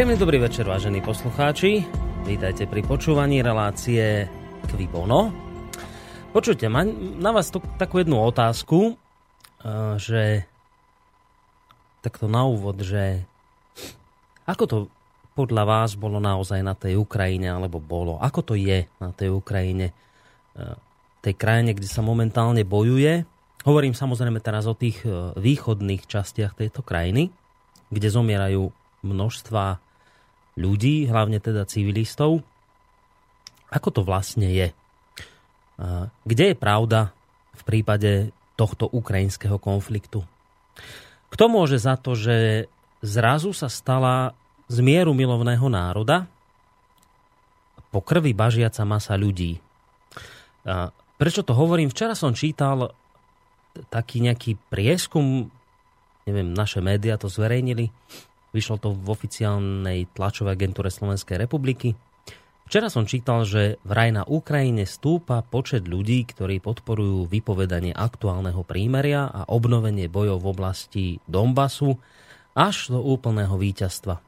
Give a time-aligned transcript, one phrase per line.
[0.00, 1.84] Príjemný dobrý večer, vážení poslucháči.
[2.24, 4.32] Vítajte pri počúvaní relácie
[4.64, 5.28] Kvibono.
[6.32, 6.88] Počujte, mám
[7.20, 10.48] na vás to, takú jednu otázku, eh, že
[12.00, 13.28] takto na úvod, že
[14.48, 14.76] ako to
[15.36, 19.92] podľa vás bolo naozaj na tej Ukrajine, alebo bolo, ako to je na tej Ukrajine,
[20.56, 20.80] eh,
[21.20, 23.28] tej krajine, kde sa momentálne bojuje.
[23.68, 27.28] Hovorím samozrejme teraz o tých eh, východných častiach tejto krajiny,
[27.92, 28.72] kde zomierajú
[29.04, 29.89] množstva
[30.58, 32.42] ľudí, hlavne teda civilistov.
[33.70, 34.68] Ako to vlastne je?
[36.26, 37.14] Kde je pravda
[37.56, 40.26] v prípade tohto ukrajinského konfliktu?
[41.30, 42.66] Kto môže za to, že
[43.00, 44.34] zrazu sa stala
[44.66, 46.26] z mieru milovného národa
[47.90, 49.62] po krvi bažiaca masa ľudí?
[51.16, 51.88] Prečo to hovorím?
[51.88, 52.92] Včera som čítal
[53.88, 55.48] taký nejaký prieskum,
[56.26, 57.88] neviem, naše médiá to zverejnili,
[58.50, 61.94] Vyšlo to v oficiálnej tlačovej agentúre Slovenskej republiky.
[62.70, 69.26] Včera som čítal, že vraj na Ukrajine stúpa počet ľudí, ktorí podporujú vypovedanie aktuálneho prímeria
[69.26, 71.98] a obnovenie bojov v oblasti Donbasu
[72.54, 74.22] až do úplného víťazstva.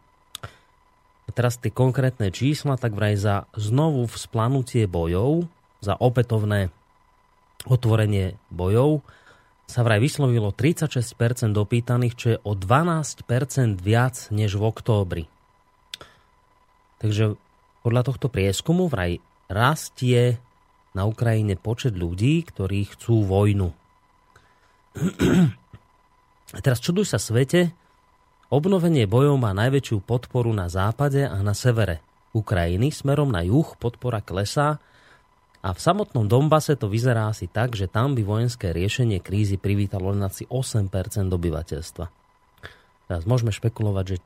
[1.32, 5.48] Teraz tie konkrétne čísla, tak vraj za znovu vzplanutie bojov,
[5.80, 6.68] za opätovné
[7.64, 9.00] otvorenie bojov,
[9.66, 15.24] sa vraj vyslovilo 36% dopýtaných, čo je o 12% viac než v októbri.
[17.00, 17.34] Takže
[17.82, 19.18] podľa tohto prieskumu vraj
[19.50, 20.38] rastie
[20.92, 23.72] na Ukrajine počet ľudí, ktorí chcú vojnu.
[26.52, 27.72] A teraz čuduj sa svete,
[28.52, 32.04] obnovenie bojov má najväčšiu podporu na západe a na severe
[32.36, 34.80] Ukrajiny, smerom na juh podpora klesá
[35.62, 40.10] a v samotnom Dombase to vyzerá asi tak, že tam by vojenské riešenie krízy privítalo
[40.10, 40.90] len asi 8%
[41.30, 42.04] obyvateľstva.
[43.06, 44.16] Teraz môžeme špekulovať, že,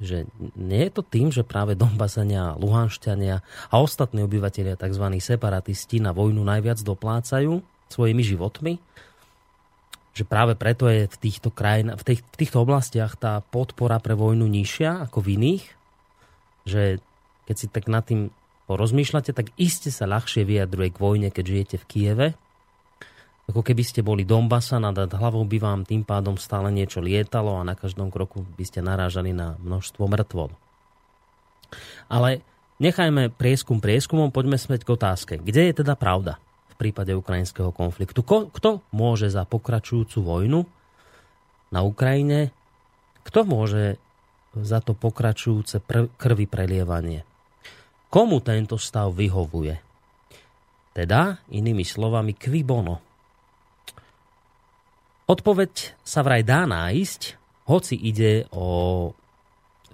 [0.00, 0.18] že
[0.56, 5.04] nie je to tým, že práve Dombasania, Luhanšťania a ostatní obyvateľia tzv.
[5.20, 7.60] separatisti na vojnu najviac doplácajú
[7.92, 8.80] svojimi životmi,
[10.16, 14.16] že práve preto je v týchto, krajín, v, tých, v týchto oblastiach tá podpora pre
[14.16, 15.64] vojnu nižšia ako v iných,
[16.64, 16.82] že
[17.44, 18.32] keď si tak nad tým
[18.70, 22.26] porozmýšľate, tak iste sa ľahšie vyjadruje k vojne, keď žijete v Kieve.
[23.50, 27.66] Ako keby ste boli Donbasa, nad hlavou by vám tým pádom stále niečo lietalo a
[27.66, 30.54] na každom kroku by ste narážali na množstvo mŕtvol.
[32.06, 32.46] Ale
[32.78, 35.34] nechajme prieskum prieskumom, poďme smeť k otázke.
[35.42, 36.38] Kde je teda pravda
[36.70, 38.22] v prípade ukrajinského konfliktu?
[38.22, 40.62] Ko, kto môže za pokračujúcu vojnu
[41.74, 42.54] na Ukrajine?
[43.26, 43.98] Kto môže
[44.54, 47.26] za to pokračujúce pr- krvi prelievanie?
[48.10, 49.78] Komu tento stav vyhovuje?
[50.90, 52.98] Teda, inými slovami, qui bono.
[55.30, 57.20] Odpoveď sa vraj dá nájsť,
[57.70, 58.66] hoci ide o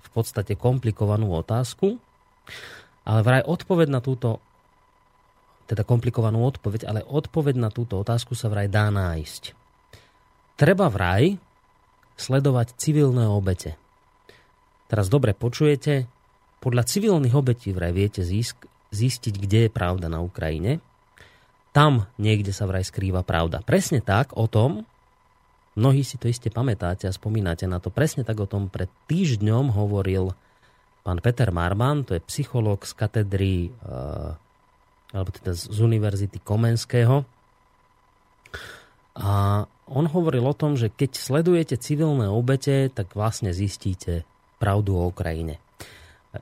[0.01, 2.01] v podstate komplikovanú otázku,
[3.05, 4.41] ale vraj odpoveď na túto
[5.67, 9.53] teda komplikovanú odpoveď, ale odpoveď na túto otázku sa vraj dá nájsť.
[10.57, 11.37] Treba vraj
[12.17, 13.75] sledovať civilné obete.
[14.87, 16.07] Teraz dobre počujete,
[16.67, 20.83] podľa civilných obetí vraj viete zisk, zistiť, kde je pravda na Ukrajine.
[21.71, 23.63] Tam niekde sa vraj skrýva pravda.
[23.63, 24.83] Presne tak o tom,
[25.79, 29.79] mnohí si to iste pamätáte a spomínate na to, presne tak o tom pred týždňom
[29.79, 30.35] hovoril
[31.07, 34.35] pán Peter Marman, to je psychológ z katedry, uh,
[35.15, 37.23] alebo teda z Univerzity Komenského.
[39.15, 44.27] A on hovoril o tom, že keď sledujete civilné obete, tak vlastne zistíte
[44.59, 45.63] pravdu o Ukrajine.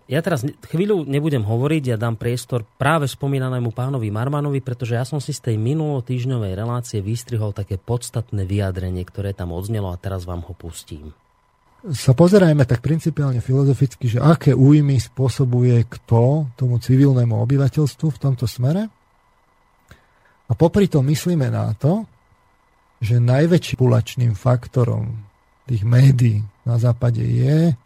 [0.09, 5.19] Ja teraz chvíľu nebudem hovoriť, ja dám priestor práve spomínanému pánovi Marmanovi, pretože ja som
[5.19, 10.45] si z tej minulotýžňovej relácie vystrihol také podstatné vyjadrenie, ktoré tam odznelo a teraz vám
[10.47, 11.15] ho pustím.
[11.85, 18.49] Sa pozerajme tak principiálne filozoficky, že aké újmy spôsobuje kto tomu civilnému obyvateľstvu v tomto
[18.49, 18.89] smere.
[20.49, 22.09] A popri tom myslíme na to,
[23.05, 25.13] že najväčším pulačným faktorom
[25.69, 27.77] tých médií na západe je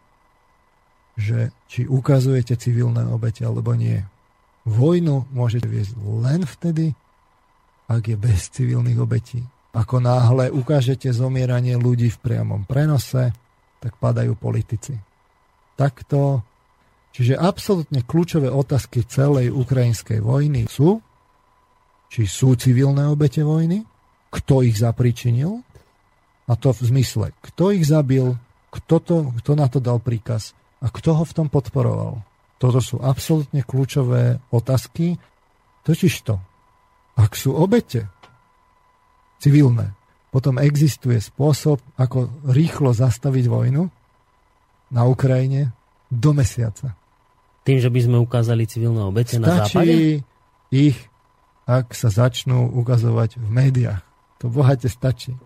[1.19, 3.99] že či ukazujete civilné obete alebo nie.
[4.63, 6.95] Vojnu môžete viesť len vtedy,
[7.91, 9.43] ak je bez civilných obetí.
[9.75, 13.35] Ako náhle ukážete zomieranie ľudí v priamom prenose,
[13.83, 14.95] tak padajú politici.
[15.75, 16.47] Takto.
[17.11, 21.03] Čiže absolútne kľúčové otázky celej ukrajinskej vojny sú,
[22.09, 23.83] či sú civilné obete vojny,
[24.31, 25.67] kto ich zapričinil,
[26.49, 28.33] a to v zmysle, kto ich zabil,
[28.73, 32.23] kto, to, kto na to dal príkaz, a kto ho v tom podporoval.
[32.59, 35.19] Toto sú absolútne kľúčové otázky.
[35.87, 36.35] Totižto,
[37.19, 38.11] ak sú obete
[39.39, 39.95] civilné,
[40.29, 43.89] potom existuje spôsob, ako rýchlo zastaviť vojnu
[44.93, 45.73] na Ukrajine
[46.11, 46.99] do mesiaca.
[47.65, 49.95] Tým, že by sme ukázali civilné obete Stačí na západe?
[50.73, 50.99] ich,
[51.69, 54.03] ak sa začnú ukazovať v médiách.
[54.41, 55.37] To bohate stačí.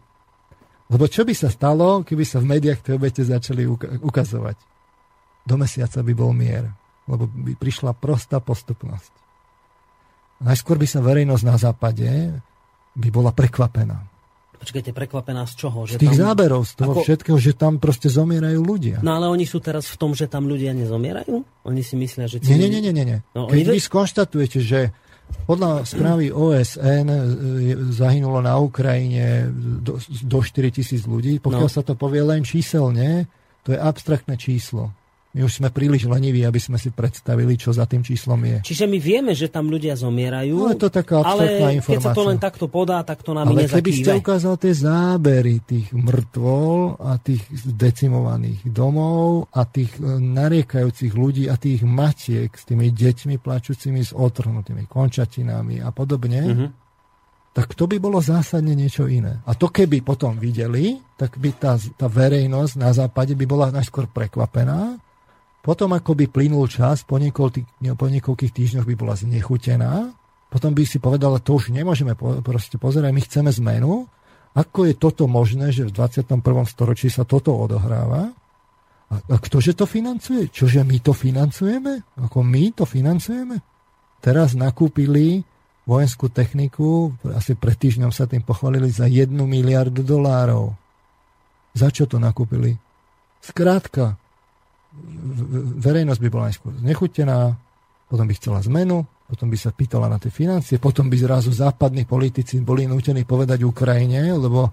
[0.92, 3.64] Lebo čo by sa stalo, keby sa v médiách tie obete začali
[4.02, 4.71] ukazovať?
[5.42, 6.70] Do mesiaca by bol mier.
[7.10, 9.10] Lebo by prišla prostá postupnosť.
[10.42, 12.08] Najskôr by sa verejnosť na západe
[12.98, 14.12] by bola prekvapená.
[14.62, 15.90] Počkajte, prekvapená z čoho?
[15.90, 17.02] Že z tých tam, záberov, z toho ako...
[17.02, 19.02] všetkého, že tam proste zomierajú ľudia.
[19.02, 21.66] No ale oni sú teraz v tom, že tam ľudia nezomierajú?
[21.66, 22.38] Oni si myslia, že...
[22.46, 23.02] Nie, nie, nie, nie.
[23.02, 23.18] nie.
[23.34, 24.94] No, Keď vy skonštatujete, že
[25.50, 27.18] podľa správy OSN e,
[27.90, 29.50] zahynulo na Ukrajine
[29.82, 31.42] do, do 4 tisíc ľudí.
[31.42, 31.72] Pokiaľ no.
[31.72, 33.26] sa to povie len číselne,
[33.66, 34.94] to je abstraktné číslo.
[35.32, 38.68] My už sme príliš leniví, aby sme si predstavili, čo za tým číslom je.
[38.68, 41.88] Čiže my vieme, že tam ľudia zomierajú, no, je to taká ale informácia.
[41.88, 43.80] keď sa to len takto podá, tak to nám ale nezakýve.
[43.80, 51.16] keby ste ukázal tie zábery tých mŕtvol a tých decimovaných domov a tých e, nariekajúcich
[51.16, 56.68] ľudí a tých matiek s tými deťmi plačúcimi s otrhnutými končatinami a podobne, mm-hmm.
[57.56, 59.40] tak to by bolo zásadne niečo iné.
[59.48, 64.12] A to keby potom videli, tak by tá, tá verejnosť na západe by bola najskôr
[64.12, 65.00] prekvapená,
[65.62, 70.10] potom ako by plynul čas, po, niekoľkých, po niekoľkých týždňoch by bola znechutená,
[70.50, 74.04] potom by si povedala, to už nemôžeme po, proste pozerať, my chceme zmenu.
[74.52, 76.44] Ako je toto možné, že v 21.
[76.68, 78.34] storočí sa toto odohráva?
[79.08, 80.52] A, a ktože to financuje?
[80.52, 82.04] Čože my to financujeme?
[82.20, 83.64] Ako my to financujeme?
[84.20, 85.40] Teraz nakúpili
[85.88, 90.74] vojenskú techniku, asi pred týždňom sa tým pochválili za 1 miliardu dolárov.
[91.72, 92.76] Za čo to nakúpili?
[93.42, 94.20] Skrátka,
[95.80, 97.56] verejnosť by bola najskôr znechutená,
[98.08, 102.04] potom by chcela zmenu, potom by sa pýtala na tie financie, potom by zrazu západní
[102.04, 104.68] politici boli nútení povedať Ukrajine, lebo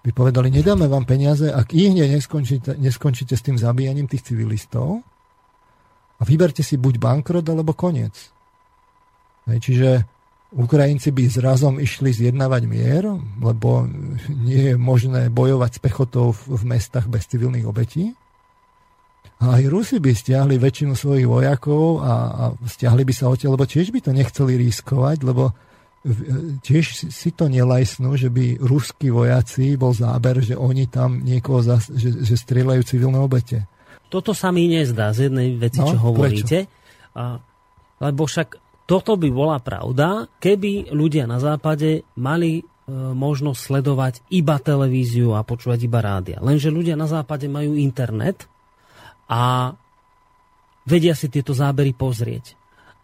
[0.00, 5.04] by povedali, nedáme vám peniaze, ak ich neskončíte, neskončíte s tým zabíjaním tých civilistov
[6.16, 8.14] a vyberte si buď bankrot, alebo koniec.
[9.44, 9.88] Hej, čiže
[10.56, 13.04] Ukrajinci by zrazom išli zjednávať mier,
[13.44, 13.84] lebo
[14.32, 18.16] nie je možné bojovať s pechotou v mestách bez civilných obetí.
[19.38, 23.94] Aj Rusi by stiahli väčšinu svojich vojakov a, a stiahli by sa odtiaľ, lebo tiež
[23.94, 25.54] by to nechceli riskovať, lebo
[26.62, 31.90] tiež si to nelajsnú, že by ruskí vojaci bol záber, že oni tam niekoho, zas,
[31.90, 33.66] že, že strieľajú civilné obete.
[34.08, 36.64] Toto sa mi nezdá z jednej veci, no, čo hovoríte.
[37.12, 37.42] A,
[38.00, 38.56] lebo však
[38.88, 42.62] toto by bola pravda, keby ľudia na západe mali e,
[42.96, 46.40] možnosť sledovať iba televíziu a počúvať iba rádia.
[46.40, 48.48] Lenže ľudia na západe majú internet,
[49.28, 49.72] a
[50.88, 52.56] vedia si tieto zábery pozrieť.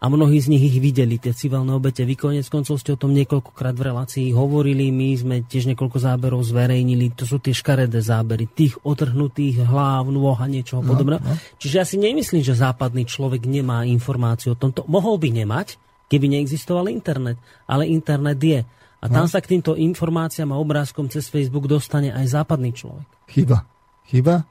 [0.03, 2.05] A mnohí z nich ich videli, tie civilné obete.
[2.05, 6.45] Vy konec koncov ste o tom niekoľkokrát v relácii hovorili, my sme tiež niekoľko záberov
[6.45, 11.23] zverejnili, to sú tie škaredé zábery, tých otrhnutých hlav, nôh a niečoho no, podobného.
[11.23, 11.39] No.
[11.57, 14.85] Čiže ja si nemyslím, že západný človek nemá informáciu o tomto.
[14.85, 15.67] Mohol by nemať,
[16.11, 18.61] keby neexistoval internet, ale internet je.
[19.01, 19.31] A tam no.
[19.31, 23.07] sa k týmto informáciám a obrázkom cez Facebook dostane aj západný človek.
[23.31, 23.65] Chyba.
[24.05, 24.45] Chyba?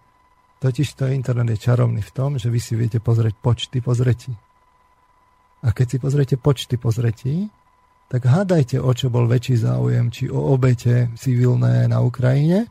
[0.65, 4.33] Totiž to internet je čarovný v tom, že vy si viete pozrieť počty pozretí.
[5.61, 7.53] A keď si pozriete počty pozretí,
[8.09, 12.65] tak hádajte, o čo bol väčší záujem, či o obete civilné na Ukrajine,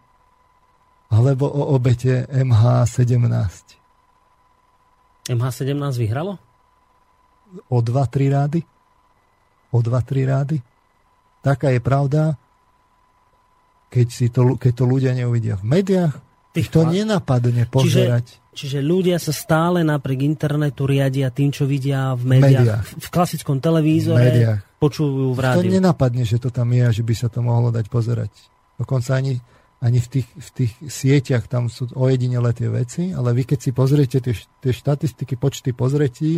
[1.14, 3.30] alebo o obete MH17.
[5.30, 6.42] MH17 vyhralo?
[7.70, 8.66] O 2-3 rády.
[9.70, 10.58] O 2-3 rády.
[11.46, 12.42] Taká je pravda,
[13.94, 18.38] keď, si to, keď to ľudia neuvidia v médiách, Tých to nenapadne pozerať.
[18.54, 22.86] Čiže, čiže ľudia sa stále napriek internetu riadia tým, čo vidia v médiách, médiách.
[23.02, 24.60] v klasickom televízore, médiách.
[24.78, 25.66] počujú v rádiu.
[25.66, 28.30] To nenapadne, že to tam je a že by sa to mohlo dať pozerať.
[28.78, 29.42] Dokonca ani,
[29.82, 33.72] ani v, tých, v tých sieťach tam sú ojedinele tie veci, ale vy keď si
[33.74, 36.38] pozriete tie, tie štatistiky, počty pozretí,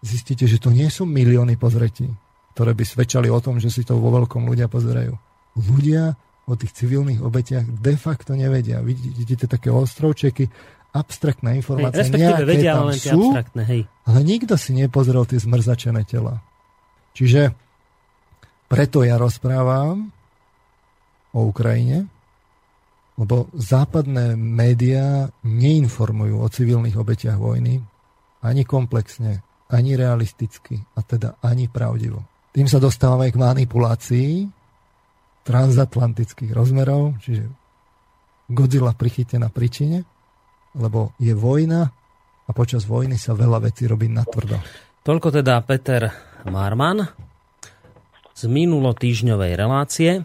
[0.00, 2.08] zistíte, že to nie sú milióny pozretí,
[2.56, 5.12] ktoré by svedčali o tom, že si to vo veľkom ľudia pozerajú.
[5.60, 6.16] Ľudia
[6.50, 8.82] o tých civilných obetiach de facto nevedia.
[8.82, 10.50] Vidíte také ostrovčeky,
[10.90, 13.30] abstraktné informácie, hej, nejaké vedia, tam len sú,
[13.62, 13.86] hej.
[13.86, 16.42] ale nikto si nepozrel tie zmrzačené tela.
[17.14, 17.54] Čiže
[18.66, 20.10] preto ja rozprávam
[21.30, 22.10] o Ukrajine,
[23.14, 27.78] lebo západné médiá neinformujú o civilných obetiach vojny
[28.40, 32.24] ani komplexne, ani realisticky, a teda ani pravdivo.
[32.50, 34.59] Tým sa dostávame k manipulácii
[35.50, 37.50] transatlantických rozmerov, čiže
[38.46, 40.06] Godzilla prichytená príčine,
[40.78, 41.90] lebo je vojna
[42.46, 44.58] a počas vojny sa veľa vecí robí natvrdo.
[45.02, 46.10] Toľko teda Peter
[46.46, 47.02] Marman
[48.34, 50.22] z minulotýžňovej relácie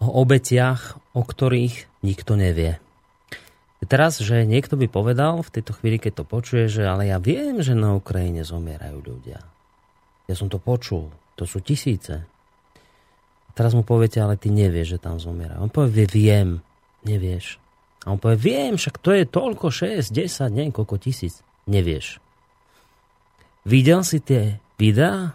[0.00, 2.76] o obetiach, o ktorých nikto nevie.
[3.86, 7.62] Teraz, že niekto by povedal v tejto chvíli, keď to počuje, že ale ja viem,
[7.62, 9.46] že na Ukrajine zomierajú ľudia.
[10.26, 11.14] Ja som to počul.
[11.38, 12.26] To sú tisíce.
[13.56, 15.64] Teraz mu poviete, ale ty nevieš, že tam zomierajú.
[15.64, 16.60] On povie, viem.
[17.08, 17.56] Nevieš.
[18.04, 21.40] A on povie, viem, však to je toľko, 6, 10, neviem, koľko tisíc.
[21.64, 22.20] Nevieš.
[23.64, 25.32] Videl si tie videá?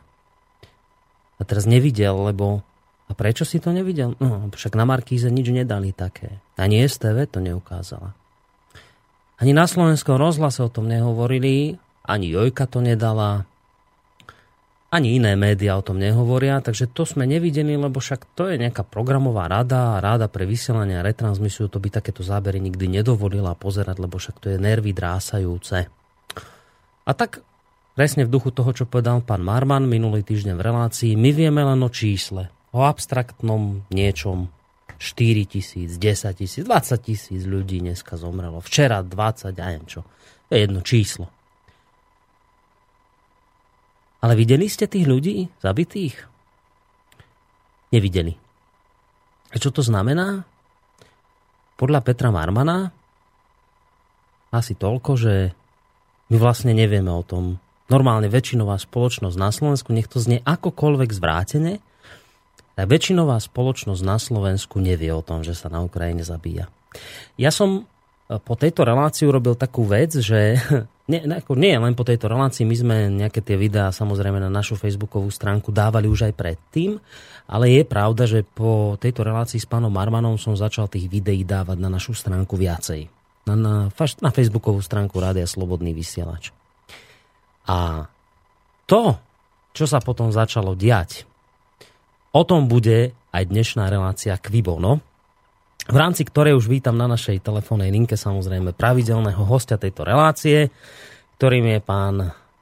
[1.36, 2.62] A teraz nevidel, lebo...
[3.10, 4.16] A prečo si to nevidel?
[4.24, 6.40] No, však na Markíze nič nedali také.
[6.56, 8.16] Ani STV to neukázala.
[9.42, 11.76] Ani na slovenskom rozhlase o tom nehovorili,
[12.06, 13.50] ani Jojka to nedala,
[14.92, 18.84] ani iné médiá o tom nehovoria, takže to sme nevideli, lebo však to je nejaká
[18.84, 24.20] programová rada, ráda pre vysielanie a retransmisiu, to by takéto zábery nikdy nedovolila pozerať, lebo
[24.20, 25.88] však to je nervy drásajúce.
[27.08, 27.40] A tak
[27.96, 31.80] presne v duchu toho, čo povedal pán Marman minulý týždeň v relácii, my vieme len
[31.80, 34.52] o čísle, o abstraktnom niečom.
[35.02, 38.62] 4 tisíc, 10 tisíc, 20 tisíc ľudí dneska zomrelo.
[38.62, 40.06] Včera 20, ja neviem čo.
[40.46, 41.26] To je jedno číslo.
[44.22, 46.16] Ale videli ste tých ľudí zabitých?
[47.92, 48.38] Nevideli.
[49.52, 50.48] A čo to znamená?
[51.76, 52.94] Podľa Petra Marmana
[54.54, 55.34] asi toľko, že
[56.32, 57.60] my vlastne nevieme o tom.
[57.92, 61.84] Normálne väčšinová spoločnosť na Slovensku, nech to znie akokoľvek zvrátené,
[62.76, 66.72] tak väčšinová spoločnosť na Slovensku nevie o tom, že sa na Ukrajine zabíja.
[67.36, 67.84] Ja som
[68.32, 70.56] e, po tejto relácii urobil takú vec, že
[71.12, 74.80] nie, ako nie len po tejto relácii, my sme nejaké tie videá samozrejme na našu
[74.80, 76.96] facebookovú stránku dávali už aj predtým,
[77.52, 81.78] ale je pravda, že po tejto relácii s pánom Marmanom som začal tých videí dávať
[81.84, 83.12] na našu stránku viacej
[83.46, 83.74] na, na,
[84.22, 86.54] na facebookovú stránku Rádia Slobodný vysielač.
[87.66, 88.10] A
[88.86, 89.18] to,
[89.72, 91.26] čo sa potom začalo diať,
[92.36, 95.00] o tom bude aj dnešná relácia Kvibono,
[95.90, 100.70] v rámci ktorej už vítam na našej telefónnej linke samozrejme pravidelného hostia tejto relácie,
[101.42, 102.16] ktorým je pán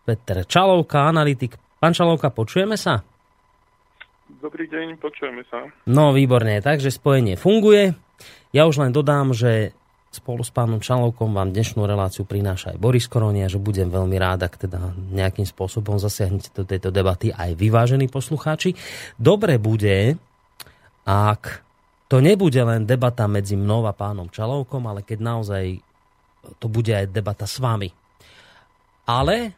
[0.07, 1.59] Peter Čalovka, analytik.
[1.83, 3.03] Pán Čalovka, počujeme sa?
[4.39, 5.67] Dobrý deň, počujeme sa.
[5.89, 7.91] No, výborne, takže spojenie funguje.
[8.55, 9.75] Ja už len dodám, že
[10.09, 14.49] spolu s pánom Čalovkom vám dnešnú reláciu prináša aj Boris Koronia, že budem veľmi rád,
[14.49, 18.73] ak teda nejakým spôsobom zasiahnete do tejto debaty aj vyvážení poslucháči.
[19.21, 20.17] Dobre bude,
[21.05, 21.61] ak
[22.09, 25.77] to nebude len debata medzi mnou a pánom Čalovkom, ale keď naozaj
[26.57, 27.93] to bude aj debata s vami.
[29.05, 29.53] Ale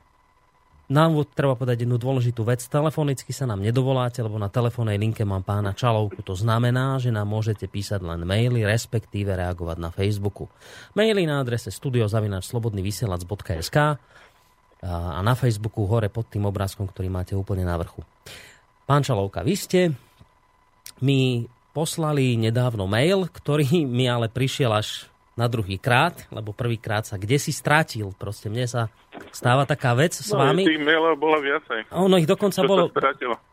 [0.91, 2.60] nám treba povedať jednu dôležitú vec.
[2.67, 6.20] Telefonicky sa nám nedovoláte, lebo na telefónnej linke mám pána Čalovku.
[6.27, 10.51] To znamená, že nám môžete písať len maily, respektíve reagovať na Facebooku.
[10.91, 13.77] Maily na adrese studiozavinačslobodnyvysielac.sk
[14.84, 18.03] a na Facebooku hore pod tým obrázkom, ktorý máte úplne na vrchu.
[18.84, 19.96] Pán Čalovka, vy ste
[21.00, 27.16] mi poslali nedávno mail, ktorý mi ale prišiel až na druhý krát, lebo prvýkrát sa
[27.16, 28.12] kde si strátil.
[28.20, 28.92] Proste mne sa
[29.32, 30.68] stáva taká vec s no, vami.
[30.68, 31.88] Tých mailov bolo viacej.
[31.96, 32.92] Ono ich dokonca bolo...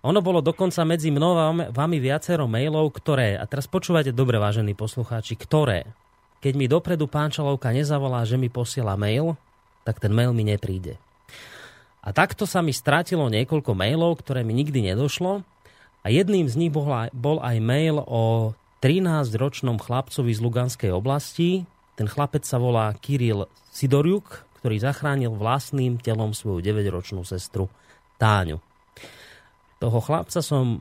[0.02, 4.74] Ono bolo dokonca medzi mnou a vami viacero mailov, ktoré, a teraz počúvate dobre, vážení
[4.74, 5.86] poslucháči, ktoré,
[6.42, 9.38] keď mi dopredu pán Čalovka nezavolá, že mi posiela mail,
[9.86, 10.98] tak ten mail mi nepríde.
[12.02, 15.42] A takto sa mi stratilo niekoľko mailov, ktoré mi nikdy nedošlo.
[16.08, 21.68] A jedným z nich bol aj, mail o 13-ročnom chlapcovi z Luganskej oblasti.
[22.00, 27.68] Ten chlapec sa volá Kiril Sidoriuk, ktorý zachránil vlastným telom svoju 9-ročnú sestru
[28.16, 28.56] Táňu.
[29.76, 30.80] Toho chlapca som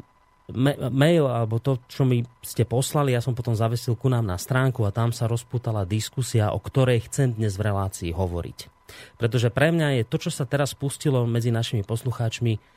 [0.95, 4.87] mail, alebo to, čo mi ste poslali, ja som potom zavesil ku nám na stránku
[4.87, 8.71] a tam sa rozputala diskusia, o ktorej chcem dnes v relácii hovoriť.
[9.19, 12.76] Pretože pre mňa je to, čo sa teraz pustilo medzi našimi poslucháčmi,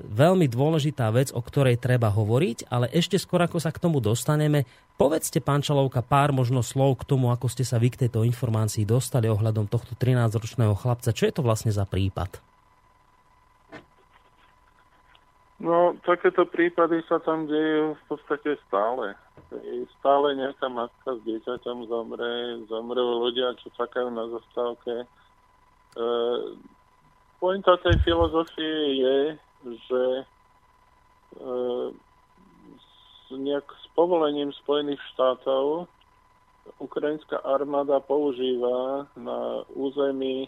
[0.00, 4.64] veľmi dôležitá vec, o ktorej treba hovoriť, ale ešte skôr ako sa k tomu dostaneme,
[4.96, 8.88] povedzte, pán Čalovka, pár možno slov k tomu, ako ste sa vy k tejto informácii
[8.88, 11.12] dostali ohľadom tohto 13-ročného chlapca.
[11.12, 12.40] Čo je to vlastne za prípad?
[15.62, 19.14] No, takéto prípady sa tam dejú v podstate stále.
[20.02, 25.04] Stále nejaká matka s dieťaťom zomre, zomrú ľudia, čo čakajú na zastávke.
[25.04, 25.06] E,
[27.42, 29.18] pointa tej filozofie je,
[29.66, 30.24] že e,
[32.78, 32.86] s,
[33.34, 35.90] nejak s povolením Spojených štátov
[36.78, 40.46] ukrajinská armáda používa na území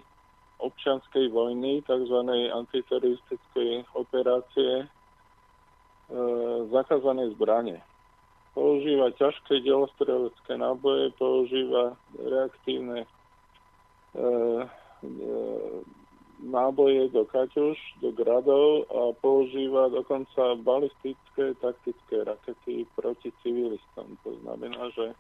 [0.63, 2.15] občianskej vojny, tzv.
[2.55, 4.89] antiteroristickej operácie, e,
[6.71, 7.83] zakázané zbranie.
[8.55, 13.09] Používa ťažké delostrelecké náboje, používa reaktívne e,
[14.23, 15.35] e,
[16.43, 24.19] náboje do kaťuš, do gradov a používa dokonca balistické taktické rakety proti civilistom.
[24.25, 25.15] To znamená, že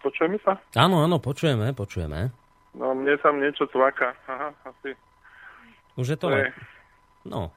[0.00, 0.56] Počujeme sa?
[0.76, 2.32] Áno, áno, počujeme, počujeme.
[2.76, 4.16] No, mne tam niečo cvaká.
[4.28, 4.96] Aha, asi.
[5.96, 6.28] Už je to...
[6.32, 6.52] To je
[7.26, 7.50] No.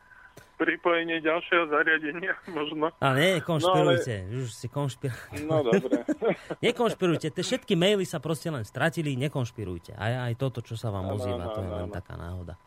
[0.59, 2.91] Pripojenie ďalšieho zariadenia, možno.
[2.99, 4.27] A nie, konšpirujte.
[4.43, 5.15] Už si konšpir...
[5.47, 6.03] No, dobre.
[6.67, 7.31] Nekonšpirujte.
[7.31, 9.95] Tie všetky maily sa proste len stratili, nekonšpirujte.
[9.95, 11.95] Aj, aj toto, čo sa vám Áno, ozýva, áno, to je len áno.
[11.95, 12.59] taká náhoda.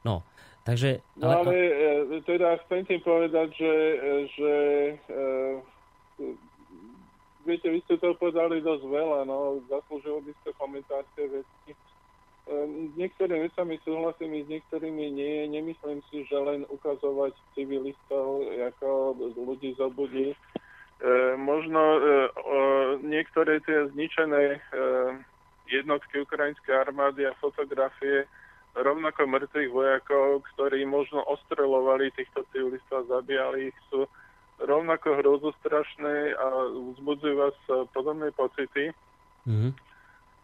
[0.00, 0.24] No,
[0.64, 1.04] takže...
[1.20, 4.52] No ale e, teda chcem tým povedať, že, e, že
[4.96, 5.22] e,
[6.24, 6.26] e,
[7.44, 11.76] viete, vy ste to povedali dosť veľa, no, zaslúžilo by ste komentár tie veci.
[12.46, 12.52] E,
[12.94, 15.50] niektorými vecami súhlasím, s niektorými nie.
[15.50, 20.30] Nemyslím si, že len ukazovať civilistov ako ľudí zobudí.
[20.32, 20.36] E,
[21.34, 22.00] možno e,
[22.30, 22.58] o,
[23.02, 24.60] niektoré tie zničené e,
[25.68, 28.30] jednotky ukrajinskej armády a fotografie
[28.76, 34.06] rovnako mŕtvych vojakov, ktorí možno ostrelovali týchto civilistov a zabíjali ich, sú
[34.60, 36.46] rovnako hrozostrašné a
[36.94, 38.92] vzbudzujú vás e, podobné pocity.
[39.44, 39.74] Mhm.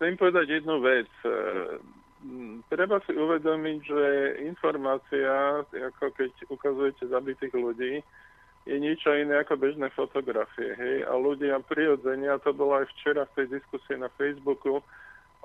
[0.02, 1.06] Chcem povedať jednu vec.
[1.22, 1.30] E,
[2.66, 4.02] Treba si uvedomiť, že
[4.50, 8.02] informácia, ako keď ukazujete zabitých ľudí,
[8.66, 10.74] je niečo iné ako bežné fotografie.
[10.74, 11.06] Hej?
[11.06, 14.82] A ľudia prirodzene, a to bolo aj včera v tej diskusii na Facebooku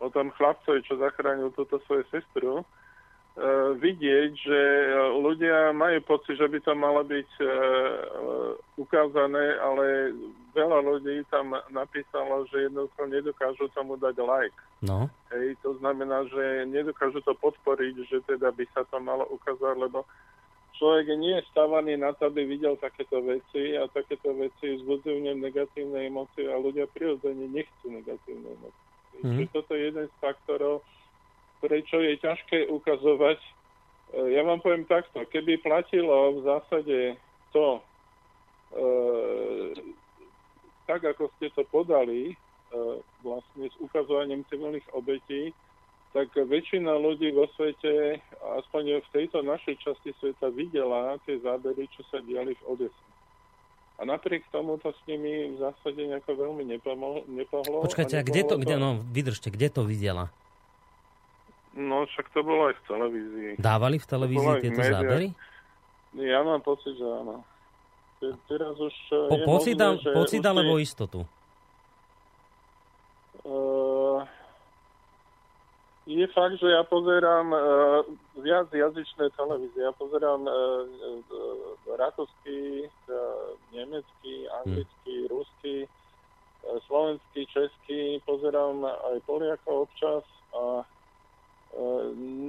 [0.01, 2.65] o tom chlapcovi, čo zachránil túto svoju sestru,
[3.77, 4.89] vidieť, že e,
[5.21, 7.49] ľudia majú pocit, že by to malo byť e, e,
[8.81, 10.17] ukázané, ale
[10.57, 14.57] veľa ľudí tam napísalo, že jednoducho nedokážu tomu dať like.
[14.81, 19.77] No, Hej, to znamená, že nedokážu to podporiť, že teda by sa to malo ukázať,
[19.77, 20.01] lebo
[20.81, 26.09] človek nie je stávaný na to, aby videl takéto veci a takéto veci vzbudzujú negatívne
[26.09, 28.85] emócie a ľudia prirodzene nechcú negatívne emócie.
[29.21, 29.45] Mm.
[29.45, 30.81] Čiže toto je jeden z faktorov,
[31.61, 33.39] prečo je ťažké ukazovať.
[33.41, 33.49] E,
[34.37, 36.97] Ja vám poviem takto, keby platilo v zásade
[37.53, 37.81] to,
[38.73, 38.83] e,
[40.87, 42.35] tak ako ste to podali, e,
[43.23, 45.51] vlastne s ukazovaním civilných obetí,
[46.15, 48.17] tak väčšina ľudí vo svete,
[48.63, 53.05] aspoň v tejto našej časti sveta, videla tie zábery, čo sa diali v Odese.
[53.97, 57.25] A napriek tomu to s nimi v zásade nejako veľmi nepomohlo.
[57.25, 60.29] nepohlo počkajte, a a kde to, nepohlo kde, no, vydržte, kde to videla?
[61.77, 63.51] No, však to bolo aj v televízii.
[63.55, 64.93] Dávali v televízii tieto médiách.
[64.97, 65.27] zábery?
[66.17, 67.45] Ja mám pocit, že áno.
[68.17, 71.19] Te- Teraz už eh, Po, je pocit, možné, že pocit už alebo je- istotu?
[73.39, 74.19] Eh,
[76.07, 77.99] je fakt, že ja pozerám uh,
[78.37, 79.83] viac jazyčné televízie.
[79.83, 80.87] Ja pozerám uh,
[81.27, 83.19] uh, rakúsky, uh,
[83.69, 88.23] nemecký, anglický, ruský, uh, slovenský, český.
[88.23, 90.23] Pozerám aj Poliakov občas
[90.55, 90.96] a uh,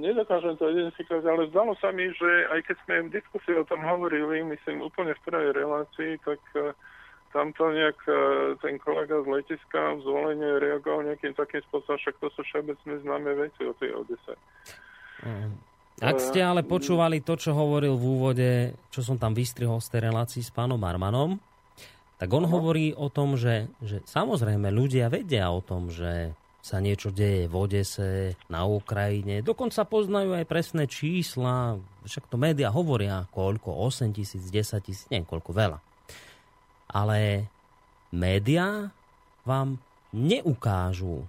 [0.01, 3.83] nedokážem to identifikovať, ale zdalo sa mi, že aj keď sme v diskusii o tom
[3.85, 6.73] hovorili, myslím úplne v prvej relácii, tak uh,
[7.33, 8.13] tamto nejak e,
[8.61, 13.31] ten kolega z letiska v zvolenie reagoval nejakým takým spôsobom, však to sú všeobecne známe
[13.37, 14.33] veci o tej Odese.
[15.21, 15.53] Mm.
[15.99, 18.49] Ak ste ale počúvali to, čo hovoril v úvode,
[18.87, 21.35] čo som tam vystrihol z tej relácii s pánom Armanom,
[22.15, 27.09] tak on hovorí o tom, že, že samozrejme ľudia vedia o tom, že sa niečo
[27.09, 29.39] deje v Odese, na Ukrajine.
[29.39, 31.79] Dokonca poznajú aj presné čísla.
[32.03, 35.79] Však to médiá hovoria, koľko, 8 tisíc, 10 tisíc, neviem koľko, veľa.
[36.91, 37.47] Ale
[38.11, 38.91] médiá
[39.47, 39.79] vám
[40.11, 41.23] neukážu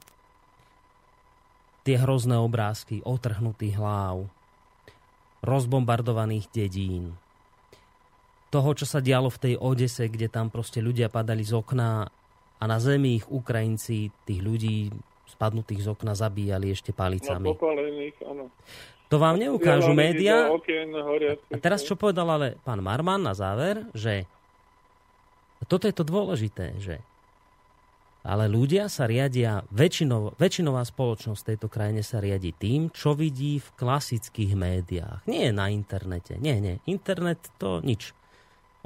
[1.87, 4.29] tie hrozné obrázky otrhnutých hlav,
[5.41, 7.17] rozbombardovaných dedín,
[8.51, 12.11] toho, čo sa dialo v tej Odese, kde tam proste ľudia padali z okna
[12.61, 14.91] a na zemi ich Ukrajinci, tých ľudí
[15.41, 17.49] spadnutých z okna zabíjali ešte No, palicami.
[17.57, 18.53] popálených, áno.
[19.09, 20.53] To vám neukážu médiá.
[21.49, 24.29] A teraz čo povedal ale pán Marman na záver, že
[25.65, 27.01] toto je to dôležité, že
[28.21, 33.57] ale ľudia sa riadia, väčšinov, väčšinová spoločnosť v tejto krajine sa riadi tým, čo vidí
[33.57, 35.25] v klasických médiách.
[35.25, 36.37] Nie na internete.
[36.37, 36.85] Nie, nie.
[36.85, 38.13] Internet to nič.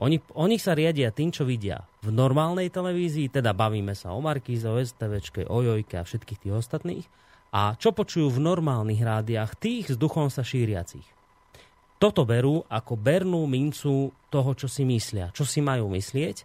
[0.03, 4.67] Oni, oni sa riadia tým, čo vidia v normálnej televízii, teda bavíme sa o Markíze,
[4.67, 7.07] o STVčke, o Jojke a všetkých tých ostatných.
[7.55, 11.07] A čo počujú v normálnych rádiách tých s duchom sa šíriacich.
[12.03, 16.43] Toto berú ako bernú mincu toho, čo si myslia, čo si majú myslieť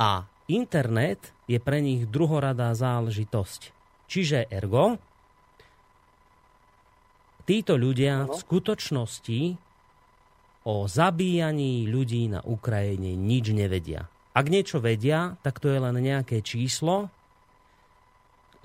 [0.00, 3.76] a internet je pre nich druhoradá záležitosť.
[4.08, 4.96] Čiže ergo,
[7.44, 9.40] títo ľudia v skutočnosti
[10.66, 14.10] o zabíjaní ľudí na Ukrajine nič nevedia.
[14.34, 17.06] Ak niečo vedia, tak to je len nejaké číslo,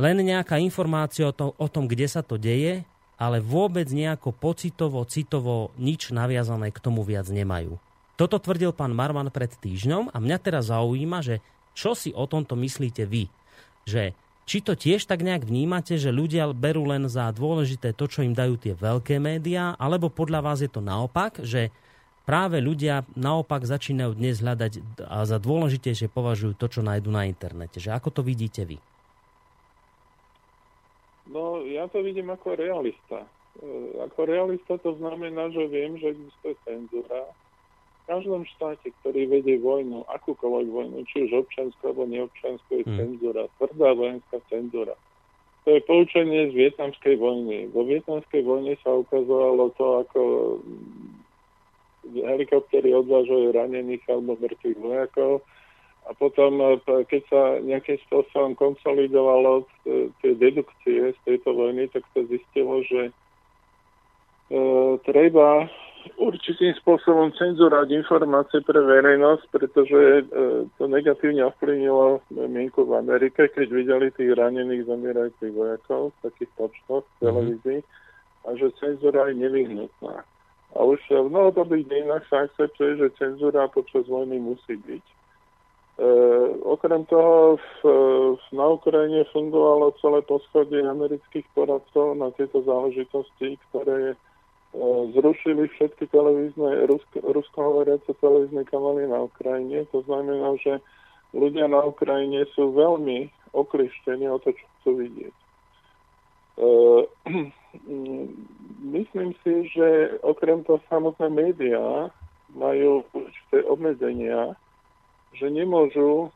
[0.01, 2.81] len nejaká informácia o, to, o tom, kde sa to deje,
[3.21, 7.77] ale vôbec nejako pocitovo, citovo nič naviazané k tomu viac nemajú.
[8.17, 11.37] Toto tvrdil pán Marman pred týždňom a mňa teraz zaujíma, že
[11.77, 13.29] čo si o tomto myslíte vy?
[13.85, 14.17] Že
[14.49, 18.33] či to tiež tak nejak vnímate, že ľudia berú len za dôležité to, čo im
[18.33, 21.69] dajú tie veľké médiá, alebo podľa vás je to naopak, že
[22.31, 27.83] práve ľudia naopak začínajú dnes hľadať a za dôležitejšie považujú to, čo nájdu na internete.
[27.83, 28.79] Že ako to vidíte vy?
[31.27, 33.27] No, ja to vidím ako realista.
[33.59, 37.27] E, ako realista to znamená, že viem, že existuje cenzúra.
[38.01, 42.95] V každom štáte, ktorý vedie vojnu, akúkoľvek vojnu, či už občanskú alebo neobčanskú, je hmm.
[42.95, 44.95] cenzúra, tvrdá vojenská cenzúra.
[45.67, 47.69] To je poučenie z vietnamskej vojny.
[47.75, 50.19] Vo vietnamskej vojne sa ukazovalo to, ako
[52.05, 55.45] helikoptery odvážajú ranených alebo mŕtvych vojakov
[56.09, 56.67] a potom, e,
[57.05, 63.13] keď sa nejakým spôsobom konsolidovalo e, tie dedukcie z tejto vojny, tak sa zistilo, že
[64.51, 64.59] E,
[65.07, 65.63] treba
[66.19, 70.23] určitým spôsobom cenzúrať informácie pre verejnosť, pretože e,
[70.75, 72.19] to negatívne ovplyvnilo
[72.51, 77.23] mienku v Amerike, keď videli tých ranených zomierajúcich vojakov v takých počtoch v mhm.
[77.23, 77.79] televízii
[78.41, 80.27] a že cenzúra je nevyhnutná.
[80.71, 85.03] A už v novodobých dejinách sa akceptuje, že cenzúra počas vojny musí byť.
[85.03, 85.15] E,
[86.63, 87.65] okrem toho v,
[88.39, 94.15] v, na Ukrajine fungovalo celé poschodie amerických poradcov na tieto záležitosti, ktoré
[95.11, 99.83] zrušili všetky televízne, rusko, ruskohovoriace televízne kanály na Ukrajine.
[99.91, 100.79] To znamená, že
[101.35, 105.35] ľudia na Ukrajine sú veľmi oklištení o to, čo chcú vidieť.
[105.35, 105.45] E,
[108.83, 112.11] myslím si, že okrem toho samotné médiá
[112.51, 114.55] majú určité obmedzenia,
[115.35, 116.31] že nemôžu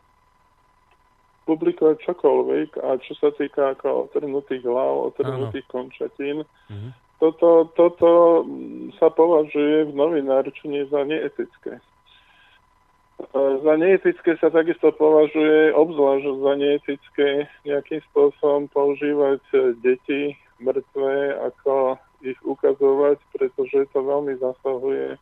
[1.46, 8.44] publikovať čokoľvek a čo sa týka ako otrhnutých hlav, otrhnutých končatín, mm-hmm toto, toto
[9.00, 11.80] sa považuje v novinárčine za neetické.
[13.36, 17.30] Za neetické sa takisto považuje, obzvlášť za neetické
[17.64, 19.40] nejakým spôsobom používať
[19.80, 25.20] deti mŕtve, ako ich ukazovať, pretože to veľmi zasahuje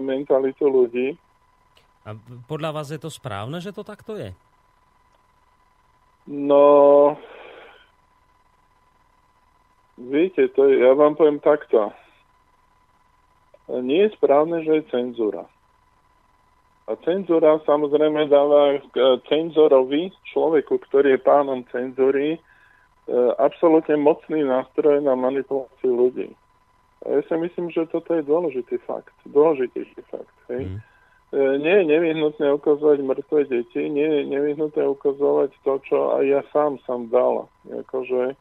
[0.00, 1.08] mentalitu ľudí.
[2.04, 2.16] A
[2.48, 4.32] podľa vás je to správne, že to takto je?
[6.24, 7.16] No,
[9.94, 11.94] Viete, to je, ja vám poviem takto.
[13.70, 15.46] Nie je správne, že je cenzúra.
[16.84, 18.76] A cenzúra samozrejme dáva
[19.30, 22.38] cenzorovi, človeku, ktorý je pánom cenzúry, e,
[23.36, 26.32] absolútne mocný nástroj na manipuláciu ľudí.
[27.04, 29.12] A ja si myslím, že toto je dôležitý fakt.
[29.28, 30.36] Dôležitejší fakt.
[30.48, 30.72] Hej?
[30.72, 30.80] Mm.
[31.34, 36.78] Nie je nevyhnutné ukazovať mŕtve deti, nie je nevyhnutné ukazovať to, čo aj ja sám
[36.86, 37.50] som dal.
[37.68, 38.38] Akože,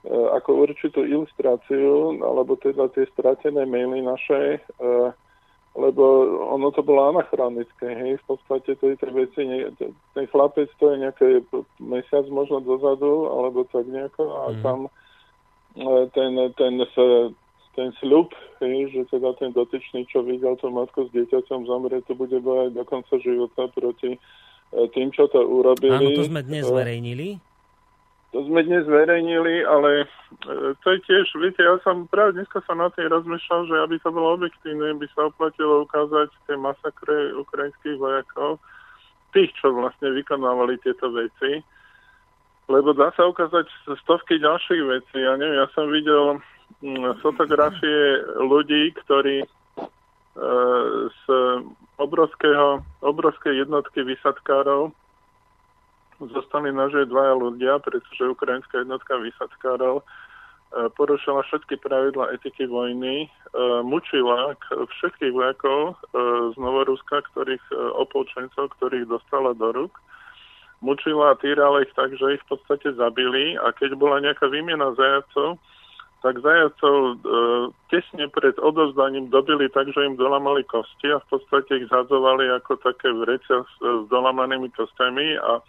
[0.00, 4.60] E, ako určitú ilustráciu, alebo teda tie stratené maily naše, e,
[5.80, 6.04] lebo
[6.52, 9.42] ono to bolo anachronické, hej, v podstate to je tie veci,
[10.14, 11.28] ten chlapec to je nejaký
[11.80, 14.60] mesiac možno dozadu, alebo tak nejako, a mm.
[14.60, 14.78] tam
[15.74, 16.72] e, ten, ten,
[17.74, 22.12] ten sľub, hej, že teda ten dotyčný, čo videl tú matku s dieťaťom zomrie, to
[22.12, 24.20] bude bojať do konca života proti
[24.70, 25.90] tým, čo to urobili.
[25.90, 27.42] Áno, to sme dnes zverejnili.
[28.30, 32.78] To sme dnes zverejnili, ale e, to je tiež, viete, ja som práve dneska sa
[32.78, 37.98] na tým rozmýšľal, že aby to bolo objektívne, by sa oplatilo ukázať tie masakre ukrajinských
[37.98, 38.62] vojakov,
[39.34, 41.58] tých, čo vlastne vykonávali tieto veci,
[42.70, 43.66] lebo dá sa ukázať
[44.06, 45.18] stovky ďalších vecí.
[45.18, 46.38] Ja neviem, ja som videl
[46.86, 49.48] mm, fotografie ľudí, ktorí e,
[51.10, 51.22] z
[51.98, 54.94] obrovského, obrovskej jednotky vysadkárov
[56.28, 60.04] zostali nažiť dvaja ľudia, pretože ukrajinská jednotka výsadkárov e,
[60.92, 63.28] porušila všetky pravidla etiky vojny, e,
[63.80, 65.94] mučila všetkých vojakov e,
[66.52, 67.64] z Novoruska, ktorých
[67.96, 69.96] opolčencov, ktorých dostala do rúk.
[70.84, 74.96] Mučila a týrala ich tak, že ich v podstate zabili a keď bola nejaká výmena
[74.96, 75.60] zajacov,
[76.20, 77.16] tak zajacov
[77.88, 82.76] tesne pred odozdaním dobili tak, že im dolamali kosti a v podstate ich zadzovali ako
[82.80, 83.72] také vrecia s,
[84.08, 85.64] dolamanými kostiami a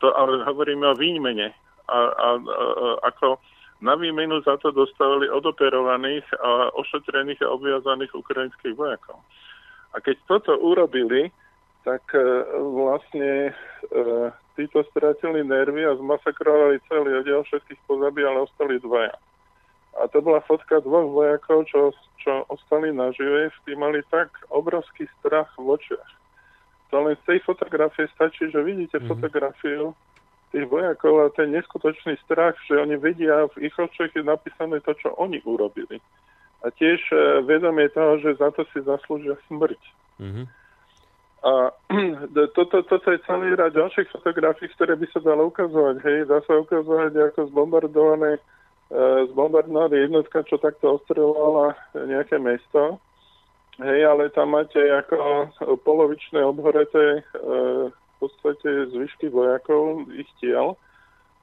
[0.00, 1.52] to ale hovoríme o výmene.
[1.86, 2.66] A, a, a
[3.14, 3.38] ako
[3.80, 9.20] na výmenu za to dostali odoperovaných a ošetrených a obviazaných ukrajinských vojakov.
[9.92, 11.28] A keď toto urobili,
[11.84, 12.20] tak e,
[12.56, 13.52] vlastne e,
[14.56, 19.14] títo stratili nervy a zmasakrovali celý oddiel, všetkých pozabíjali, ostali dvaja.
[19.96, 25.48] A to bola fotka dvoch vojakov, čo, čo ostali nažive, tí mali tak obrovský strach
[25.56, 26.15] v očiach
[27.02, 29.12] len z tej fotografie stačí, že vidíte mm-hmm.
[29.12, 29.94] fotografiu
[30.54, 34.94] tých vojakov a ten neskutočný strach, že oni vedia, v ich očiach je napísané to,
[34.94, 35.98] čo oni urobili.
[36.62, 39.80] A tiež e, vedomie toho, že za to si zaslúžia smrť.
[40.22, 40.46] Mm-hmm.
[41.46, 41.52] A
[42.56, 45.96] toto, toto je celý rad ďalších fotografií, ktoré by sa dalo ukazovať.
[46.02, 48.40] Hej, dá sa ukazovať ako zbombardované e,
[49.30, 53.02] zbombardovaná jednotka, čo takto ostrelovala nejaké mesto.
[53.76, 55.52] Hej, ale tam máte ako
[55.84, 57.22] polovičné obhoreté e,
[57.92, 60.80] v podstate zvyšky vojakov, ich tiel.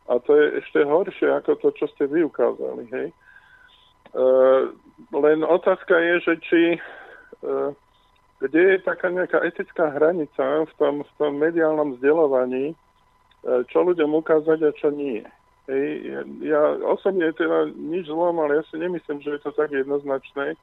[0.10, 2.90] A to je ešte horšie ako to, čo ste vy ukázali.
[2.90, 3.08] Hej.
[3.14, 3.16] E,
[5.14, 6.80] len otázka je, že či e,
[8.44, 12.76] kde je taká nejaká etická hranica v tom, v tom mediálnom vzdelovaní, e,
[13.72, 15.24] čo ľuďom ukázať a čo nie.
[15.72, 19.72] Hej, ja, ja osobne teda nič zlom, ale ja si nemyslím, že je to tak
[19.72, 20.60] jednoznačné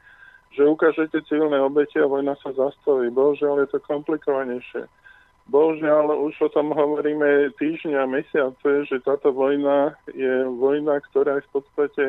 [0.50, 3.10] že ukážete civilné obete a vojna sa zastaví.
[3.14, 4.82] Bohužiaľ je to komplikovanejšie.
[5.50, 11.46] Bohužiaľ už o tom hovoríme týždňa a mesiace, že táto vojna je vojna, ktorá je
[11.46, 12.04] v podstate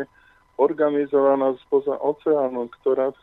[0.61, 3.17] organizovaná spoza oceánu, ktorá e,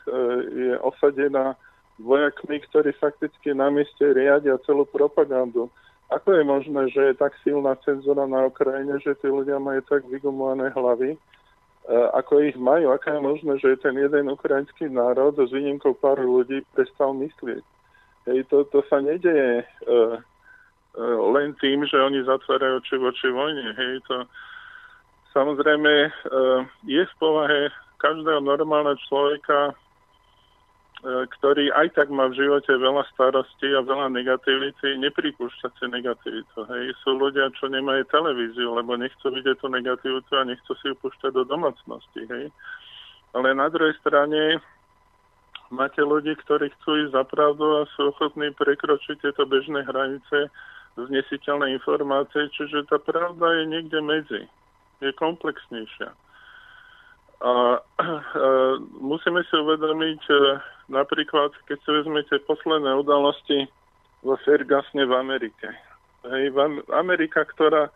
[0.50, 1.54] je osadená
[2.02, 5.70] vojakmi, ktorí fakticky na mieste riadia celú propagandu.
[6.10, 10.02] Ako je možné, že je tak silná cenzúra na Ukrajine, že tí ľudia majú tak
[10.08, 11.14] vygumované hlavy,
[11.88, 16.60] ako ich majú, aká je možné, že ten jeden ukrajinský národ s výnimkou pár ľudí
[16.76, 17.64] prestal myslieť.
[18.28, 23.72] Hej, to, to sa nedeje uh, uh, len tým, že oni zatvárajú oči voči vojne.
[23.72, 24.28] Hej, to
[25.32, 29.87] samozrejme uh, je v povahe každého normálneho človeka E,
[31.06, 36.58] ktorý aj tak má v živote veľa starostí a veľa negativity, nepripúšťať si negativitu.
[36.66, 36.98] Hej.
[37.06, 41.38] Sú ľudia, čo nemajú televíziu, lebo nechcú vidieť tú negativitu a nechcú si ju púšťať
[41.38, 42.26] do domácnosti.
[42.26, 42.50] Hej.
[43.30, 44.58] Ale na druhej strane
[45.70, 50.50] máte ľudí, ktorí chcú ísť za pravdu a sú ochotní prekročiť tieto bežné hranice
[50.98, 54.42] znesiteľné informácie, čiže tá pravda je niekde medzi.
[54.98, 56.10] Je komplexnejšia.
[57.38, 58.06] A, a
[59.10, 60.22] musíme si uvedomiť,
[60.90, 63.68] napríklad, keď si vezmete posledné udalosti
[64.22, 65.68] vo Fergasne v Amerike.
[66.26, 66.58] Hej, v
[66.90, 67.92] Amerika, ktorá, e,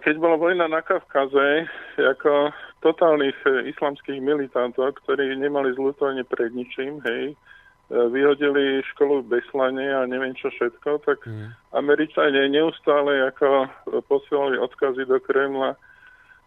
[0.00, 1.68] keď bola vojna na Kavkaze,
[2.00, 7.36] ako totálnych e, islamských militantov, ktorí nemali zlutovanie pred ničím, hej, e,
[7.92, 11.76] vyhodili školu v Beslane a neviem čo všetko, tak mm.
[11.76, 13.68] Američania neustále ako
[14.08, 15.76] posielali odkazy do Kremla,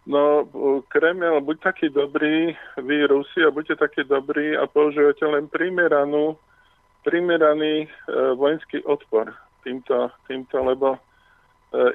[0.02, 0.50] No,
[0.90, 6.34] Kreml, buď taký dobrý, vy Rusi, a buďte taký dobrý a používate len primeranú,
[7.06, 7.88] primeraný e,
[8.34, 9.30] vojenský odpor
[9.62, 11.00] týmto, týmto lebo e,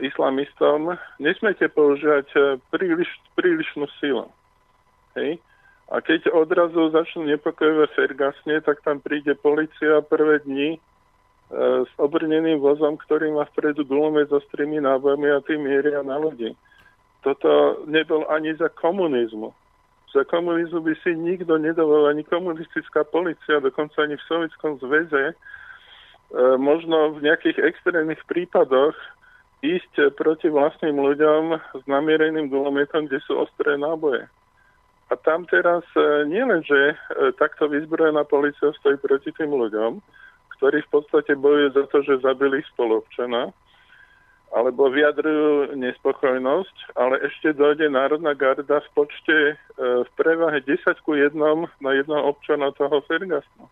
[0.08, 2.40] islamistom nesmiete používať e,
[2.72, 4.32] príliš, prílišnú silu.
[5.20, 5.44] Hej?
[5.92, 10.80] A keď odrazu začnú nepokojové Fergasne, tak tam príde policia prvé dni e,
[11.84, 16.56] s obrneným vozom, ktorý má vpredu gulomet so strými nábojmi a tým mieria na ľudí
[17.28, 19.52] toto nebol ani za komunizmu.
[20.16, 25.36] Za komunizmu by si nikto nedovol, ani komunistická policia, dokonca ani v Sovjetskom zväze, e,
[26.56, 28.96] možno v nejakých extrémnych prípadoch
[29.60, 31.44] ísť proti vlastným ľuďom
[31.76, 34.24] s namiereným gulometom, kde sú ostré náboje.
[35.12, 36.96] A tam teraz e, nielen, že e,
[37.36, 40.00] takto vyzbrojená policia stojí proti tým ľuďom,
[40.56, 43.52] ktorí v podstate bojujú za to, že zabili spolupčana,
[44.52, 51.20] alebo vyjadrujú nespokojnosť, ale ešte dojde Národná garda v počte e, v prevahe 10 ku
[51.20, 51.36] 1
[51.84, 53.68] na jednoho občana toho Fergasnu.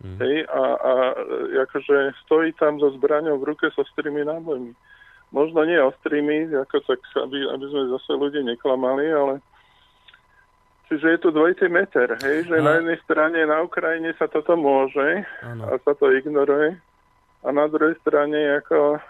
[0.00, 0.16] Mm.
[0.20, 4.76] Hej, a, a e, akože stojí tam so zbraňou v ruke so ostrými nábojmi.
[5.32, 9.34] Možno nie ostrými, ako tak, aby, aby sme zase ľudí neklamali, ale
[10.90, 12.66] Čiže je tu dvojitý meter, hej, že a...
[12.66, 15.70] na jednej strane na Ukrajine sa toto môže ano.
[15.70, 16.74] a sa to ignoruje,
[17.40, 19.00] a na druhej strane, ako, e,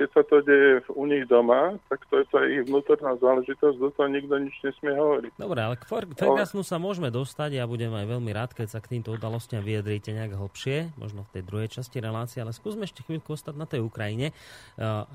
[0.00, 3.92] keď sa to deje u nich doma, tak to je to ich vnútorná záležitosť, do
[3.92, 5.36] toho nikto nič nesmie hovoriť.
[5.36, 5.84] Dobre, ale k
[6.16, 10.08] Fergasnu sa môžeme dostať, ja budem aj veľmi rád, keď sa k týmto udalostiam vyjadríte
[10.08, 13.84] nejak hlbšie, možno v tej druhej časti relácie, ale skúsme ešte chvíľku ostať na tej
[13.84, 14.32] Ukrajine.
[14.32, 14.34] E,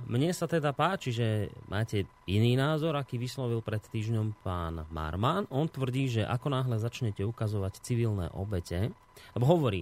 [0.06, 5.50] mne sa teda páči, že máte iný názor, aký vyslovil pred týždňom pán Marman.
[5.50, 8.94] On tvrdí, že ako náhle začnete ukazovať civilné obete,
[9.34, 9.82] lebo hovorí,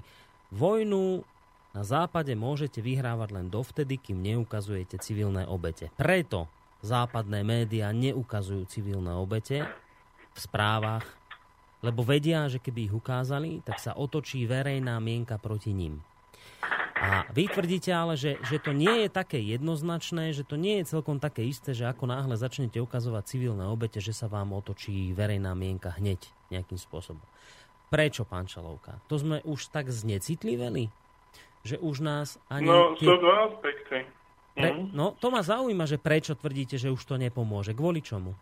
[0.56, 1.28] vojnu
[1.74, 5.90] na západe môžete vyhrávať len dovtedy, kým neukazujete civilné obete.
[5.98, 6.46] Preto
[6.86, 9.66] západné médiá neukazujú civilné obete
[10.34, 11.06] v správach,
[11.82, 16.00] lebo vedia, že keby ich ukázali, tak sa otočí verejná mienka proti ním.
[17.04, 20.96] A vy tvrdíte ale, že, že to nie je také jednoznačné, že to nie je
[20.96, 25.52] celkom také isté, že ako náhle začnete ukazovať civilné obete, že sa vám otočí verejná
[25.52, 27.26] mienka hneď nejakým spôsobom.
[27.92, 29.04] Prečo, pán Čalovka?
[29.12, 31.03] To sme už tak znecitliveli?
[31.64, 32.68] Že už nás ani...
[32.68, 34.04] No, sú dva aspekty.
[34.54, 34.94] Pre, mhm.
[34.94, 37.74] no, to ma zaujíma, že prečo tvrdíte, že už to nepomôže.
[37.74, 38.38] Kvôli čomu?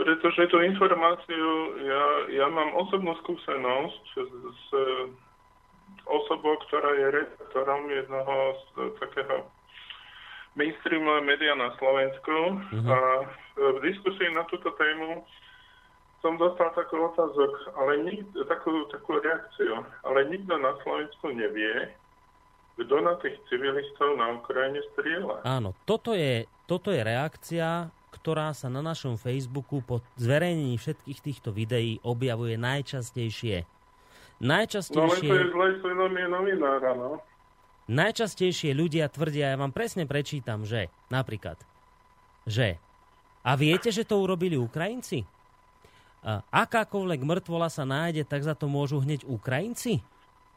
[0.00, 4.66] Pretože tú informáciu, ja, ja mám osobnú skúsenosť s, s
[6.08, 9.44] osobou, ktorá je redaktorom jednoho z takého
[10.58, 12.90] mainstreamového média na Slovensku uh-huh.
[12.90, 12.98] a
[13.60, 15.22] v diskusii na túto tému
[16.20, 21.96] som dostal takú otázok, ale nik, takú, takú reakciu, ale nikto na Slovensku nevie,
[22.76, 25.44] kto na tých civilistov na Ukrajine strieľa.
[25.44, 31.56] Áno, toto je, toto je reakcia, ktorá sa na našom Facebooku po zverejnení všetkých týchto
[31.56, 33.64] videí objavuje najčastejšie.
[34.40, 35.00] Najčastejšie...
[35.00, 37.20] No ale to je zlé svedomie novinára, no.
[37.90, 41.58] Najčastejšie ľudia tvrdia, ja vám presne prečítam, že napríklad,
[42.46, 42.78] že
[43.40, 45.24] a viete, že to urobili Ukrajinci?
[46.52, 50.04] Akákoľvek mŕtvola sa nájde, tak za to môžu hneď Ukrajinci?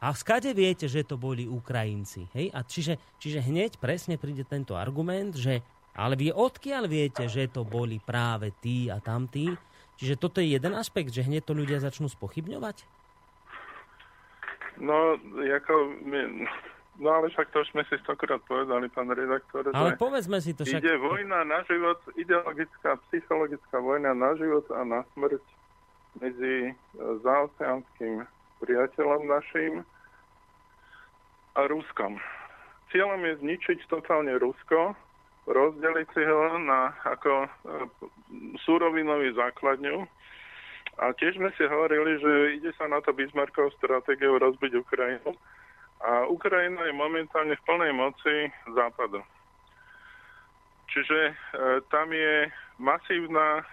[0.04, 2.28] A skade viete, že to boli Ukrajinci?
[2.36, 2.52] Hej?
[2.52, 7.62] A čiže, čiže hneď presne príde tento argument, že ale vy odkiaľ viete, že to
[7.62, 9.54] boli práve tí a tamtí?
[9.94, 12.82] Čiže toto je jeden aspekt, že hneď to ľudia začnú spochybňovať?
[14.82, 15.74] No, ako,
[16.98, 19.70] no ale však to už sme si stokrát povedali, pán redaktor.
[19.74, 20.82] Ale povedzme si to však...
[20.82, 25.42] Ide vojna na život, ideologická, psychologická vojna na život a na smrť
[26.22, 26.72] medzi e,
[27.26, 28.22] zaoceánskym
[28.62, 29.72] priateľom našim
[31.54, 32.18] a Ruskom.
[32.90, 34.94] Cieľom je zničiť totálne Rusko,
[35.50, 37.48] rozdeliť si ho na ako e,
[38.62, 40.06] súrovinový základňu.
[40.94, 45.34] A tiež sme si hovorili, že ide sa na to Bismarckov stratégiou rozbiť Ukrajinu.
[46.04, 49.24] A Ukrajina je momentálne v plnej moci západu.
[50.92, 51.34] Čiže e,
[51.88, 53.64] tam je masívna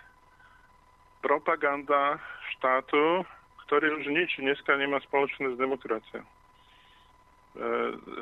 [1.20, 2.18] propaganda
[2.56, 3.28] štátu,
[3.68, 6.24] ktorý už nič dneska nemá spoločné s demokraciou.
[6.24, 6.30] E,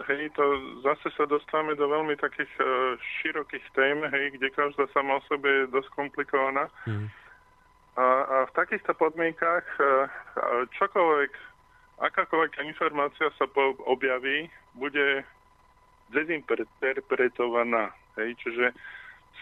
[0.10, 0.44] hej, to
[0.82, 2.66] zase sa dostávame do veľmi takých e,
[3.22, 6.66] širokých tém, hej, kde každá sama o sebe je dosť komplikovaná.
[6.90, 7.08] Mm.
[7.94, 9.84] A, a v takýchto podmienkách e,
[10.82, 11.32] čokoľvek,
[12.00, 13.46] akákoľvek informácia sa
[13.86, 15.24] objaví, bude
[16.10, 17.92] dezinterpretovaná.
[18.18, 18.74] Hej, čiže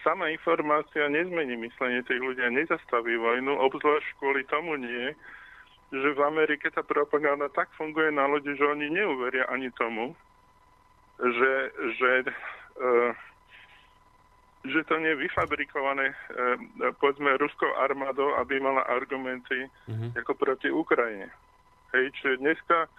[0.03, 5.15] sama informácia nezmení myslenie tých ľudia, nezastaví vojnu, obzvlášť kvôli tomu nie,
[5.91, 10.11] že v Amerike tá propaganda tak funguje na ľudí, že oni neuveria ani tomu,
[11.17, 11.53] že,
[11.97, 12.11] že,
[12.77, 13.11] uh,
[14.67, 16.59] že to nie je vyfabrikované, uh,
[16.99, 20.19] povedzme, ruskou armádou, aby mala argumenty mm-hmm.
[20.19, 21.31] ako proti Ukrajine.
[21.95, 22.91] Hej, čiže dneska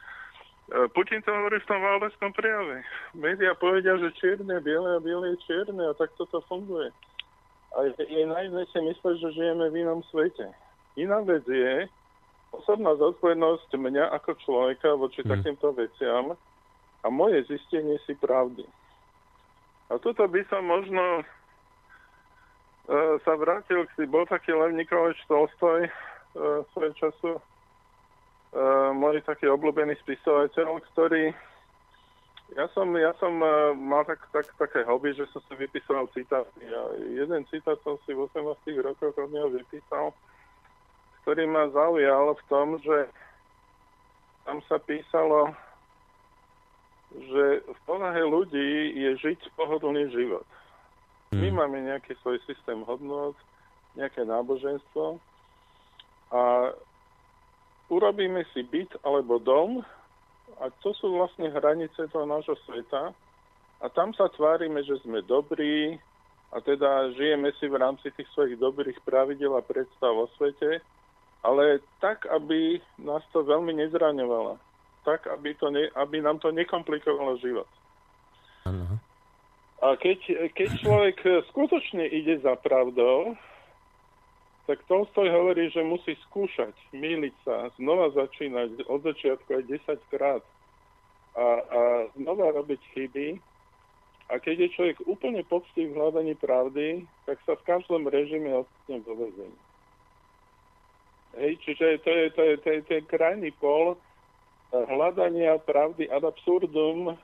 [0.68, 2.84] E, Putin to hovorí v tom valbeskom prejave.
[3.16, 6.92] Média povedia, že čierne, biele a biele je čierne a tak toto funguje.
[7.72, 10.52] A je, je naivné si mysleť, že žijeme v inom svete.
[11.00, 11.88] Iná vec je
[12.52, 15.30] osobná zodpovednosť mňa ako človeka voči hmm.
[15.32, 16.36] takýmto veciam
[17.00, 18.64] a moje zistenie si pravdy.
[19.88, 26.60] A toto by som možno uh, sa vrátil, si bol taký Lev Nikolač Tolstoj uh,
[26.76, 27.40] svojho času
[28.96, 31.36] môj taký obľúbený spisovateľ, ktorý
[32.56, 36.64] ja som, ja som uh, mal tak, tak, také hobby, že som si vypísal citáty.
[36.64, 38.40] A jeden citát som si v 18
[38.80, 40.16] rokoch od neho vypísal,
[41.22, 43.12] ktorý ma zaujal v tom, že
[44.48, 45.52] tam sa písalo,
[47.12, 50.48] že v povahe ľudí je žiť pohodlný život.
[51.36, 51.56] My hmm.
[51.60, 53.36] máme nejaký svoj systém hodnot,
[53.92, 55.20] nejaké náboženstvo
[56.32, 56.72] a
[57.88, 59.82] urobíme si byt alebo dom
[60.60, 63.12] a to sú vlastne hranice toho nášho sveta
[63.78, 65.96] a tam sa tvárime, že sme dobrí
[66.50, 70.80] a teda žijeme si v rámci tých svojich dobrých pravidel a predstav o svete,
[71.44, 74.56] ale tak, aby nás to veľmi nezraňovalo.
[75.04, 77.68] Tak, aby, to ne, aby nám to nekomplikovalo život.
[78.66, 78.98] Ano.
[79.78, 81.16] A keď, keď človek
[81.54, 83.38] skutočne ide za pravdou,
[84.68, 90.44] tak Tolstoj hovorí, že musí skúšať, míliť sa, znova začínať od začiatku aj 10 krát
[91.32, 91.80] a, a
[92.20, 93.40] znova robiť chyby.
[94.28, 99.00] A keď je človek úplne poctý v hľadaní pravdy, tak sa v každom režime ocitne
[99.08, 99.56] vo vezení.
[101.40, 106.28] Hej, čiže to je, to je, to je ten krajný pol eh, hľadania pravdy ad
[106.28, 107.16] absurdum eh,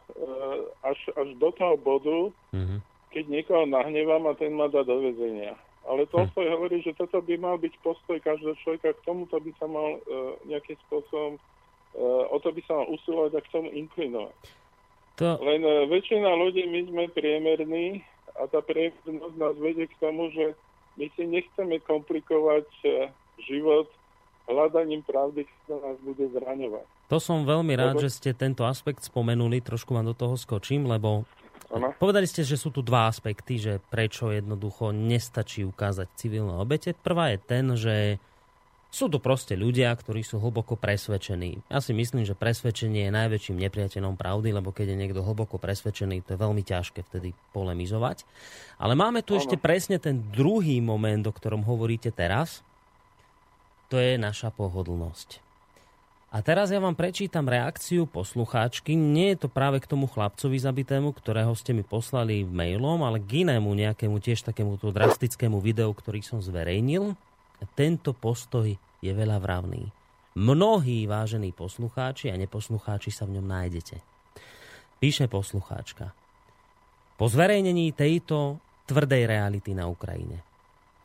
[0.80, 2.20] až, až do toho bodu,
[2.57, 2.80] mm-hmm.
[3.12, 5.61] keď niekoho nahnevám a ten ma dá do vezenia.
[5.85, 6.53] Ale Tolstoj hm.
[6.57, 10.32] hovorí, že toto by mal byť postoj každého človeka, k tomuto by sa mal uh,
[10.49, 14.41] nejakým spôsobom, uh, o to by sa mal usilovať a k tomu inklinovať.
[15.20, 15.28] To...
[15.45, 18.01] Len uh, väčšina ľudí, my sme priemerní
[18.41, 20.57] a tá priemernosť nás vedie k tomu, že
[20.97, 23.12] my si nechceme komplikovať uh,
[23.45, 23.93] život
[24.49, 26.87] hľadaním pravdy, ktorá nás bude zraňovať.
[27.12, 28.05] To som veľmi rád, lebo...
[28.05, 31.28] že ste tento aspekt spomenuli, trošku vám do toho skočím, lebo
[31.74, 31.90] Ano.
[31.98, 36.94] Povedali ste, že sú tu dva aspekty, že prečo jednoducho nestačí ukázať civilné obete.
[36.94, 38.22] Prvá je ten, že
[38.94, 41.66] Sú to proste ľudia, ktorí sú hlboko presvedčení.
[41.66, 46.22] Ja si myslím, že presvedčenie je najväčším nepriateľom pravdy, lebo keď je niekto hlboko presvedčený,
[46.22, 48.22] to je veľmi ťažké vtedy polemizovať.
[48.78, 49.42] Ale máme tu ano.
[49.42, 52.62] ešte presne ten druhý moment, o ktorom hovoríte teraz.
[53.90, 55.42] To je naša pohodlnosť.
[56.35, 58.99] A teraz ja vám prečítam reakciu poslucháčky.
[58.99, 63.47] Nie je to práve k tomu chlapcovi zabitému, ktorého ste mi poslali mailom, ale k
[63.47, 67.14] inému nejakému tiež takému drastickému videu, ktorý som zverejnil.
[67.78, 68.66] Tento postoj
[68.99, 69.95] je veľa vravný.
[70.35, 74.03] Mnohí vážení poslucháči a neposlucháči sa v ňom nájdete.
[74.99, 76.11] Píše poslucháčka.
[77.14, 78.59] Po zverejnení tejto
[78.91, 80.43] tvrdej reality na Ukrajine,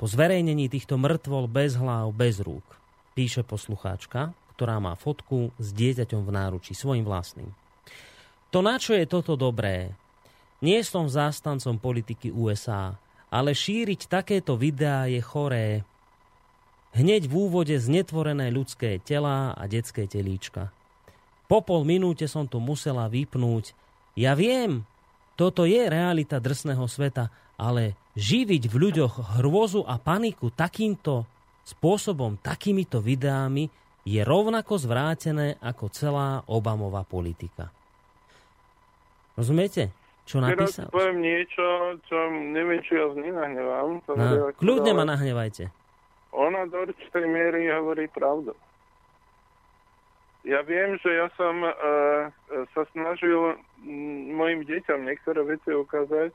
[0.01, 2.65] po zverejnení týchto mŕtvol bez hlav, bez rúk,
[3.13, 7.47] píše poslucháčka, ktorá má fotku s dieťaťom v náruči, svojim vlastným.
[8.51, 9.95] To na čo je toto dobré?
[10.59, 12.99] Nie som zástancom politiky USA,
[13.31, 15.87] ale šíriť takéto videá je choré,
[16.89, 20.73] Hneď v úvode znetvorené ľudské tela a detské telíčka.
[21.45, 23.77] Po pol minúte som to musela vypnúť.
[24.17, 24.85] Ja viem,
[25.37, 27.29] toto je realita drsného sveta,
[27.61, 31.29] ale živiť v ľuďoch hrôzu a paniku takýmto
[31.61, 33.69] spôsobom, takýmito videami
[34.09, 37.69] je rovnako zvrátené ako celá Obamová politika.
[39.37, 39.93] Rozumiete?
[40.25, 40.89] Čo napísal?
[40.89, 41.65] Teraz poviem niečo,
[42.09, 44.01] čo neviem, či ja nenahnevám.
[44.09, 45.69] No, kľudne ma nahnevajte
[46.31, 48.53] ona do určitej miery hovorí pravdu.
[50.47, 52.31] Ja viem, že ja som uh,
[52.71, 53.59] sa snažil
[54.33, 56.31] mojim deťom niektoré veci ukázať.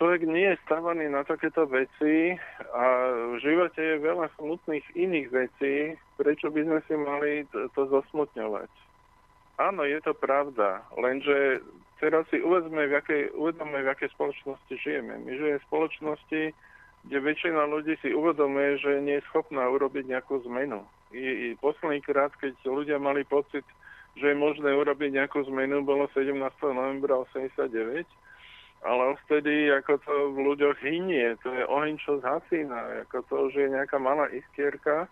[0.00, 2.32] Človek nie je stavaný na takéto veci
[2.72, 2.84] a
[3.30, 8.72] v živote je veľa smutných iných vecí, prečo by sme si mali to, zosmutňovať.
[9.60, 11.60] Áno, je to pravda, lenže
[12.00, 15.20] teraz si uvedome, v jakej, uvedome, v jakej spoločnosti žijeme.
[15.20, 16.42] My žijeme v spoločnosti,
[17.04, 20.80] kde väčšina ľudí si uvedomuje, že nie je schopná urobiť nejakú zmenu.
[21.12, 23.68] I, i posledný krát, keď ľudia mali pocit,
[24.16, 26.40] že je možné urobiť nejakú zmenu, bolo 17.
[26.72, 28.08] novembra 89,
[28.80, 33.52] ale vtedy ako to v ľuďoch hynie, to je oheň, čo zhasína, ako to už
[33.56, 35.08] je nejaká malá iskierka,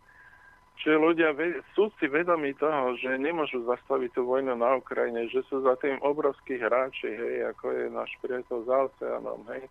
[0.79, 1.35] Čiže ľudia
[1.75, 5.99] sú si vedomí toho, že nemôžu zastaviť tú vojnu na Ukrajine, že sú za tým
[6.07, 9.71] obrovskí hráči, hej, ako je náš priateľ za oceánom, hej, e,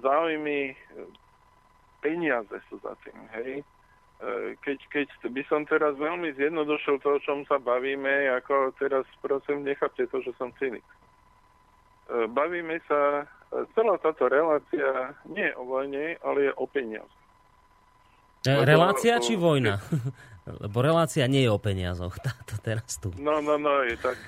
[0.00, 0.72] záujmy,
[2.00, 3.60] peniaze sú za tým, hej.
[3.60, 3.64] E,
[4.64, 9.68] keď, keď by som teraz veľmi zjednodušil to, o čom sa bavíme, ako teraz prosím,
[9.68, 10.84] nechápte to, že som cynik.
[12.12, 13.24] E, bavíme sa,
[13.72, 17.16] celá táto relácia nie je o vojne, ale je o peniaze.
[18.44, 19.80] Relácia či vojna?
[20.62, 23.14] Lebo relácia nie je o peniazoch, táto teraz tu.
[23.14, 24.18] No, no, no, je tak,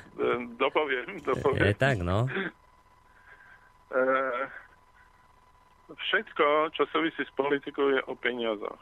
[0.55, 1.67] dopoviem, dopoviem.
[1.67, 2.31] Je, je tak, no.
[5.91, 8.79] Všetko, čo súvisí s politikou, je o peniazoch.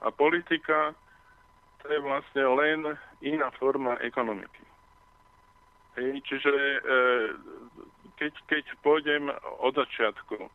[0.00, 0.96] A politika
[1.84, 2.80] to je vlastne len
[3.20, 4.64] iná forma ekonomiky.
[6.00, 6.78] Hej, čiže e,
[8.22, 10.46] keď, keď pôjdem od začiatku,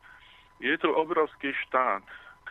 [0.64, 2.00] je tu obrovský štát,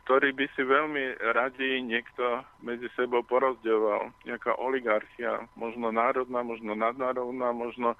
[0.06, 4.14] ktorý by si veľmi radi niekto medzi sebou porozdeľoval.
[4.30, 7.98] Nejaká oligarchia, možno národná, možno nadnárodná, možno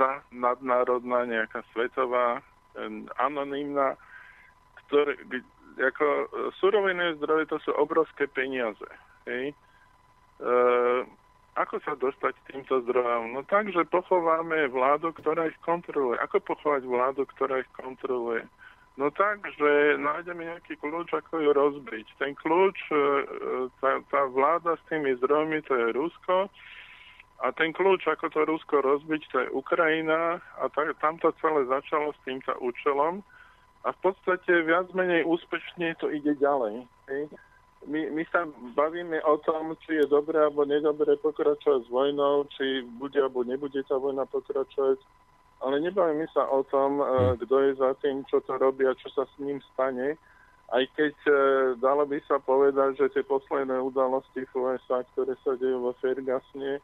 [0.00, 2.40] za nadnárodná, nejaká svetová,
[3.20, 4.00] anonimná,
[4.86, 5.18] ktoré,
[5.78, 6.26] ako e,
[6.62, 8.86] surovinné zdroje to sú obrovské peniaze.
[9.26, 9.50] Hej?
[9.50, 9.54] E,
[11.58, 13.34] ako sa dostať k týmto zdrojom?
[13.34, 16.18] No tak, že pochováme vládu, ktorá ich kontroluje.
[16.22, 18.46] Ako pochovať vládu, ktorá ich kontroluje?
[18.98, 22.06] No tak, že nájdeme nejaký kľúč, ako ju rozbiť.
[22.18, 23.02] Ten kľúč, e, e,
[23.78, 26.50] tá, tá vláda s tými zdrojmi, to je Rusko,
[27.38, 31.62] a ten kľúč, ako to Rusko rozbiť, to je Ukrajina a ta, tam to celé
[31.70, 33.22] začalo s týmto účelom
[33.86, 36.82] a v podstate viac menej úspešne to ide ďalej.
[37.06, 37.30] Hej.
[37.86, 38.42] My, my sa
[38.74, 43.78] bavíme o tom, či je dobré alebo nedobré pokračovať s vojnou, či bude alebo nebude
[43.86, 44.98] tá vojna pokračovať,
[45.62, 49.06] ale nebavíme sa o tom, uh, kto je za tým, čo to robí a čo
[49.14, 50.18] sa s ním stane.
[50.74, 51.34] Aj keď uh,
[51.78, 56.82] dalo by sa povedať, že tie posledné udalosti v USA, ktoré sa dejú vo Fergasne,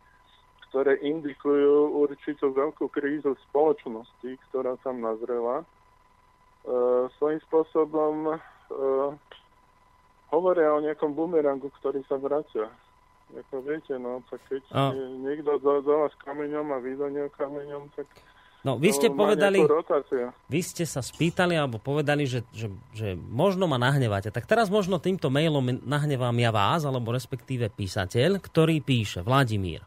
[0.75, 5.63] ktoré indikujú určitú veľkú krízu spoločnosti, ktorá tam nazrela.
[5.63, 5.67] E,
[7.15, 8.37] svojím spôsobom e,
[10.35, 12.67] hovoria o nejakom bumerangu, ktorý sa vracia.
[13.35, 14.95] Ako viete, no, tak keď a...
[14.95, 18.07] niekto do, do vás kameňom a vy do neho kameňom, tak
[18.65, 19.61] No, vy ste povedali,
[20.49, 24.33] vy ste sa spýtali alebo povedali, že, že, že možno ma nahnevate.
[24.33, 29.85] Tak teraz možno týmto mailom nahnevám ja vás, alebo respektíve písateľ, ktorý píše, Vladimír.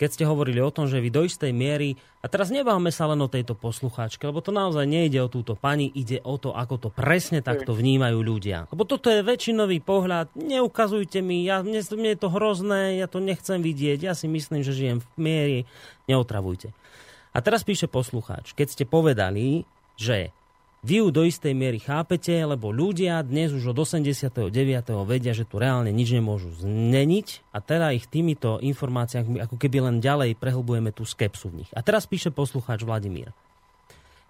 [0.00, 3.20] Keď ste hovorili o tom, že vy do istej miery, a teraz nebáme sa len
[3.20, 6.88] o tejto poslucháčke, lebo to naozaj nejde o túto pani, ide o to, ako to
[6.88, 8.64] presne takto vnímajú ľudia.
[8.72, 13.20] Lebo toto je väčšinový pohľad, neukazujte mi, ja, mne, mne je to hrozné, ja to
[13.20, 15.58] nechcem vidieť, ja si myslím, že žijem v miery,
[16.08, 16.72] neotravujte.
[17.36, 19.68] A teraz píše poslucháč, keď ste povedali,
[20.00, 20.32] že
[20.80, 24.48] vy ju do istej miery chápete, lebo ľudia dnes už od 89.
[25.04, 29.96] vedia, že tu reálne nič nemôžu zmeniť a teda ich týmito informáciami ako keby len
[30.00, 31.70] ďalej prehlbujeme tú skepsu v nich.
[31.76, 33.36] A teraz píše poslucháč Vladimír.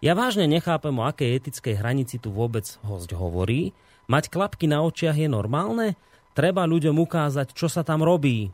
[0.02, 3.70] Ja vážne nechápem, o akej etickej hranici tu vôbec host hovorí.
[4.10, 5.94] Mať klapky na očiach je normálne?
[6.34, 8.50] Treba ľuďom ukázať, čo sa tam robí.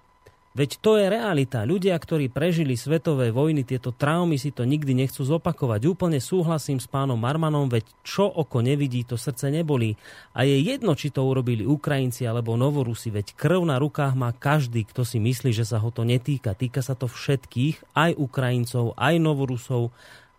[0.57, 1.69] Veď to je realita.
[1.69, 5.85] Ľudia, ktorí prežili svetové vojny, tieto traumy si to nikdy nechcú zopakovať.
[5.85, 10.01] Úplne súhlasím s pánom Marmanom, veď čo oko nevidí, to srdce nebolí.
[10.33, 14.89] A je jedno, či to urobili Ukrajinci alebo Novorusi, veď krv na rukách má každý,
[14.89, 16.57] kto si myslí, že sa ho to netýka.
[16.57, 19.93] Týka sa to všetkých, aj Ukrajincov, aj Novorusov.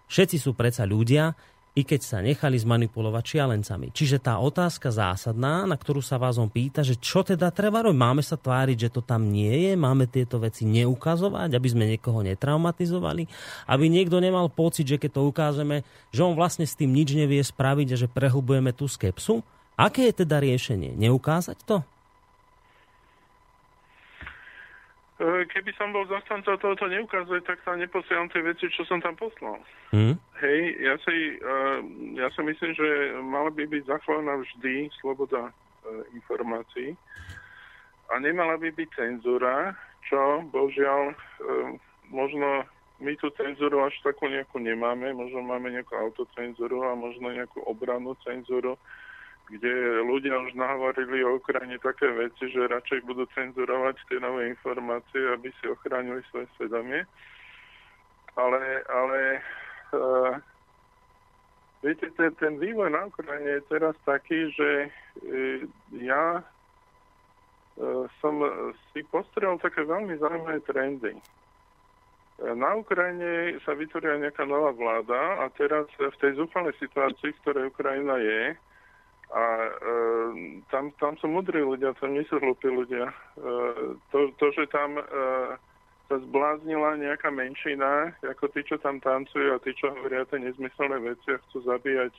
[0.09, 1.37] Všetci sú predsa ľudia,
[1.77, 3.93] i keď sa nechali zmanipulovať šialencami.
[3.93, 8.01] Čiže tá otázka zásadná, na ktorú sa vás on pýta, že čo teda treba robiť?
[8.01, 9.77] Máme sa tváriť, že to tam nie je?
[9.77, 13.29] Máme tieto veci neukazovať, aby sme niekoho netraumatizovali?
[13.69, 17.45] Aby niekto nemal pocit, že keď to ukážeme, že on vlastne s tým nič nevie
[17.45, 19.45] spraviť a že prehlbujeme tú skepsu?
[19.77, 20.97] Aké je teda riešenie?
[20.97, 21.77] Neukázať to?
[21.77, 21.85] E,
[25.19, 29.57] keby som bol zastanca tohoto neukazuje, tak sa neposielam tie veci, čo som tam poslal.
[29.89, 30.13] Hmm?
[30.37, 31.79] Hej, ja si, uh,
[32.13, 32.87] ja si myslím, že
[33.25, 36.93] mala by byť zachovaná vždy sloboda uh, informácií
[38.13, 39.73] a nemala by byť cenzúra,
[40.07, 41.11] čo božiaľ
[42.07, 42.63] možno
[42.97, 48.17] my tú cenzúru až takú nejakú nemáme, možno máme nejakú autocenzúru a možno nejakú obrannú
[48.25, 48.79] cenzúru,
[49.47, 55.23] kde ľudia už nahovorili o Ukrajine také veci, že radšej budú cenzurovať tie nové informácie,
[55.31, 57.07] aby si ochránili svoje svedomie.
[58.35, 59.19] Ale, ale
[59.95, 60.35] uh,
[61.79, 65.59] viete, ten, ten vývoj na Ukrajine je teraz taký, že uh,
[65.95, 68.33] ja uh, som
[68.91, 71.15] si postrel také veľmi zaujímavé trendy.
[72.37, 77.73] Na Ukrajine sa vytvoria nejaká nová vláda a teraz v tej zúfalej situácii, v ktorej
[77.73, 78.53] Ukrajina je,
[79.27, 79.71] a e,
[80.71, 83.11] tam, tam sú mudrí ľudia, tam nie sú hlupí ľudia.
[83.11, 83.15] E,
[84.11, 85.03] to, to, že tam e,
[86.07, 91.03] sa zbláznila nejaká menšina, ako tí, čo tam tancujú a tí, čo hovoria tie nezmyselné
[91.03, 92.15] veci a chcú zabíjať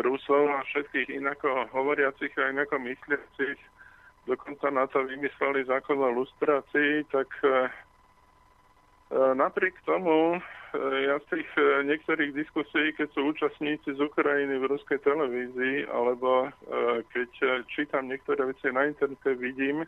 [0.00, 3.60] Rusov a všetkých inako hovoriacich a inako mysliacich,
[4.24, 7.68] dokonca na to vymysleli zákon o lustrácii, tak e,
[9.10, 10.38] E, napriek tomu,
[10.78, 16.52] ja z tých e, niektorých diskusí, keď sú účastníci z Ukrajiny v ruskej televízii, alebo
[17.10, 17.30] keď
[17.70, 19.82] čítam niektoré veci na internete, vidím,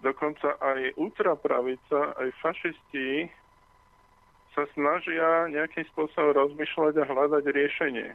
[0.00, 3.28] dokonca aj ultrapravica, aj fašisti
[4.56, 8.08] sa snažia nejakým spôsobom rozmýšľať a hľadať riešenie.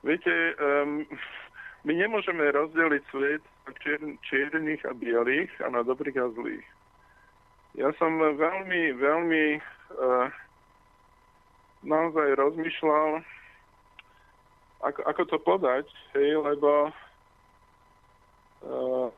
[0.00, 1.04] Viete, um,
[1.84, 6.68] my nemôžeme rozdeliť svet na čier- čiernych a bielých a na dobrých a zlých.
[7.76, 10.26] Ja som veľmi, veľmi uh,
[11.82, 13.22] naozaj rozmýšľal,
[14.82, 16.90] ako, ako to podať, hej, lebo
[18.62, 19.08] uh,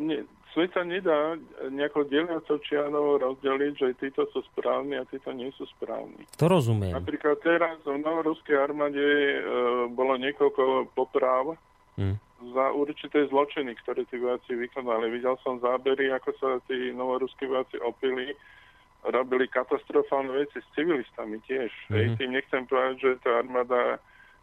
[0.00, 0.24] ne,
[0.56, 1.36] svet sa nedá
[1.68, 6.24] nejako deliacou čianou rozdeliť, že títo sú správni a títo nie sú správni.
[6.40, 6.96] To rozumiem.
[6.96, 11.56] Napríklad teraz v novoruskej armáde uh, bolo niekoľko poprav,
[12.00, 15.14] hmm za určité zločiny, ktoré tí vojaci vykonali.
[15.14, 18.34] Videl som zábery, ako sa tí novoruskí vojaci opili,
[19.02, 21.70] robili katastrofálne veci s civilistami tiež.
[21.70, 21.94] Mm-hmm.
[21.94, 23.98] Hej, tým nechcem povedať, že tá armáda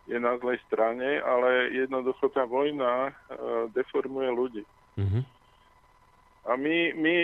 [0.10, 4.64] je na zlej strane, ale jednoducho tá vojna uh, deformuje ľudí.
[4.97, 5.24] Mm-hmm.
[6.49, 7.16] A my, my,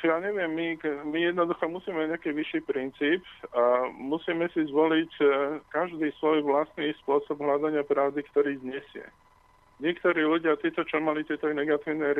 [0.00, 0.66] ja neviem, my,
[1.04, 3.20] my jednoducho musíme nejaký vyšší princíp
[3.52, 5.28] a musíme si zvoliť uh,
[5.68, 9.04] každý svoj vlastný spôsob hľadania pravdy, ktorý znesie
[9.80, 12.16] niektorí ľudia, títo, čo mali tieto negatívne e,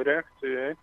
[0.00, 0.78] reakcie,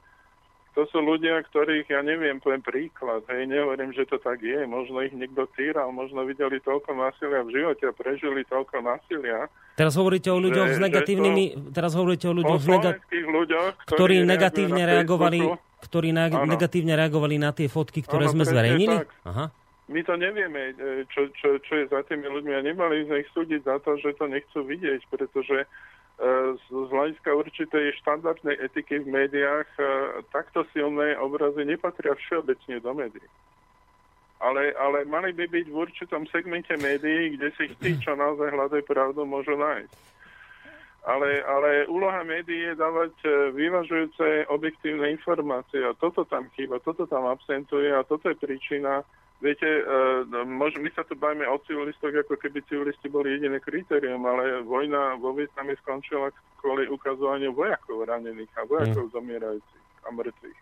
[0.74, 5.06] to sú ľudia, ktorých, ja neviem, poviem príklad, hej, nehovorím, že to tak je, možno
[5.06, 9.46] ich niekto týral, možno videli toľko násilia v živote a prežili toľko násilia.
[9.78, 13.98] Teraz hovoríte o ľuďoch že, s negatívnymi, teraz hovoríte o ľuďoch, o nega- ľuďoch ktorí,
[13.98, 15.40] ktorí negatívne reagovali,
[15.86, 18.98] ktorí na, negatívne reagovali na tie fotky, ktoré ano, sme zverejnili?
[19.30, 19.54] Aha.
[19.92, 23.30] My to nevieme, e, čo, čo, čo je za tými ľuďmi a nemali sme ich
[23.36, 25.68] súdiť za to, že to nechcú vidieť, pretože
[26.22, 29.84] z, z hľadiska určitej štandardnej etiky v médiách e,
[30.30, 33.28] takto silné obrazy nepatria všeobecne do médií.
[34.44, 38.84] Ale, ale mali by byť v určitom segmente médií, kde si tí, čo naozaj hľadajú
[38.86, 39.94] pravdu, môžu nájsť.
[41.04, 47.10] Ale, ale úloha médií je dávať e, vyvažujúce objektívne informácie a toto tam chýba, toto
[47.10, 49.04] tam absentuje a toto je príčina.
[49.44, 54.24] Viete, uh, môž, my sa tu bavíme o civilistoch, ako keby civilisti boli jediné kritérium,
[54.24, 56.32] ale vojna vo Vietname skončila
[56.64, 59.14] kvôli ukazovaniu vojakov ranených a vojakov mm.
[59.14, 60.60] zomierajúcich a mŕtvych.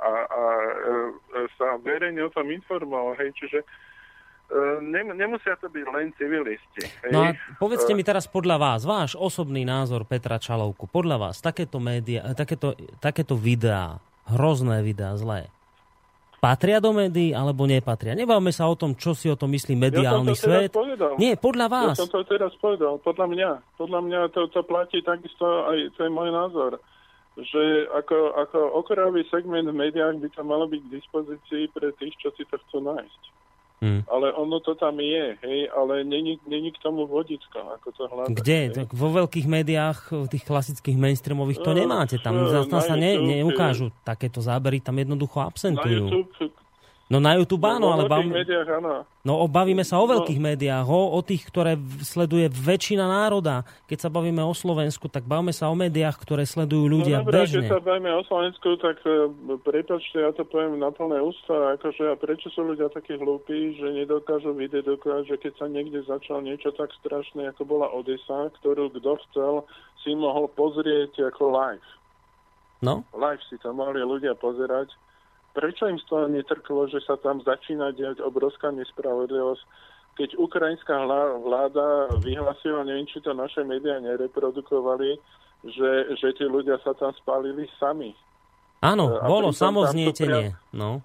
[0.00, 0.94] A, a e,
[1.58, 3.66] sa verejne o tom informoval, hej, čiže
[4.82, 6.82] nem, nemusia to byť len civilisti.
[7.06, 7.12] Hej.
[7.14, 11.78] No a povedzte mi teraz podľa vás, váš osobný názor Petra Čalovku, podľa vás takéto,
[11.78, 15.46] média, takéto, takéto videá, hrozné videá, zlé,
[16.40, 18.16] patria do médií alebo nepatria?
[18.16, 20.72] Nebavme sa o tom, čo si o tom myslí mediálny ja svet.
[21.20, 21.94] Nie, podľa vás.
[21.94, 23.50] Ja som to teraz povedal, podľa mňa.
[23.76, 26.80] Podľa mňa to, to platí takisto, aj to je môj názor
[27.38, 32.12] že ako, ako okrajový segment v médiách by to malo byť k dispozícii pre tých,
[32.20, 33.22] čo si to chcú nájsť.
[33.80, 34.04] Hmm.
[34.12, 38.36] Ale ono to tam je, hej, ale není, není k tomu vodicko, ako to hľadať.
[38.36, 38.60] Kde?
[38.76, 42.20] Tak vo veľkých médiách, tých klasických mainstreamových to no, nemáte.
[42.20, 42.36] Tam,
[42.68, 46.12] tam sa ne, neukážu takéto zábery, tam jednoducho absentujú.
[46.12, 46.59] Na YouTube,
[47.10, 49.02] No na YouTube no, áno, no, ale bavíme, médiách, áno.
[49.26, 50.14] No bavíme sa o no.
[50.14, 50.46] veľkých no.
[50.46, 51.74] médiách, o, o tých, ktoré
[52.06, 53.66] sleduje väčšina národa.
[53.90, 57.26] Keď sa bavíme o Slovensku, tak bavíme sa o médiách, ktoré sledujú no ľudia no,
[57.26, 57.66] dobré, bežne.
[57.66, 59.26] Keď sa bavíme o Slovensku, tak uh,
[59.58, 63.90] prepačte, ja to poviem na plné ústa, akože a prečo sú ľudia takí hlúpi, že
[63.90, 69.18] nedokážu vydedukovať, že keď sa niekde začal niečo tak strašné, ako bola Odisa, ktorú kto
[69.26, 69.54] chcel,
[70.06, 71.88] si mohol pozrieť ako live.
[72.86, 73.02] No?
[73.18, 74.94] Live si to mohli ľudia pozerať
[75.54, 79.62] prečo im z toho netrklo, že sa tam začína diať obrovská nespravodlivosť,
[80.18, 80.96] keď ukrajinská
[81.40, 85.16] vláda vyhlasila, neviem, či to naše médiá nereprodukovali,
[85.64, 88.12] že, že tí ľudia sa tam spálili sami.
[88.80, 90.56] Áno, a bolo samoznietenie.
[90.72, 91.04] No.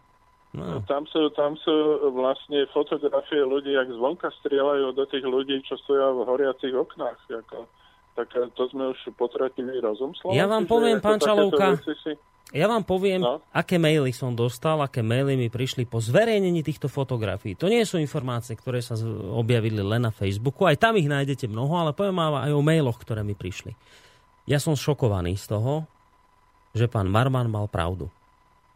[0.56, 0.80] No.
[0.88, 1.76] Tam, sú, tam sú
[2.16, 7.20] vlastne fotografie ľudí, jak zvonka strieľajú do tých ľudí, čo stoja v horiacich oknách.
[7.28, 7.68] Ako.
[8.16, 10.16] Tak to sme už potratili rozum.
[10.16, 12.16] Slovenci, ja vám poviem, pán Čalovka, si...
[12.54, 13.42] Ja vám poviem, no?
[13.50, 17.58] aké maily som dostal, aké maily mi prišli po zverejnení týchto fotografií.
[17.58, 18.94] To nie sú informácie, ktoré sa
[19.34, 23.02] objavili len na Facebooku, aj tam ich nájdete mnoho, ale poviem vám aj o mailoch,
[23.02, 23.74] ktoré mi prišli.
[24.46, 25.90] Ja som šokovaný z toho,
[26.78, 28.14] že pán Marman mal pravdu.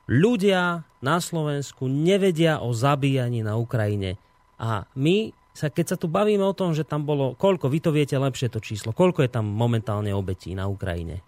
[0.10, 4.18] Ľudia na Slovensku nevedia o zabíjaní na Ukrajine.
[4.58, 7.94] A my sa, keď sa tu bavíme o tom, že tam bolo, koľko, vy to
[7.94, 11.22] viete lepšie to číslo, koľko je tam momentálne obetí na Ukrajine?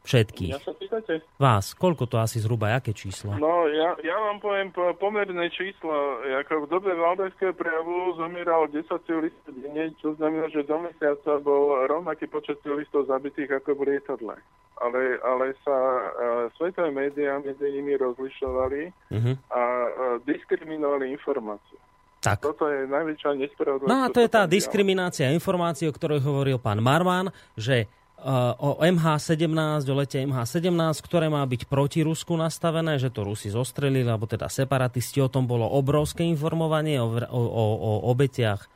[0.00, 0.52] Všetkých.
[0.56, 1.20] Ja sa pýtate?
[1.36, 1.76] Vás.
[1.76, 3.36] Koľko to asi zhruba, aké číslo?
[3.36, 6.24] No, ja, ja vám poviem po, pomerné číslo.
[6.24, 11.84] Ako v dobe valdajského prejavu zomieralo 10 civilistov denne, čo znamená, že do mesiaca bol
[11.84, 14.36] rovnaký počet civilistov zabitých ako v lietadle.
[14.80, 16.02] Ale, ale sa uh,
[16.56, 19.34] svetové médiá medzi nimi rozlišovali uh-huh.
[19.52, 19.88] a uh,
[20.24, 21.76] diskriminovali informácie.
[22.20, 22.40] Tak.
[22.40, 23.92] Toto je najväčšia nespravodlivosť.
[23.92, 27.88] No a to je tá diskriminácia informácií, o ktorej hovoril pán Marman, že
[28.60, 34.04] o MH17, o lete MH17, ktoré má byť proti Rusku nastavené, že to Rusi zostrelili,
[34.04, 37.42] alebo teda separatisti, o tom bolo obrovské informovanie o, o,
[37.76, 38.68] o, obetiach e,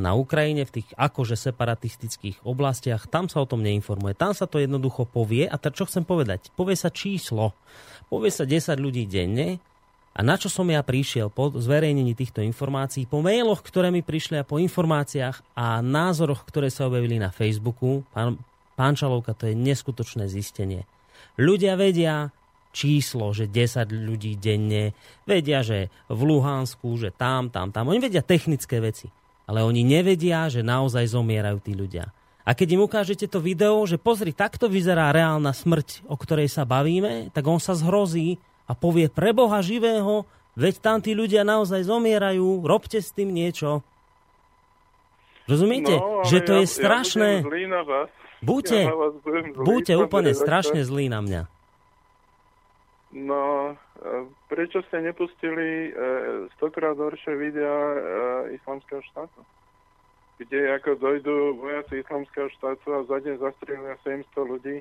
[0.00, 4.16] na Ukrajine, v tých akože separatistických oblastiach, tam sa o tom neinformuje.
[4.16, 6.48] Tam sa to jednoducho povie a čo chcem povedať?
[6.56, 7.52] Povie sa číslo.
[8.08, 9.60] Povie sa 10 ľudí denne
[10.10, 14.42] a na čo som ja prišiel po zverejnení týchto informácií, po mailoch, ktoré mi prišli
[14.42, 18.34] a po informáciách a názoroch, ktoré sa objavili na Facebooku, pán,
[18.80, 20.88] Pán to je neskutočné zistenie.
[21.36, 22.32] Ľudia vedia
[22.72, 24.96] číslo, že 10 ľudí denne,
[25.28, 27.92] vedia, že v Luhansku, že tam, tam, tam.
[27.92, 29.12] Oni vedia technické veci,
[29.44, 32.08] ale oni nevedia, že naozaj zomierajú tí ľudia.
[32.48, 36.64] A keď im ukážete to video, že pozri, takto vyzerá reálna smrť, o ktorej sa
[36.64, 40.24] bavíme, tak on sa zhrozí a povie pre Boha živého,
[40.56, 43.84] veď tam tí ľudia naozaj zomierajú, robte s tým niečo.
[45.44, 46.00] Rozumiete?
[46.00, 47.30] No, že to ja, je strašné.
[47.44, 48.08] Ja vás.
[48.40, 48.92] Buďte, ja
[49.56, 51.42] buďte úplne strašne zlí na mňa.
[53.10, 57.98] No, e, prečo ste nepustili e, stokrát horšie videa e,
[58.54, 59.42] islamského štátu?
[60.38, 64.76] Kde ako dojdu vojaci islamského štátu a za deň zastrelia 700 ľudí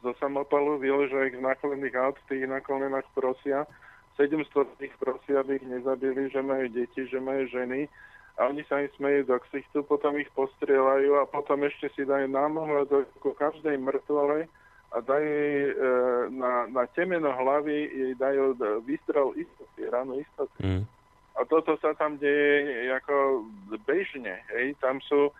[0.00, 3.68] zo samopalu, vyležia ich z nákladných aut, tých na kolenách prosia.
[4.16, 7.86] 700 z nich prosia, aby ich nezabili, že majú deti, že majú ženy
[8.34, 12.26] a oni sa im smejú do ksichtu, potom ich postrieľajú a potom ešte si dajú
[12.26, 14.50] námohľad do každej mŕtvole
[14.90, 15.74] a dajú jej e,
[16.34, 20.60] na, na temeno hlavy jej dajú výstrel istoty, ráno istoty.
[20.66, 20.82] Mm.
[21.34, 23.46] A toto sa tam deje ako
[23.86, 24.42] bežne.
[24.54, 24.78] Hej.
[24.78, 25.30] Tam sú,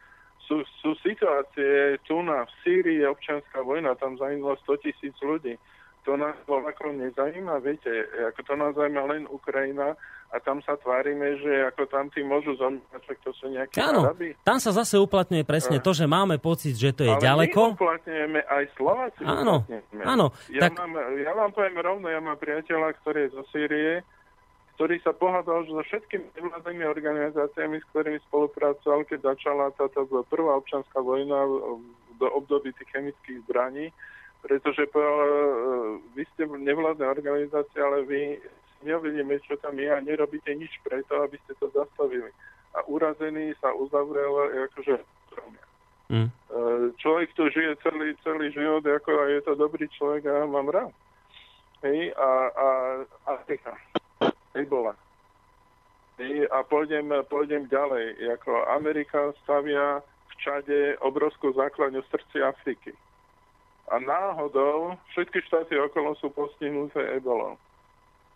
[0.47, 5.59] sú, sú situácie, tu na v Sýrii je občianská vojna, tam zahynulo 100 tisíc ľudí
[6.05, 7.88] to nás ako nezajíma, viete,
[8.28, 9.97] ako to nás zajíma len Ukrajina
[10.35, 14.11] a tam sa tvárime, že ako tam tí môžu zomrieť, tak to sú nejaké Áno,
[14.11, 14.35] Arabi.
[14.43, 17.61] tam sa zase uplatňuje presne to, že máme pocit, že to je Ale ďaleko.
[17.64, 19.22] my uplatňujeme aj Slováci.
[19.22, 20.03] Áno, uplatňujeme.
[20.03, 24.03] áno, Ja, tak- mám, ja vám poviem rovno, ja mám priateľa, ktorý je zo Sýrie,
[24.74, 30.99] ktorý sa pohádal so všetkými nevládnymi organizáciami, s ktorými spolupracoval, keď začala táto prvá občanská
[30.99, 31.47] vojna
[32.14, 33.95] do období tých chemických zbraní,
[34.43, 35.30] pretože povedal, e,
[36.12, 38.20] vy ste nevládne organizácie, ale vy
[38.85, 42.30] nevidíme, čo tam je a nerobíte nič preto, aby ste to zastavili.
[42.76, 45.01] A urazený sa uzavrel akože
[46.09, 46.28] Mm.
[46.28, 46.32] E,
[47.01, 50.68] človek tu žije celý, celý život, ako a je to dobrý človek a ja mám
[50.68, 50.93] rád.
[51.80, 52.66] Hej, a, a
[53.24, 53.76] Afrika.
[54.53, 54.97] Ebola.
[56.20, 58.20] Hej, a pôjdem, pôjdem ďalej.
[58.41, 62.93] Ako Amerika stavia v Čade obrovskú základňu v srdci Afriky.
[63.93, 67.61] A náhodou všetky štáty okolo sú postihnuté ebolou.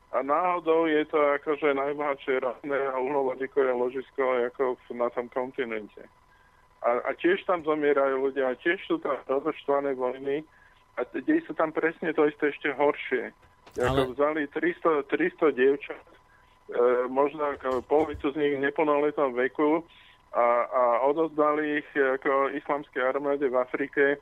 [0.08, 6.00] A náhodou je to akože najbohatšie ropné a uhlovodíkové ložisko ako na tom kontinente.
[6.80, 10.46] A, a tiež tam zomierajú ľudia, a tiež sú tam rozoštvané vojny
[10.96, 13.36] a deje sa tam presne to isté ešte horšie.
[13.76, 16.16] Ako Ale- vzali 300, 300 dievčat, e,
[17.12, 19.84] možno ako polovicu z nich v neplnoletom veku
[20.32, 24.18] a, a odozdali ich ako islamskej armáde v Afrike e,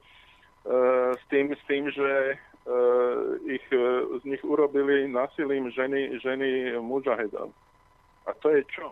[1.14, 2.34] s, tým, s tým, že
[3.46, 3.86] ich, e,
[4.20, 7.54] z nich urobili násilím ženy, ženy mužahedov.
[8.26, 8.90] A to je čo?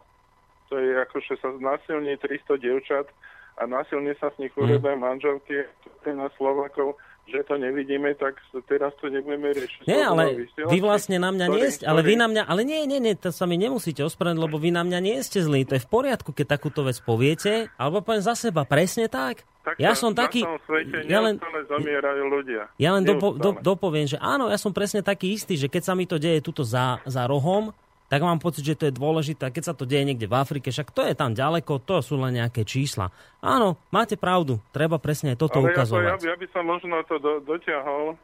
[0.70, 3.06] To je ako, že sa znásilní 300 dievčat
[3.58, 5.66] a násilne sa s nich urobia manželky
[6.06, 8.36] nás Slovakov, že to nevidíme, tak
[8.68, 9.88] teraz to nebudeme riešiť.
[9.88, 13.00] Nie, ale vy vlastne na mňa nie ste, ale vy na mňa, ale nie, nie,
[13.00, 15.84] nie, to sa mi nemusíte ospravedlniť, lebo vy na mňa nie ste zlí, to je
[15.84, 19.48] v poriadku, keď takúto vec poviete, alebo poviem za seba, presne tak.
[19.64, 22.68] Tak Ja som taký, svete ja len, zomierajú ľudia.
[22.76, 25.96] ja len dopo, do, dopoviem, že áno, ja som presne taký istý, že keď sa
[25.96, 27.72] mi to deje tuto za, za rohom,
[28.12, 29.48] tak mám pocit, že to je dôležité.
[29.48, 32.36] Keď sa to deje niekde v Afrike, však to je tam ďaleko, to sú len
[32.36, 33.08] nejaké čísla.
[33.40, 36.04] Áno, máte pravdu, treba presne aj toto Ale ako ja, ukazovať.
[36.28, 38.20] ja by som možno to do, dotiahol,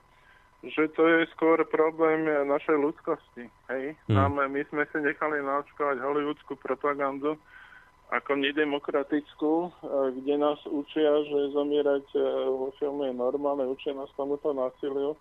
[0.61, 3.49] že to je skôr problém našej ľudskosti.
[3.73, 3.97] Hej?
[4.13, 4.29] Hmm.
[4.29, 7.41] Nám, my sme si nechali naočkovať hollywoodskú propagandu
[8.11, 9.71] ako nedemokratickú, eh,
[10.19, 15.15] kde nás učia, že zomierať eh, vo filme je normálne, učia nás tomuto násiliu.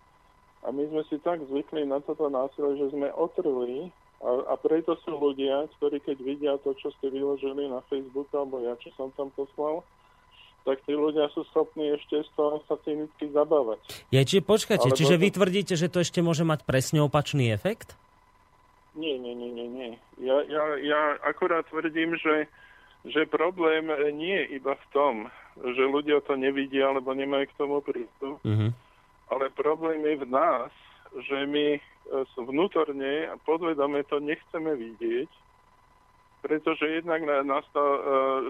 [0.60, 3.88] A my sme si tak zvykli na toto násilie, že sme otrli
[4.20, 8.60] a, a preto sú ľudia, ktorí keď vidia to, čo ste vyložili na Facebooku, alebo
[8.60, 9.80] ja, čo som tam poslal,
[10.68, 13.80] tak tí ľudia sú schopní ešte z toho sa cynicky zabávať.
[14.12, 17.48] Je, či počkajte, Alebo čiže to- vy tvrdíte, že to ešte môže mať presne opačný
[17.48, 17.96] efekt?
[18.92, 19.90] Nie, nie, nie, nie, nie.
[20.20, 22.44] Ja, ja, ja akurát tvrdím, že,
[23.04, 25.14] že problém nie je iba v tom,
[25.56, 28.72] že ľudia to nevidia alebo nemajú k tomu prístup, Mhm.
[29.32, 30.70] ale problém je v nás,
[31.16, 31.80] že my e,
[32.38, 35.30] vnútorne a podvedome to nechceme vidieť,
[36.42, 38.00] pretože jednak na, to, e,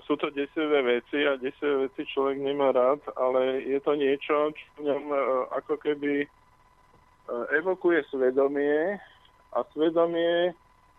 [0.05, 4.65] sú to desivé veci a desivé veci človek nemá rád, ale je to niečo, čo
[4.77, 5.19] v ňom e,
[5.57, 6.13] ako keby
[7.31, 8.99] evokuje svedomie
[9.55, 10.51] a svedomie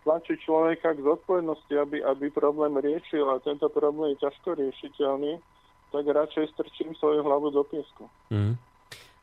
[0.02, 5.38] tlačí človeka k zodpovednosti, aby, aby problém riešil a tento problém je ťažko riešiteľný,
[5.92, 8.10] tak radšej strčím svoju hlavu do piesku.
[8.34, 8.72] Mhm.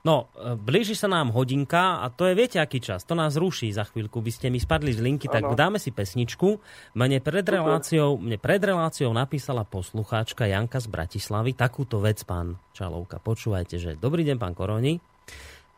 [0.07, 3.03] No, e, blíži sa nám hodinka a to je, viete, aký čas.
[3.03, 4.23] To nás ruší za chvíľku.
[4.23, 5.59] By ste mi spadli z linky, tak Áno.
[5.59, 6.63] dáme si pesničku.
[6.95, 13.19] Mne pred, reláciou, mne pred reláciou napísala poslucháčka Janka z Bratislavy takúto vec, pán Čalovka.
[13.19, 15.03] Počúvajte, že dobrý deň, pán Koroni.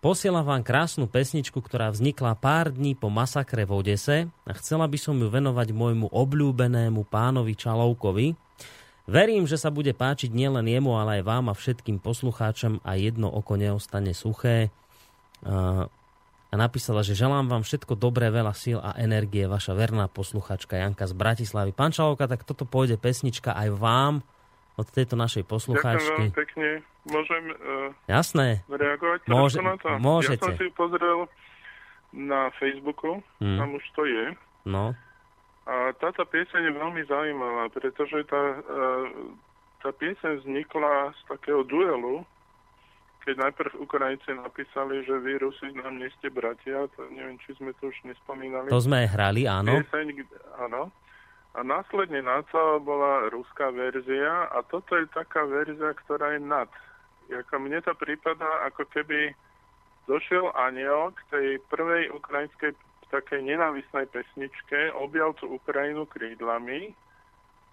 [0.01, 4.97] Posielam vám krásnu pesničku, ktorá vznikla pár dní po masakre v Odese a chcela by
[4.97, 8.33] som ju venovať môjmu obľúbenému pánovi Čalovkovi,
[9.11, 13.27] Verím, že sa bude páčiť nielen jemu, ale aj vám a všetkým poslucháčom a jedno
[13.27, 14.71] oko neostane suché.
[15.43, 21.11] A napísala, že želám vám všetko dobré, veľa síl a energie, vaša verná posluchačka Janka
[21.11, 21.75] z Bratislavy.
[21.75, 24.15] Pán Čalovka, tak toto pôjde pesnička aj vám
[24.81, 26.11] od tejto našej Ďakujem poslucháčky.
[26.19, 26.69] veľmi pekne.
[27.03, 27.57] Môžem uh,
[28.07, 28.65] Jasné.
[28.67, 29.89] reagovať Môže- na to?
[29.99, 30.41] môžete.
[30.43, 31.19] Ja som si pozrel
[32.11, 33.57] na Facebooku, Hm.
[33.57, 34.25] tam už to je.
[34.65, 34.93] No,
[35.63, 39.07] A táto pieseň je veľmi zaujímavá, pretože tá, uh,
[39.79, 42.27] tá pieseň vznikla z takého duelu,
[43.21, 47.71] keď najprv Ukrajinci napísali, že vy Rusi nám nie ste bratia, to neviem, či sme
[47.77, 48.67] to už nespomínali.
[48.67, 49.79] to sme hrali, áno.
[49.79, 50.07] Pieseň,
[50.59, 50.91] áno.
[51.55, 56.71] A následne na to bola ruská verzia a toto je taká verzia, ktorá je nad.
[57.31, 59.35] Ako mne to prípada, ako keby
[60.07, 62.75] došiel aniel k tej prvej ukrajinskej
[63.11, 66.95] takej nenávisnej pesničke, objal tú Ukrajinu krídlami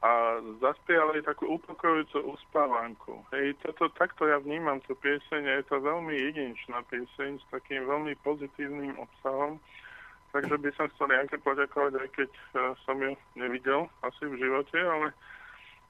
[0.01, 3.21] a zaspial jej takú upokojujúcu uspávanku.
[3.34, 7.86] Hej, toto, takto ja vnímam tú pieseň a je to veľmi jedinečná pieseň s takým
[7.86, 9.57] veľmi pozitívnym obsahom
[10.32, 14.78] takže by som chcel Janke poďakovať, aj keď uh, som ju nevidel asi v živote,
[14.78, 15.13] ale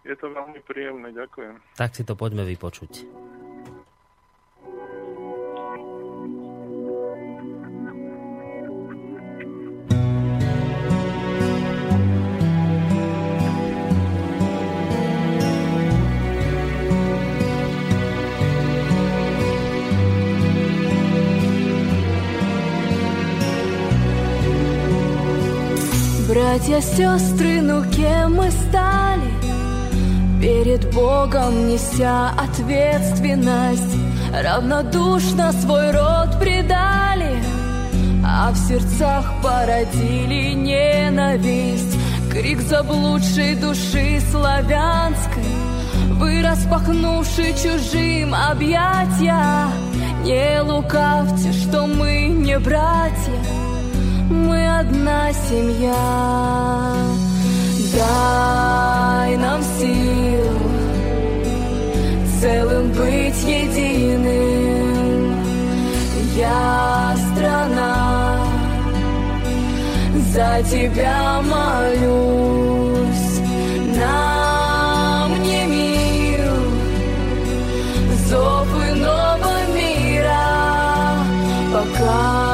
[0.07, 1.11] je to veľmi príjemné.
[1.11, 1.55] Ďakujem.
[1.75, 3.03] Tak si to poďme vypočuť.
[26.57, 29.29] Братья, сестры, ну кем мы стали?
[30.41, 33.95] Перед Богом неся ответственность
[34.33, 37.43] Равнодушно свой род предали
[38.25, 41.95] А в сердцах породили ненависть
[42.31, 45.43] Крик заблудшей души славянской
[46.13, 49.67] Вы распахнувши чужим объятия
[50.23, 53.56] Не лукавьте, что мы не братья
[54.79, 55.95] одна семья.
[57.95, 60.53] Дай нам сил
[62.39, 64.87] целым быть единым.
[66.35, 68.39] Я страна,
[70.33, 73.41] за тебя молюсь.
[73.99, 76.51] Нам не мир,
[78.29, 80.45] зов иного мира,
[81.73, 82.46] пока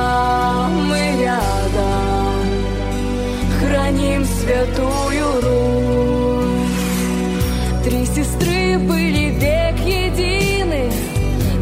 [4.43, 6.73] святую Русь.
[7.83, 10.91] Три сестры были век едины,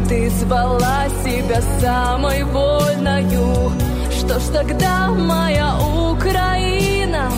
[0.08, 3.72] ты звала себя самой вольною.
[4.10, 5.76] Что ж тогда моя
[6.10, 7.30] Украина?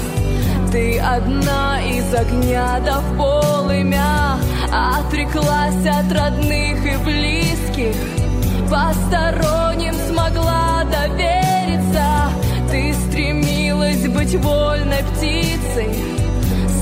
[0.72, 4.38] Ты одна из огня до полымя,
[4.72, 7.96] Отреклась от родных и близких,
[8.68, 12.28] Посторонним смогла довериться,
[12.70, 12.92] Ты
[13.74, 15.94] стремилась быть вольной птицей,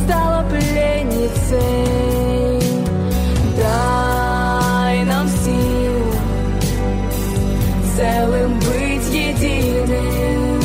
[0.04, 1.58] Стала пленницей.
[3.56, 6.14] Дай нам сил
[7.96, 10.60] целым быть единым.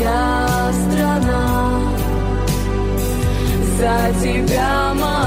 [0.00, 1.80] Я страна,
[3.78, 5.17] за тебя молюсь.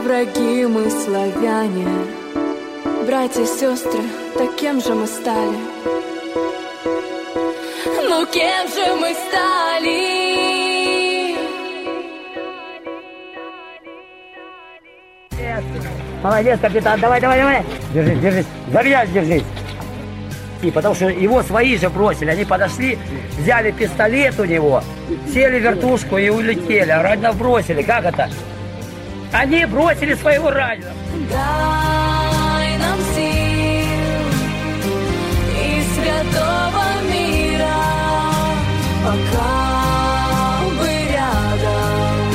[0.00, 1.86] Враги мы, славяне
[3.06, 4.00] Братья и сестры,
[4.36, 5.56] так же мы стали?
[8.02, 10.34] Ну кем же мы стали?
[16.22, 17.62] Молодец, капитан, давай, давай, давай.
[17.92, 18.46] Держись, держись.
[18.72, 19.44] За меня держись.
[20.62, 22.30] И потому что его свои же бросили.
[22.30, 22.98] Они подошли,
[23.38, 24.82] взяли пистолет у него,
[25.32, 26.90] сели вертушку и улетели.
[26.90, 27.82] А бросили.
[27.82, 28.30] Как это?
[29.32, 30.94] Они бросили своего раненого.
[31.30, 34.28] Дай нам сил
[35.60, 37.80] и святого мира,
[39.02, 42.26] пока мы рядом,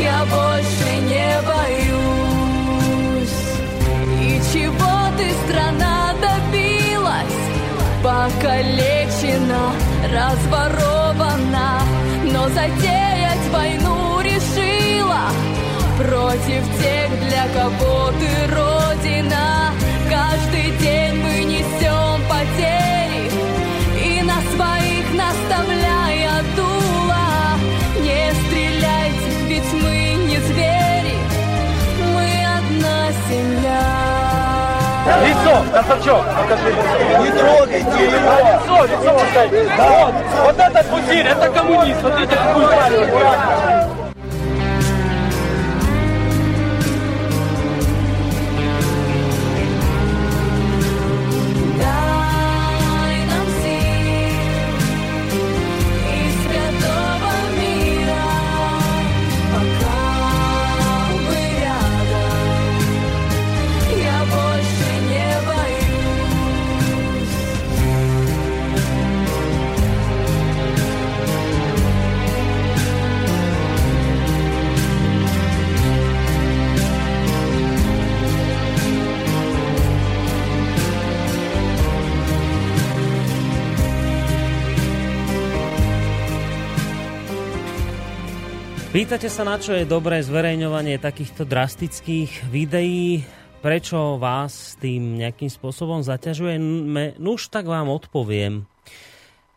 [0.00, 3.40] я больше не боюсь.
[4.20, 7.42] И чего ты, страна, добилась?
[8.02, 9.64] Покалечена,
[10.12, 11.70] разворована,
[12.24, 13.81] но затеять войну
[16.02, 19.72] против тех, для кого ты родина.
[20.10, 23.30] Каждый день мы несем потери
[24.02, 27.58] и на своих наставляя дуло.
[28.00, 31.18] Не стреляйте, ведь мы не звери,
[32.14, 32.26] мы
[32.58, 33.82] одна семья.
[35.24, 36.70] Лицо, красавчок, покажи.
[37.20, 38.34] Не трогайте его.
[38.48, 39.48] Лицо, лицо вот дай.
[39.76, 42.00] Вот, вот этот пузырь, это коммунист.
[42.00, 44.01] Смотрите, какую палец.
[88.92, 93.24] Pýtate sa, na čo je dobré zverejňovanie takýchto drastických videí,
[93.64, 96.60] prečo vás tým nejakým spôsobom zaťažuje?
[97.16, 98.68] Nuž tak vám odpoviem.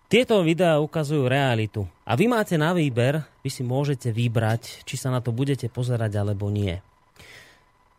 [0.08, 1.84] Tieto videá ukazujú realitu.
[2.08, 6.16] A vy máte na výber, vy si môžete vybrať, či sa na to budete pozerať
[6.16, 6.80] alebo nie.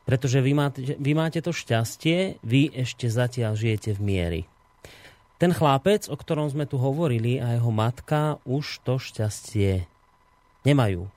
[0.09, 4.41] Pretože vy máte, vy máte to šťastie, vy ešte zatiaľ žijete v miery.
[5.37, 9.85] Ten chlapec, o ktorom sme tu hovorili, a jeho matka už to šťastie
[10.65, 11.13] nemajú.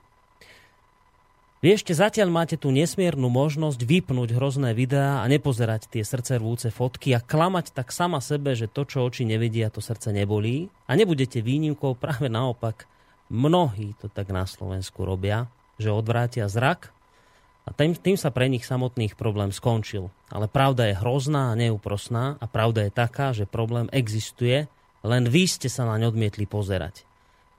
[1.60, 7.12] Vy ešte zatiaľ máte tú nesmiernu možnosť vypnúť hrozné videá a nepozerať tie srdcervúce fotky
[7.12, 10.72] a klamať tak sama sebe, že to, čo oči nevidia, to srdce nebolí.
[10.88, 12.88] A nebudete výnimkou, práve naopak.
[13.28, 16.96] Mnohí to tak na Slovensku robia, že odvrátia zrak
[17.68, 20.08] a tým, tým sa pre nich samotných problém skončil.
[20.32, 24.64] Ale pravda je hrozná a neúprosná a pravda je taká, že problém existuje,
[25.04, 27.04] len vy ste sa naň odmietli pozerať.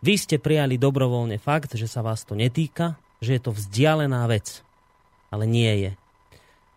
[0.02, 4.66] Vy ste prijali dobrovoľne fakt, že sa vás to netýka že je to vzdialená vec.
[5.30, 5.92] Ale nie je.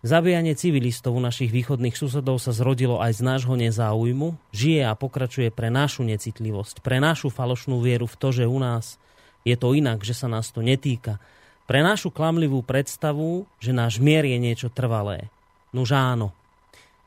[0.04, 5.48] Zabíjanie civilistov u našich východných susedov sa zrodilo aj z nášho nezáujmu, žije a pokračuje
[5.48, 9.00] pre našu necitlivosť, pre našu falošnú vieru v to, že u nás
[9.48, 11.16] je to inak, že sa nás to netýka,
[11.64, 15.32] pre našu klamlivú predstavu, že náš mier je niečo trvalé.
[15.72, 16.36] Nuž áno.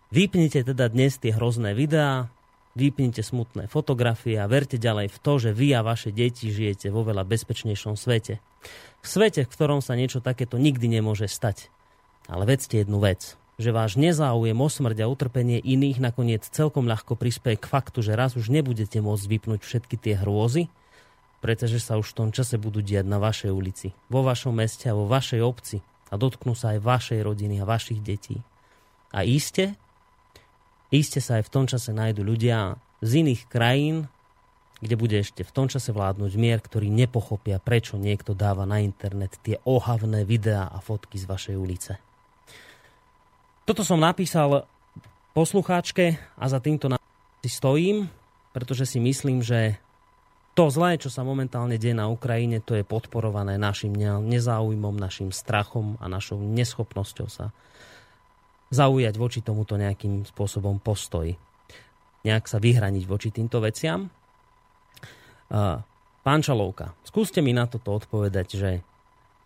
[0.10, 2.34] Vypnite teda dnes tie hrozné videá,
[2.78, 7.02] vypnite smutné fotografie a verte ďalej v to, že vy a vaše deti žijete vo
[7.02, 8.38] veľa bezpečnejšom svete.
[9.02, 11.74] V svete, v ktorom sa niečo takéto nikdy nemôže stať.
[12.30, 17.18] Ale vedzte jednu vec, že váš nezáujem o smrť a utrpenie iných nakoniec celkom ľahko
[17.18, 20.70] prispieje k faktu, že raz už nebudete môcť vypnúť všetky tie hrôzy,
[21.42, 24.98] pretože sa už v tom čase budú diať na vašej ulici, vo vašom meste a
[24.98, 28.42] vo vašej obci a dotknú sa aj vašej rodiny a vašich detí.
[29.10, 29.74] A iste,
[30.94, 34.10] iste sa aj v tom čase nájdu ľudia z iných krajín,
[34.78, 39.42] kde bude ešte v tom čase vládnuť mier, ktorý nepochopia, prečo niekto dáva na internet
[39.42, 41.94] tie ohavné videá a fotky z vašej ulice.
[43.66, 44.70] Toto som napísal
[45.34, 46.94] poslucháčke a za týmto
[47.42, 48.08] si stojím,
[48.54, 49.82] pretože si myslím, že
[50.58, 53.94] to zlé, čo sa momentálne deje na Ukrajine, to je podporované našim
[54.26, 57.54] nezáujmom, našim strachom a našou neschopnosťou sa
[58.74, 61.32] zaujať voči tomuto nejakým spôsobom postoj.
[62.28, 64.12] Nejak sa vyhraniť voči týmto veciam.
[66.24, 68.72] Pán Čalovka, skúste mi na toto odpovedať, že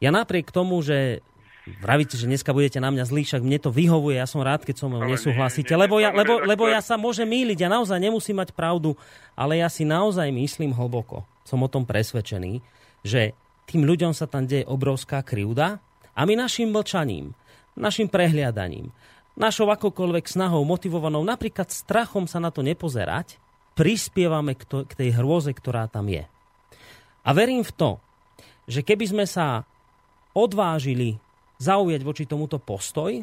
[0.01, 1.21] ja napriek tomu, že
[1.61, 4.81] Vravíte, že dneska budete na mňa zlý, však mne to vyhovuje, ja som rád, keď
[4.81, 8.49] so mnou nesúhlasíte, lebo ja, lebo, lebo ja sa môžem míliť, ja naozaj nemusím mať
[8.57, 8.97] pravdu,
[9.37, 12.65] ale ja si naozaj myslím hlboko, som o tom presvedčený,
[13.05, 13.37] že
[13.69, 15.77] tým ľuďom sa tam deje obrovská krivda
[16.17, 17.37] a my našim mlčaním,
[17.77, 18.89] našim prehliadaním,
[19.35, 23.39] našou akokoľvek snahou motivovanou, napríklad strachom sa na to nepozerať,
[23.73, 26.27] prispievame k, to, k tej hrôze, ktorá tam je.
[27.23, 27.91] A verím v to,
[28.67, 29.63] že keby sme sa
[30.35, 31.19] odvážili
[31.61, 33.21] zaujať voči tomuto postoj,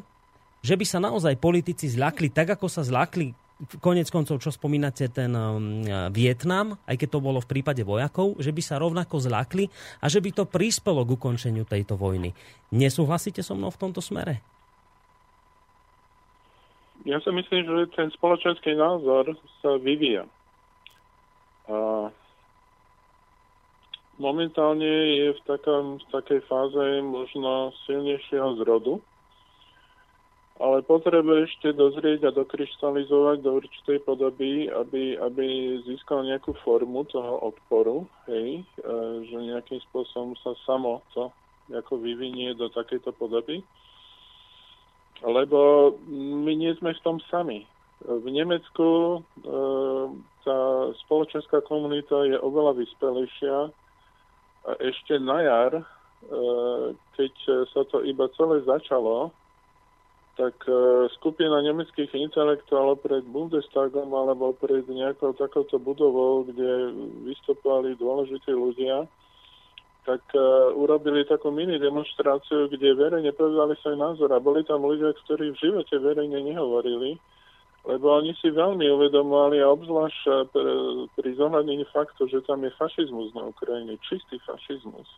[0.62, 3.34] že by sa naozaj politici zľakli tak, ako sa zľakli
[3.82, 5.82] konec koncov, čo spomínate, ten um,
[6.14, 9.66] Vietnam, aj keď to bolo v prípade vojakov, že by sa rovnako zľakli
[9.98, 12.30] a že by to prispelo k ukončeniu tejto vojny.
[12.70, 14.38] Nesúhlasíte so mnou v tomto smere?
[17.07, 20.26] Ja si myslím, že ten spoločenský názor sa vyvíja.
[21.68, 22.11] A
[24.18, 28.99] momentálne je v, takom, v takej fáze možno silnejšieho zrodu,
[30.59, 37.55] ale potrebuje ešte dozrieť a dokryštalizovať do určitej podoby, aby, aby získal nejakú formu toho
[37.55, 38.82] odporu, hej, e,
[39.22, 41.30] že nejakým spôsobom sa samo to
[41.70, 43.62] ako vyvinie do takejto podoby.
[45.22, 47.66] Lebo my nie sme v tom sami.
[48.06, 49.20] V Nemecku e,
[50.46, 50.58] tá
[51.02, 53.56] spoločenská komunita je oveľa vyspelejšia.
[54.68, 55.84] A ešte na jar, e,
[57.18, 57.32] keď
[57.74, 59.34] sa to iba celé začalo,
[60.38, 66.94] tak e, skupina nemeckých intelektuálov pred Bundestagom alebo pred nejakou takouto budovou, kde
[67.26, 69.10] vystupovali dôležití ľudia,
[70.09, 75.12] tak uh, urobili takú mini demonstráciu, kde verejne povedali svoj názor a boli tam ľudia,
[75.28, 77.20] ktorí v živote verejne nehovorili
[77.88, 80.34] lebo oni si veľmi uvedomovali a obzvlášť eh,
[81.16, 85.09] pri zohľadnení faktu, že tam je fašizmus na Ukrajine, čistý fašizmus,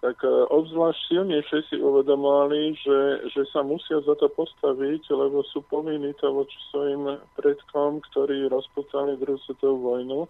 [0.00, 2.98] tak eh, obzvlášť silnejšie si uvedomovali, že,
[3.36, 9.20] že sa musia za to postaviť, lebo sú povinní to voči svojim predkom, ktorí rozputali
[9.20, 10.24] druhú svetovú vojnu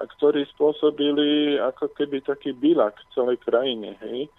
[0.00, 3.96] a ktorí spôsobili ako keby taký bilak celej krajine.
[4.00, 4.32] Hej?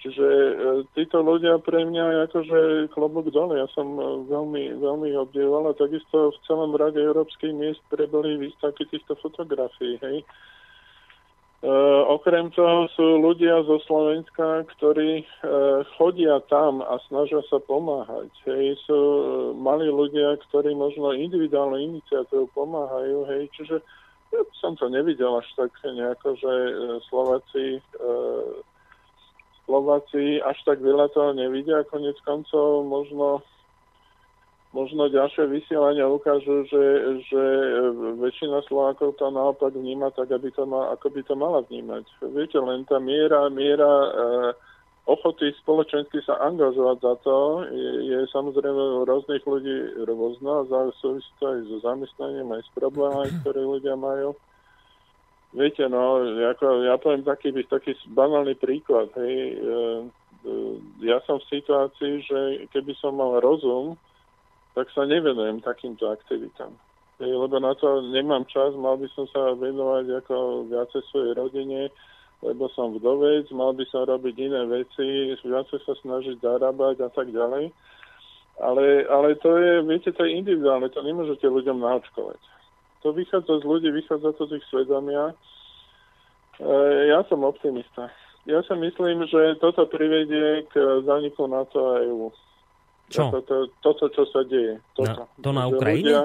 [0.00, 0.52] Čiže e,
[0.96, 3.60] títo ľudia pre mňa akože klobok dole.
[3.60, 4.02] Ja som e,
[4.32, 10.00] veľmi, veľmi obdivoval a takisto v celom rade európskych miest preboli výstavky týchto fotografií.
[10.00, 10.24] Hej.
[11.60, 18.32] Uh, okrem toho sú ľudia zo Slovenska, ktorí uh, chodia tam a snažia sa pomáhať.
[18.48, 19.22] Hej, sú uh,
[19.60, 23.28] malí ľudia, ktorí možno individuálnu iniciatívu pomáhajú.
[23.28, 23.84] Hej, čiže
[24.30, 28.62] ja som to nevidel až tak nejako, že uh, Slováci, uh,
[29.66, 31.86] Slováci až tak veľa toho nevidia.
[31.90, 33.42] Konec koncov možno
[34.70, 36.84] možno ďalšie vysielania ukážu, že,
[37.26, 37.42] že
[38.22, 42.06] väčšina Slovákov to naopak vníma tak, aby to mal, ako by to mala vnímať.
[42.30, 44.10] Viete, len tá miera, miera e,
[45.08, 47.36] ochoty spoločensky sa angažovať za to
[47.72, 50.68] je, je samozrejme u rôznych ľudí rôzna,
[51.00, 54.36] súvisí to aj so zamestnaním, aj s problémami, ktoré ľudia majú.
[55.50, 59.10] Viete, no, ako, ja poviem taký, taký banálny príklad.
[59.18, 59.54] Hej, e,
[60.46, 60.52] e,
[61.02, 62.38] ja som v situácii, že
[62.70, 63.98] keby som mal rozum,
[64.78, 66.70] tak sa nevenujem takýmto aktivitám.
[67.18, 71.90] Lebo na to nemám čas, mal by som sa venovať ako viacej svojej rodine,
[72.40, 77.28] lebo som vdovec, mal by som robiť iné veci, viacej sa snažiť zarábať a tak
[77.28, 77.68] ďalej.
[78.60, 82.40] Ale, ale to je, viete, to je individuálne, to nemôžete ľuďom naočkovať.
[83.00, 85.32] To vychádza z ľudí, vychádza to z ich svedomia.
[86.60, 86.68] E,
[87.08, 88.12] ja som optimista.
[88.44, 90.74] Ja si myslím, že toto privedie k
[91.04, 92.28] zaniku NATO a EU.
[93.08, 93.32] Čo?
[93.32, 94.80] Toto, toto, čo sa deje.
[94.92, 95.24] Toto.
[95.24, 96.04] Na, to na Ukrajine?
[96.04, 96.22] Ľudia,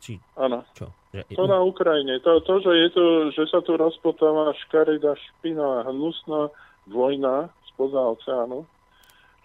[0.00, 0.12] Či...
[0.36, 0.64] Áno.
[0.72, 0.88] Čo?
[1.36, 2.20] To na Ukrajine.
[2.20, 6.52] To, to, že, je tu, že sa tu rozpotáva škarida, špina, hnusná
[6.90, 8.66] vojna spoza oceánu,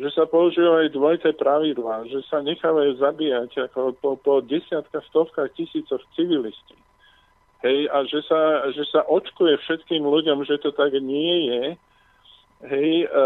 [0.02, 5.54] že sa používajú aj dvojité pravidlá, že sa nechávajú zabíjať ako po, po desiatkách, stovkách
[5.54, 6.76] tisícoch civilistí.
[7.62, 11.64] Hej, a že sa, že sa očkuje všetkým ľuďom, že to tak nie je,
[12.62, 13.26] Hej, e,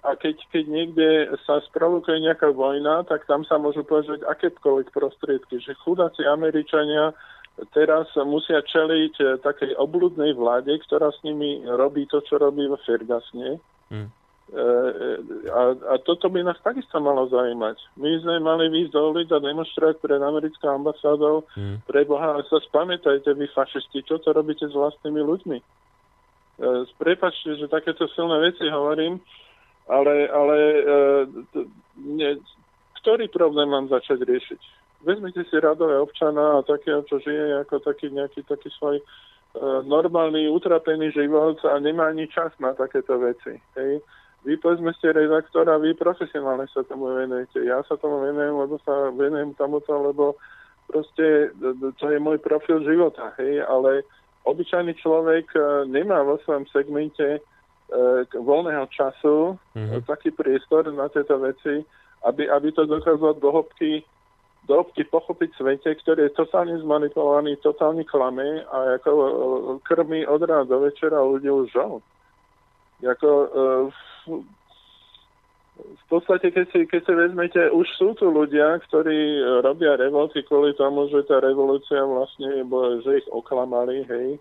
[0.00, 1.08] a keď, keď niekde
[1.44, 5.60] sa sprovokuje nejaká vojna, tak tam sa môžu použiť akékoľvek prostriedky.
[5.60, 7.12] Že chudáci Američania
[7.70, 12.78] teraz musia čeliť e, takej obludnej vláde, ktorá s nimi robí to, čo robí vo
[12.82, 13.62] Fergasne.
[13.90, 14.10] Hmm.
[14.54, 17.80] A, a toto by nás takisto malo zaujímať.
[17.96, 21.48] My sme mali výjsť do ulic a demonstrovať pred americkou ambasádou.
[21.56, 21.80] Hmm.
[21.88, 25.58] Pre Boha, sa spamätajte vy fašisti, čo to robíte s vlastnými ľuďmi.
[25.58, 25.64] E,
[27.00, 29.18] prepačte, že takéto silné veci hovorím,
[29.88, 30.82] ale, ale e,
[32.04, 32.30] ne,
[33.02, 34.83] ktorý problém mám začať riešiť?
[35.04, 39.04] Vezmite si radové občana a takého, čo žije ako taký nejaký taký svoj e,
[39.84, 43.60] normálny, utrapený život a nemá ani čas na takéto veci.
[43.76, 44.00] Hej.
[44.44, 47.64] Vy povedzme ste redaktor a vy profesionálne sa tomu venujete.
[47.64, 50.36] Ja sa tomu venujem, lebo sa venujem tomuto, lebo
[50.88, 51.52] proste
[52.00, 54.04] to je môj profil života, hej, ale
[54.44, 57.40] obyčajný človek e, nemá vo svojom segmente e,
[58.36, 60.04] voľného času mm-hmm.
[60.04, 61.80] taký priestor na tieto veci,
[62.28, 64.04] aby, aby to dokázal do hĺbky,
[64.64, 69.12] do hĺbky pochopiť svete, ktorý je totálne zmanipulovaný, totálne klame a ako
[69.84, 72.00] krmi od rána do večera ľudí už žal.
[73.04, 74.40] Jako, uh,
[75.74, 80.70] v podstate, keď si, keď si vezmete, už sú tu ľudia, ktorí robia revolty kvôli
[80.78, 82.62] tomu, že tá revolúcia vlastne,
[83.02, 84.40] že ich oklamali, hej, e,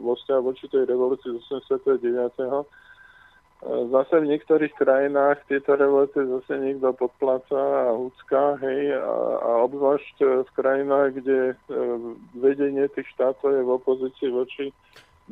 [0.00, 2.64] vo vzťahu voči tej revolúcii z 89.
[3.64, 10.44] Zase v niektorých krajinách tieto revolúcie zase niekto podpláca a húcka, hej, a, a obzvlášť
[10.44, 11.54] v krajinách, kde e,
[12.36, 14.64] vedenie tých štátov je v opozícii voči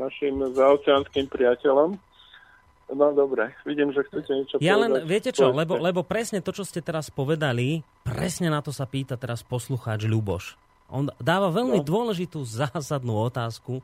[0.01, 2.01] našim zaoceánskym priateľom.
[2.97, 4.81] No dobre, vidím, že chcete niečo ja povedať.
[4.81, 8.89] len, viete čo, lebo, lebo presne to, čo ste teraz povedali, presne na to sa
[8.89, 10.57] pýta teraz poslucháč Ľuboš.
[10.93, 11.87] On dáva veľmi no.
[11.87, 13.81] dôležitú zásadnú otázku,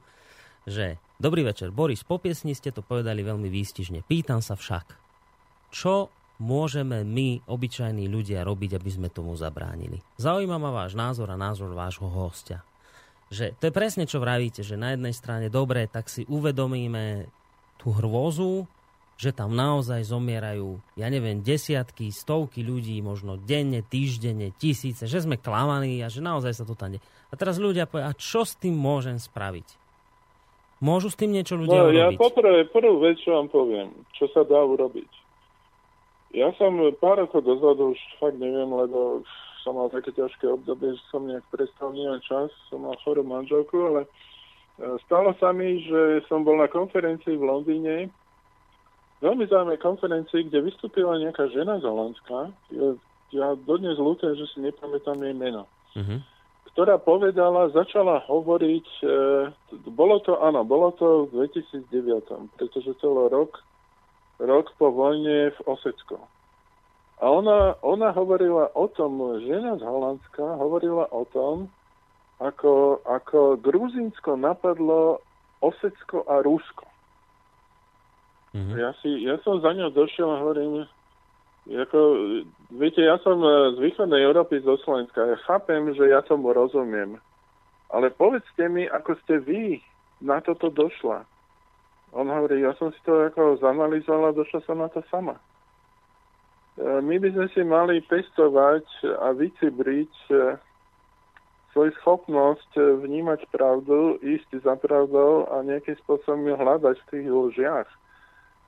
[0.69, 4.03] že dobrý večer, Boris, po piesni ste to povedali veľmi výstižne.
[4.09, 4.97] Pýtam sa však,
[5.71, 6.09] čo
[6.41, 10.01] môžeme my, obyčajní ľudia, robiť, aby sme tomu zabránili?
[10.17, 12.65] Zaujíma ma váš názor a názor vášho hostia.
[13.31, 17.31] Že to je presne, čo vravíte, že na jednej strane dobre, tak si uvedomíme
[17.79, 18.67] tú hrôzu,
[19.21, 25.37] že tam naozaj zomierajú, ja neviem, desiatky, stovky ľudí, možno denne, týždenne, tisíce, že sme
[25.37, 26.99] klamaní a že naozaj sa to tam de...
[27.29, 29.90] A teraz ľudia povedia, a čo s tým môžem spraviť?
[30.81, 32.01] Môžu s tým niečo ľudia no, urobiť?
[32.01, 35.09] Ja poprvé, prvú vec, čo vám poviem, čo sa dá urobiť.
[36.33, 39.21] Ja som pár rokov dozadu, už fakt neviem, lebo
[39.61, 43.77] som mal také ťažké obdobie, že som nejak prestal nemám čas, som mal chorú manželku,
[43.93, 44.09] ale e,
[45.05, 47.95] stalo sa mi, že som bol na konferencii v Londýne
[49.21, 52.49] veľmi zaujímavej konferencii, kde vystúpila nejaká žena z Holandska.
[52.73, 52.89] Ja,
[53.37, 55.69] ja dodnes ľútujem, že si nepamätám jej meno.
[55.93, 56.25] Uh-huh.
[56.71, 59.07] Ktorá povedala, začala hovoriť, e,
[59.91, 63.59] bolo to, áno, bolo to v 2009, pretože to bol rok,
[64.39, 66.21] rok po vojne v Osecku.
[67.21, 71.69] A ona, ona hovorila o tom, žena z Holandska hovorila o tom,
[72.41, 75.21] ako, ako Gruzínsko napadlo
[75.61, 76.91] Osecko a Rusko
[78.51, 78.75] Mm-hmm.
[78.83, 80.83] Ja, si, ja som za ňou došiel a hovorím,
[81.71, 81.99] ako,
[82.75, 85.23] viete, ja som e, z východnej Európy, zo Slovenska.
[85.23, 87.23] Ja chápem, že ja tomu rozumiem.
[87.95, 89.79] Ale povedzte mi, ako ste vy
[90.19, 91.23] na toto došla.
[92.11, 95.39] On hovorí, ja som si to ako zanalizovala, došla som na to sama.
[95.39, 95.43] E,
[97.07, 98.87] my by sme si mali pestovať
[99.23, 100.59] a vycibriť e,
[101.71, 107.91] svoju schopnosť vnímať pravdu, ísť za pravdou a nejakým spôsobom ju hľadať v tých lžiach.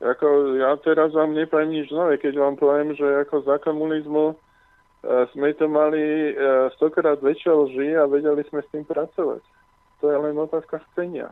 [0.02, 4.36] Ako, ja teraz vám nepoviem nič nové, keď vám poviem, že ako za komunizmu e,
[5.30, 6.32] sme to mali e,
[6.74, 9.42] stokrát väčšie lži a vedeli sme s tým pracovať.
[10.02, 11.30] To je len otázka chcenia.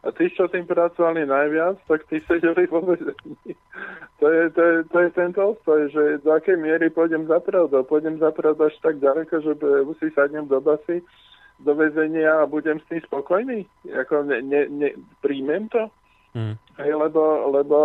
[0.00, 3.54] A tí, čo tým pracovali najviac, tak tí sedeli vo vezení.
[4.18, 7.84] To je, to, je, to je ten tolstoj, že do akej miery pôjdem za pravdou.
[7.84, 9.52] Pôjdem za pravdou až tak ďaleko, že
[10.00, 11.04] si sadnem do basy,
[11.60, 13.68] do väzenia a budem s tým spokojný?
[13.92, 14.88] Ako ne, ne, ne,
[15.20, 15.92] príjmem to?
[16.30, 16.54] Mm.
[16.78, 17.76] Hej, lebo, lebo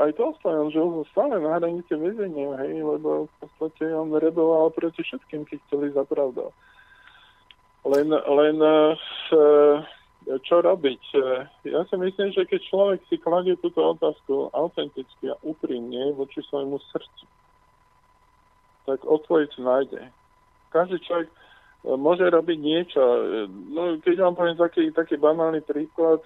[0.00, 5.04] aj to on žil stále na hranici väzenia, hej, lebo v podstate on reboval proti
[5.04, 6.02] všetkým, keď chceli za.
[7.84, 8.96] Len, len uh,
[10.44, 11.02] čo robiť?
[11.64, 16.76] Ja si myslím, že keď človek si kladie túto otázku autenticky a úprimne voči svojmu
[16.92, 17.24] srdcu,
[18.84, 20.02] tak odpoveď nájde.
[20.70, 21.36] Každý človek e,
[21.96, 23.02] môže robiť niečo.
[23.72, 26.22] No, keď vám poviem taký, taký banálny príklad,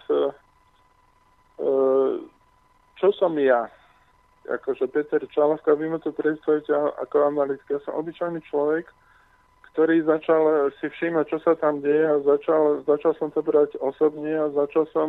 [2.99, 3.69] čo som ja?
[4.45, 7.65] Akože Peter Čalavka, vy ma to predstavíte ako analytik.
[7.73, 8.85] Ja som obyčajný človek,
[9.73, 14.31] ktorý začal si všímať, čo sa tam deje a začal, začal som to brať osobne
[14.31, 15.09] a začal som,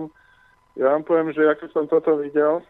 [0.80, 2.64] ja vám poviem, že ako som toto videl,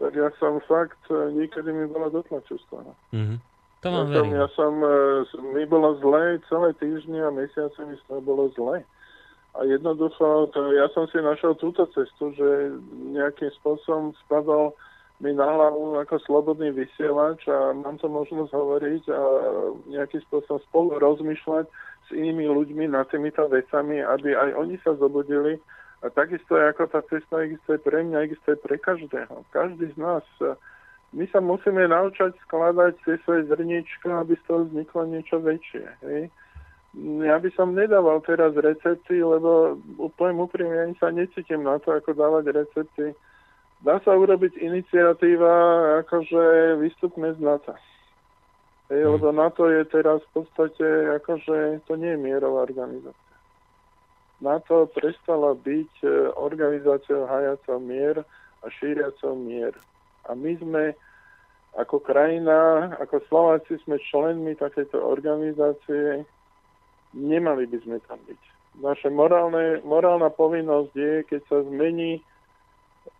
[0.00, 2.84] tak ja som fakt, niekedy mi bolo dotlačovstvo.
[3.12, 3.38] Mm-hmm.
[3.84, 4.96] To ja som, ja som, e,
[5.52, 8.80] mi bolo zle, celé týždne a mesiace mi to bolo zle.
[9.56, 12.76] A jednoducho, to, ja som si našiel túto cestu, že
[13.16, 14.76] nejakým spôsobom spadol
[15.20, 19.22] mi na hlavu ako slobodný vysielač a mám to možnosť hovoriť a
[19.88, 21.64] nejakým spôsobom spolu rozmýšľať
[22.06, 25.56] s inými ľuďmi nad týmito vecami, aby aj oni sa zobudili.
[26.04, 29.48] A takisto ako tá cesta existuje pre mňa, existuje pre každého.
[29.56, 30.24] Každý z nás.
[31.16, 35.86] My sa musíme naučať skladať tie svoje zrnička, aby z toho vzniklo niečo väčšie.
[36.04, 36.22] Hej?
[37.24, 42.16] Ja by som nedával teraz recepty, lebo úplne úprimne ani sa necítim na to, ako
[42.16, 43.12] dávať recepty.
[43.84, 45.52] Dá sa urobiť iniciatíva,
[46.06, 47.76] akože vystupme z NATO.
[48.88, 49.12] Hej, hmm.
[49.18, 50.86] lebo NATO je teraz v podstate,
[51.20, 53.36] akože to nie je mierová organizácia.
[54.40, 58.20] NATO prestala byť e, organizáciou hajacou mier
[58.60, 59.72] a šíriacou mier.
[60.28, 60.82] A my sme
[61.76, 66.24] ako krajina, ako Slováci sme členmi takejto organizácie,
[67.16, 68.42] Nemali by sme tam byť.
[68.76, 72.20] Naša morálne, morálna povinnosť je, keď sa zmení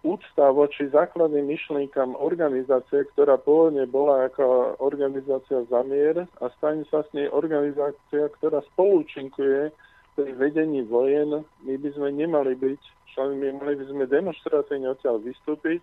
[0.04, 7.02] úcta voči základným myšlienkam organizácie, ktorá pôvodne bola ako organizácia za mier a stane sa
[7.02, 9.72] s nej organizácia, ktorá spolúčinkuje
[10.14, 11.42] pri vedení vojen.
[11.64, 12.82] My by sme nemali byť
[13.16, 15.80] členmi, mali by sme demonstratívne odtiaľ vystúpiť,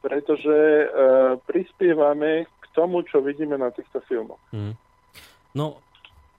[0.00, 0.86] pretože e,
[1.50, 4.40] prispievame k tomu, čo vidíme na týchto filmoch.
[4.54, 4.78] Mm.
[5.56, 5.82] No,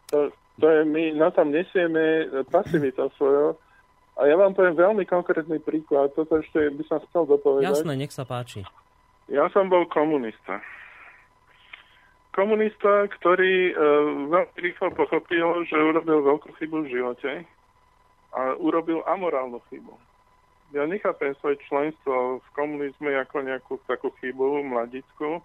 [0.07, 3.61] to, to je, my na tam nesieme pasivitu svojo.
[4.17, 6.09] A ja vám poviem veľmi konkrétny príklad.
[6.17, 7.69] Toto ešte by som chcel dopovedať.
[7.69, 8.65] Jasné, nech sa páči.
[9.29, 10.57] Ja som bol komunista.
[12.33, 13.73] Komunista, ktorý e,
[14.29, 17.31] veľmi rýchlo pochopil, že urobil veľkú chybu v živote
[18.33, 19.93] a urobil amorálnu chybu.
[20.73, 25.41] Ja nechápem svoje členstvo v komunizme ako nejakú takú chybu mladickú,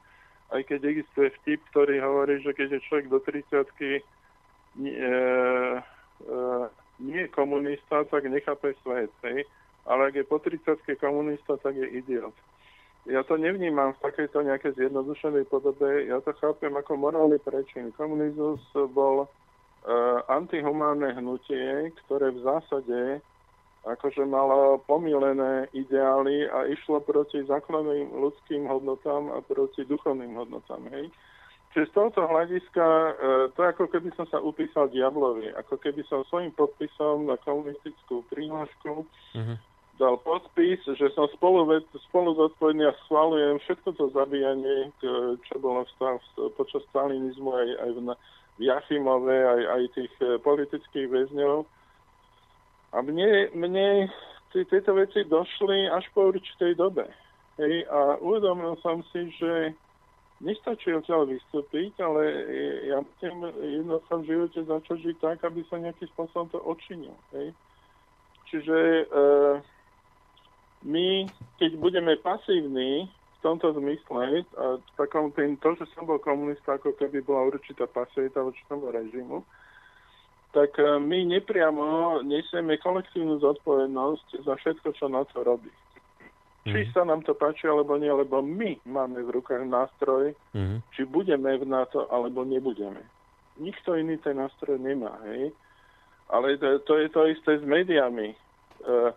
[0.52, 3.68] aj keď existuje vtip, ktorý hovorí, že keď je človek do 30
[4.76, 5.82] nie, e,
[7.00, 9.44] nie komunista, tak nechápe svet, hej?
[9.84, 12.34] ale ak je po 30 komunista, tak je idiot.
[13.10, 17.90] Ja to nevnímam v takejto nejakej zjednodušenej podobe, ja to chápem ako morálny prečin.
[17.98, 18.62] Komunizmus
[18.94, 19.28] bol e,
[20.30, 22.98] antihumánne hnutie, ktoré v zásade
[23.82, 30.86] akože malo pomilené ideály a išlo proti základným ľudským hodnotám a proti duchovným hodnotám.
[30.94, 31.10] Hej?
[31.72, 33.12] Čiže z tohoto hľadiska, e,
[33.56, 39.08] to ako keby som sa upísal diablovi, ako keby som svojim podpisom na komunistickú príhlášku
[39.08, 39.56] uh-huh.
[39.96, 41.64] dal podpis, že som spolu,
[42.12, 44.92] spolu zodpovedný a schválujem všetko to zabíjanie,
[45.48, 46.20] čo bolo stav
[46.60, 47.98] počas stalinizmu aj, aj v,
[48.56, 51.64] v Jachimove, aj, aj tých e, politických väzňov.
[52.92, 54.12] A mne, mne
[54.52, 57.08] tieto veci došli až po určitej dobe.
[57.56, 59.72] Hej, a uvedomil som si, že
[60.42, 62.22] nestačí odtiaľ vystúpiť, ale
[62.90, 67.14] ja chcem jednoducho v živote začať žiť tak, aby sa nejakým spôsobom to odčinil.
[67.30, 67.54] Hej?
[68.50, 69.04] Čiže e,
[70.84, 71.30] my,
[71.62, 76.94] keď budeme pasívni v tomto zmysle, a takom tým, to, že som bol komunista, ako
[76.98, 79.46] keby bola určitá pasivita voči tomu režimu,
[80.52, 85.70] tak e, my nepriamo nesieme kolektívnu zodpovednosť za všetko, čo na to robí.
[86.62, 90.78] Či sa nám to páči, alebo nie, lebo my máme v rukách nástroj, mm.
[90.94, 93.02] či budeme v NATO, alebo nebudeme.
[93.58, 95.50] Nikto iný ten nástroj nemá, hej.
[96.30, 98.38] Ale to, to je to isté s médiami.
[98.86, 99.10] Uh,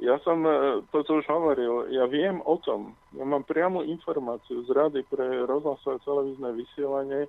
[0.00, 4.72] ja som uh, toto už hovoril, ja viem o tom, ja mám priamu informáciu z
[4.72, 7.28] Rady pre rozhlasové televízne vysielanie,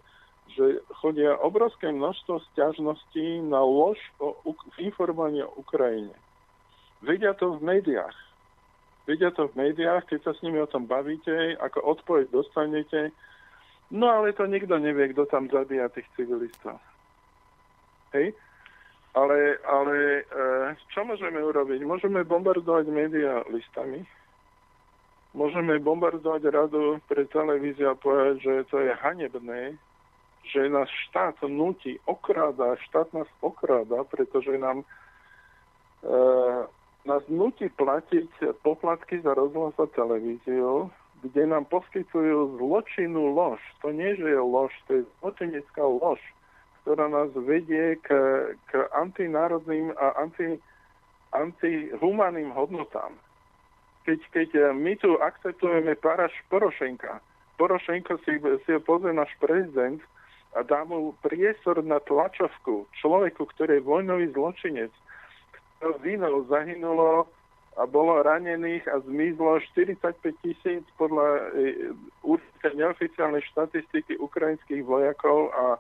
[0.56, 6.15] že chodia obrovské množstvo stiažností na lož o, v informovaní o Ukrajine.
[7.03, 8.28] Vedia to v médiách.
[9.10, 13.10] Vedia to v médiách, keď sa s nimi o tom bavíte, ako odpoveď dostanete.
[13.90, 16.77] No ale to nikto nevie, kto tam zabíja tých civilistov.
[18.14, 18.38] Hej?
[19.18, 20.23] Ale, ale e,
[20.94, 21.81] čo môžeme urobiť?
[21.81, 24.06] Môžeme bombardovať médiá listami,
[25.34, 29.73] môžeme bombardovať radu pre televíziu a povedať, že to je hanebné,
[30.53, 34.86] že nás štát nutí, okráda, štát nás okráda, pretože nám e,
[37.08, 40.92] nás nutí platiť poplatky za rozhlas a televíziu,
[41.24, 43.60] kde nám poskytujú zločinnú lož.
[43.84, 46.20] To nie, že je lož, to je zločinecká lož,
[46.84, 48.08] ktorá nás vedie k,
[48.72, 50.60] k antinárodným a anti,
[51.36, 53.16] antihumaným hodnotám.
[54.08, 57.20] Keď, keď my tu akceptujeme paraš Porošenka,
[57.60, 60.00] Porošenko si, si pozrie náš prezident
[60.56, 64.90] a dá mu priestor na tlačovku človeku, ktorý je vojnový zločinec,
[66.03, 67.27] vinou zahynulo
[67.80, 71.41] a bolo ranených a zmizlo 45 tisíc podľa e,
[72.27, 75.80] určite neoficiálnej štatistiky ukrajinských vojakov a e,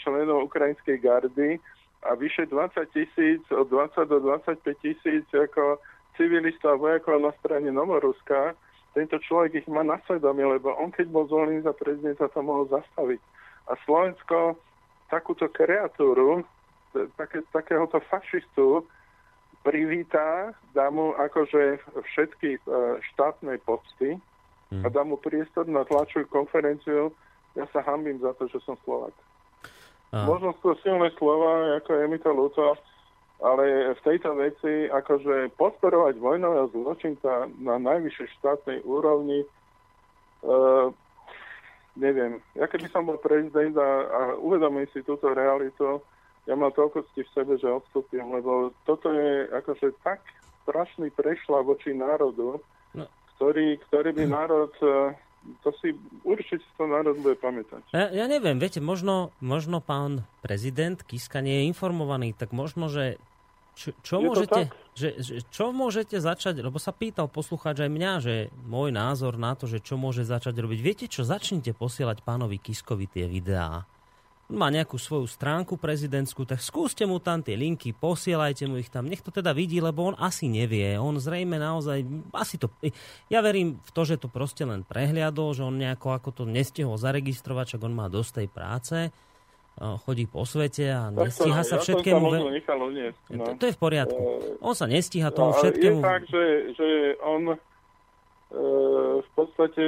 [0.00, 1.60] členov ukrajinskej gardy
[2.08, 5.76] a vyše 20 tisíc, od 20 do 25 tisíc ako
[6.16, 8.56] civilistov a vojakov na strane Novoruska.
[8.96, 12.68] Tento človek ich má na svedomie, lebo on keď bol zvolený za prezidenta, to mohol
[12.72, 13.20] zastaviť.
[13.68, 14.56] A Slovensko
[15.12, 16.40] takúto kreatúru,
[17.20, 18.84] také, takéhoto fašistu,
[19.62, 21.78] privítá, dá mu akože
[22.12, 22.60] všetky e,
[23.14, 24.18] štátne pocty
[24.72, 27.12] a dá mu priestor na tlačovú konferenciu.
[27.52, 29.12] Ja sa hambím za to, že som Slovak.
[30.12, 30.24] A.
[30.24, 32.76] Možno sú silné slova, ako je mi to ľúto,
[33.44, 39.44] ale v tejto veci akože podporovať vojnového zločinca na najvyššej štátnej úrovni
[40.44, 40.88] uh,
[41.96, 42.40] neviem.
[42.56, 46.00] Ja keby som bol prezident a, a uvedomím si túto realitu,
[46.46, 50.22] ja mám toľko v sebe, že odstúpim, lebo toto je akože tak
[50.66, 52.58] strašný prešla voči národu,
[52.94, 53.04] no.
[53.38, 55.14] ktorý, ktorý by národ e,
[55.62, 57.82] to si určite to národ bude pamätať.
[57.90, 63.18] Ja, ja neviem, viete, možno, možno pán prezident Kiska nie je informovaný, tak možno, že
[63.72, 68.34] čo, čo, môžete, že, že, čo môžete začať, lebo sa pýtal poslucháč aj mňa, že
[68.68, 70.78] môj názor na to, že čo môže začať robiť.
[70.78, 73.88] Viete čo, začnite posielať pánovi Kiskovi tie videá
[74.52, 79.08] má nejakú svoju stránku prezidentskú, tak skúste mu tam tie linky, posielajte mu ich tam,
[79.08, 81.00] nech to teda vidí, lebo on asi nevie.
[81.00, 82.04] On zrejme naozaj,
[82.36, 82.68] asi to,
[83.32, 87.00] ja verím v to, že to proste len prehliadol, že on nejako ako to nestihol
[87.00, 88.96] zaregistrovať, čak on má dosť tej práce,
[89.80, 92.24] chodí po svete a nestíha sa všetkému.
[92.28, 93.44] Ja nechal no.
[93.48, 94.20] to, to je v poriadku.
[94.60, 95.98] On sa nestíha tomu všetkému.
[95.98, 96.44] Je tak, že,
[96.76, 96.88] že
[97.24, 97.58] on e,
[99.24, 99.84] v podstate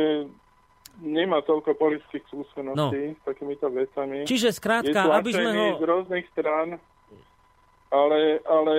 [1.04, 3.16] nemá toľko politických skúseností no.
[3.16, 4.24] s takýmito vecami.
[4.24, 5.64] Čiže skrátka, aby sme ho...
[5.78, 6.80] z rôznych strán,
[7.94, 8.74] ale, ale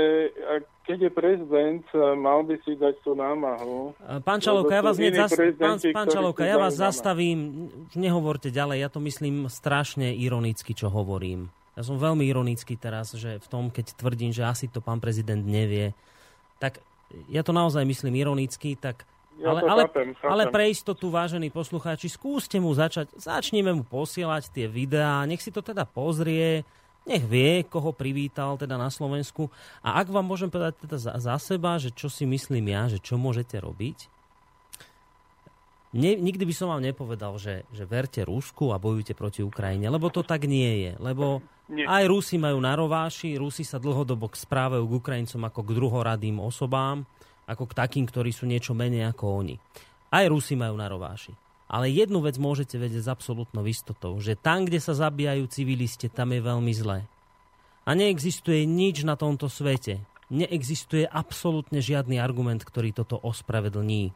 [0.83, 1.85] keď je prezident,
[2.19, 3.95] mal by si dať tú námahu.
[4.27, 5.31] Pán Čalovka, ja vás, zas...
[5.55, 11.47] pán, pán Čalovka, ja vás zastavím, nehovorte ďalej, ja to myslím strašne ironicky, čo hovorím.
[11.79, 15.43] Ja som veľmi ironický teraz, že v tom, keď tvrdím, že asi to pán prezident
[15.43, 15.95] nevie,
[16.59, 16.79] tak
[17.31, 20.31] ja to naozaj myslím ironicky, tak ja ale, ale, chápem, chápem.
[20.31, 25.51] ale pre istotu, vážení poslucháči, skúste mu začať, začneme mu posielať tie videá, nech si
[25.51, 26.63] to teda pozrie,
[27.03, 29.51] nech vie, koho privítal teda na Slovensku.
[29.83, 33.03] A ak vám môžem povedať teda za, za seba, že čo si myslím ja, že
[33.03, 34.07] čo môžete robiť,
[35.99, 40.07] ne, nikdy by som vám nepovedal, že, že verte Rusku a bojujte proti Ukrajine, lebo
[40.07, 40.93] to tak nie je.
[40.95, 41.83] Lebo nie.
[41.83, 47.03] aj Rusi majú na rováši, Rusi sa dlhodobo správajú k Ukrajincom ako k druhoradým osobám
[47.45, 49.55] ako k takým, ktorí sú niečo menej ako oni.
[50.09, 51.33] Aj Rusi majú na rováši.
[51.65, 56.29] Ale jednu vec môžete vedieť s absolútnou istotou, že tam, kde sa zabíjajú civilisti, tam
[56.29, 57.09] je veľmi zlé.
[57.85, 60.01] A neexistuje nič na tomto svete.
[60.29, 64.13] Neexistuje absolútne žiadny argument, ktorý toto ospravedlní.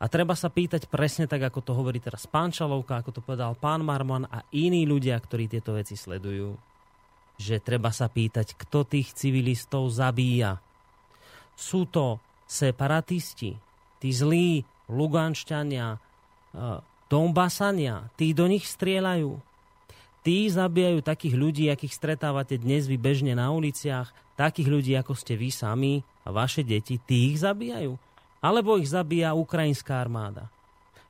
[0.00, 3.56] A treba sa pýtať presne tak, ako to hovorí teraz pán Čalovka, ako to povedal
[3.56, 6.52] pán Marman a iní ľudia, ktorí tieto veci sledujú.
[7.40, 10.60] Že treba sa pýtať, kto tých civilistov zabíja.
[11.56, 13.56] Sú to separatisti,
[13.98, 15.96] tí zlí Luganšťania,
[17.08, 19.38] Donbasania, tí do nich strieľajú.
[20.24, 24.08] Tí zabíjajú takých ľudí, akých stretávate dnes vy bežne na uliciach,
[24.40, 28.00] takých ľudí, ako ste vy sami a vaše deti, tí ich zabíjajú.
[28.40, 30.48] Alebo ich zabíja ukrajinská armáda,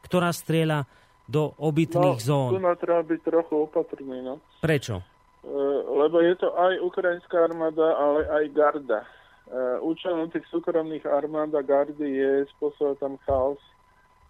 [0.03, 0.87] ktorá strieľa
[1.25, 2.51] do obytných no, zón.
[2.59, 4.43] Tu na treba byť trochu opatrný, no.
[4.61, 5.01] Prečo?
[5.01, 5.57] E,
[6.05, 9.01] lebo je to aj ukrajinská armáda, ale aj garda.
[9.45, 13.61] E, účelom tých súkromných armád a gardy je spôsobať tam chaos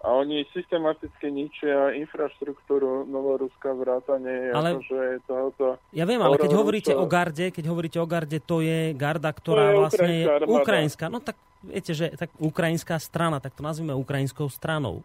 [0.05, 4.77] a oni systematicky ničia infraštruktúru Novoruska vrátane ale...
[4.77, 5.81] akože tohoto...
[5.97, 9.73] Ja viem, ale keď hovoríte o garde, keď hovoríte o garde, to je garda, ktorá
[9.73, 11.09] je vlastne je ukrajinská.
[11.09, 15.01] No tak viete, že tak ukrajinská strana, tak to nazvime ukrajinskou stranou.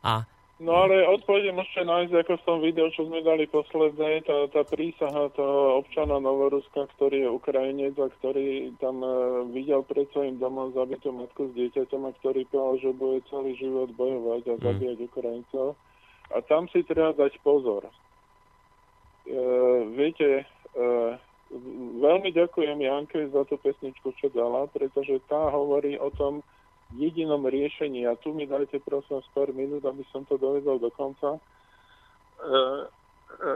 [0.00, 0.24] A
[0.62, 4.62] No ale odpovede môžete nájsť, ako v tom videu, čo sme dali posledné, tá, tá
[4.62, 10.70] prísaha toho občana Novoruska, ktorý je Ukrajinec a ktorý tam uh, videl pred svojim domom
[10.70, 14.62] zabitú matku s dieťaťom a ktorý povedal, že bude celý život bojovať a mm.
[14.62, 15.66] zabíjať Ukrajincov.
[16.30, 17.90] A tam si treba dať pozor.
[19.26, 20.46] Uh, viete,
[20.78, 21.18] uh,
[21.98, 26.46] veľmi ďakujem Janke za tú pesničku, čo dala, pretože tá hovorí o tom,
[26.96, 31.36] jedinom riešení, a tu mi dajte prosím pár minút, aby som to dovedol do konca,
[31.36, 31.40] e,
[32.48, 33.50] e,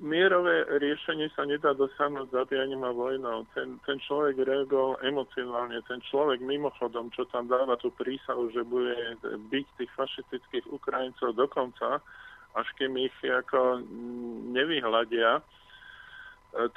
[0.00, 3.46] mierové riešenie sa nedá dosiahnuť zabíjaním a vojnou.
[3.54, 5.82] Ten, ten človek reagoval emocionálne.
[5.90, 8.94] Ten človek mimochodom, čo tam dáva tú prísahu, že bude
[9.50, 11.98] byť tých fašistických Ukrajincov dokonca,
[12.54, 13.82] až kým ich ako
[14.54, 15.42] nevyhľadia, e,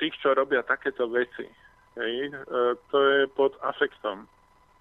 [0.02, 1.46] tých, čo robia takéto veci.
[1.98, 2.36] Hej, e,
[2.90, 4.26] to je pod afektom.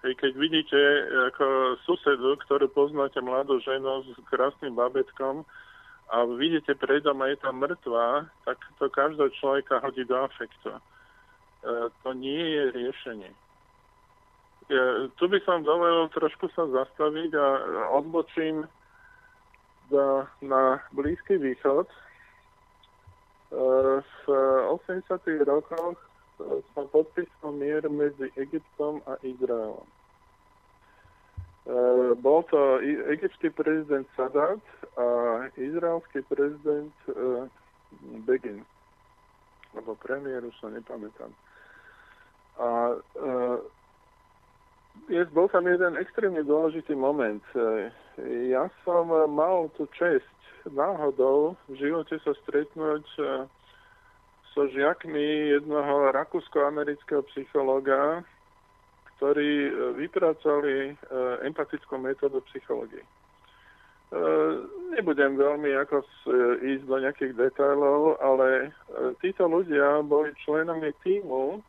[0.01, 0.81] Keď vidíte
[1.29, 5.45] ako susedu, ktorú poznáte mladú ženu s krásnym babetkom
[6.09, 10.73] a vidíte pred doma je tam mŕtva, tak to každého človeka hodí do afektu.
[10.73, 10.81] E,
[12.01, 13.29] to nie je riešenie.
[13.29, 13.37] E,
[15.21, 17.47] tu by som dovolil trošku sa zastaviť a
[17.93, 18.65] odbočím
[19.93, 21.85] do, na Blízky východ.
[23.51, 25.11] V 80.
[25.43, 25.99] rokoch
[26.71, 29.83] sa podpísal mier medzi Egyptom a Izraelom.
[31.61, 31.73] E,
[32.17, 32.81] bol to
[33.13, 34.61] egyptský prezident Sadat
[34.97, 35.05] a
[35.57, 37.45] izraelský prezident e,
[38.25, 38.65] Begin.
[39.77, 41.31] Lebo premiér už sa nepamätám.
[42.57, 43.29] A e,
[45.07, 47.41] je, bol tam jeden extrémne dôležitý moment.
[48.51, 50.27] Ja som mal tú čest
[50.67, 53.05] náhodou v živote sa stretnúť
[54.51, 58.19] so žiakmi jednoho rakúsko-amerického psychológa,
[59.21, 59.71] ktorí e,
[60.01, 60.93] vypracovali e,
[61.45, 63.05] empatickú metódu psychológie.
[63.05, 63.09] E,
[64.97, 66.01] nebudem veľmi ako
[66.57, 68.73] ísť do nejakých detailov, ale
[69.21, 71.61] títo ľudia boli členami týmu,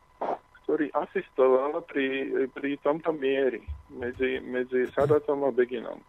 [0.65, 3.61] ktorý asistoval pri, pri tomto miery
[3.93, 6.01] medzi, medzi Sadatom a Beginom.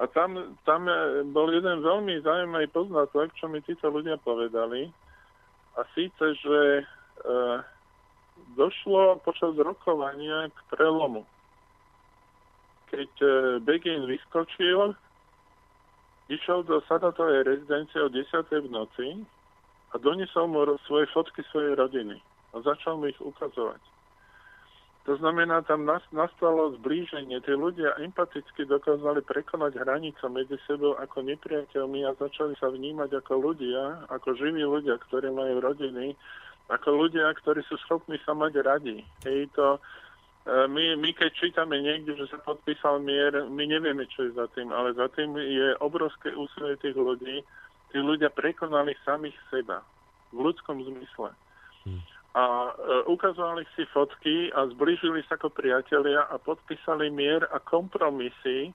[0.00, 0.88] A tam, tam
[1.36, 4.88] bol jeden veľmi zaujímavý poznatok, čo mi títo ľudia povedali,
[5.76, 6.88] a síce, že
[8.56, 11.24] došlo počas rokovania k prelomu.
[12.92, 13.28] Keď e,
[13.64, 14.92] Begin vyskočil,
[16.28, 18.28] išiel do Sadatovej rezidencie o 10.
[18.48, 19.08] v noci
[19.92, 22.20] a doniesol mu svoje fotky svojej rodiny
[22.52, 23.80] a začal mu ich ukazovať.
[25.02, 25.82] To znamená, tam
[26.14, 27.42] nastalo zblíženie.
[27.42, 33.50] Tí ľudia empaticky dokázali prekonať hranicu medzi sebou ako nepriateľmi a začali sa vnímať ako
[33.50, 36.14] ľudia, ako živí ľudia, ktorí majú rodiny,
[36.72, 39.04] ako ľudia, ktorí sú schopní sa mať radi.
[39.28, 39.76] Hej, to,
[40.48, 44.48] e, my, my keď čítame niekde, že sa podpísal mier, my nevieme, čo je za
[44.56, 47.44] tým, ale za tým je obrovské úsilie tých ľudí.
[47.92, 49.84] Tí ľudia prekonali samých seba
[50.32, 51.36] v ľudskom zmysle.
[51.84, 52.72] Hmm a e,
[53.12, 58.72] ukazovali si fotky a zbližili sa ako priatelia a podpísali mier a kompromisy,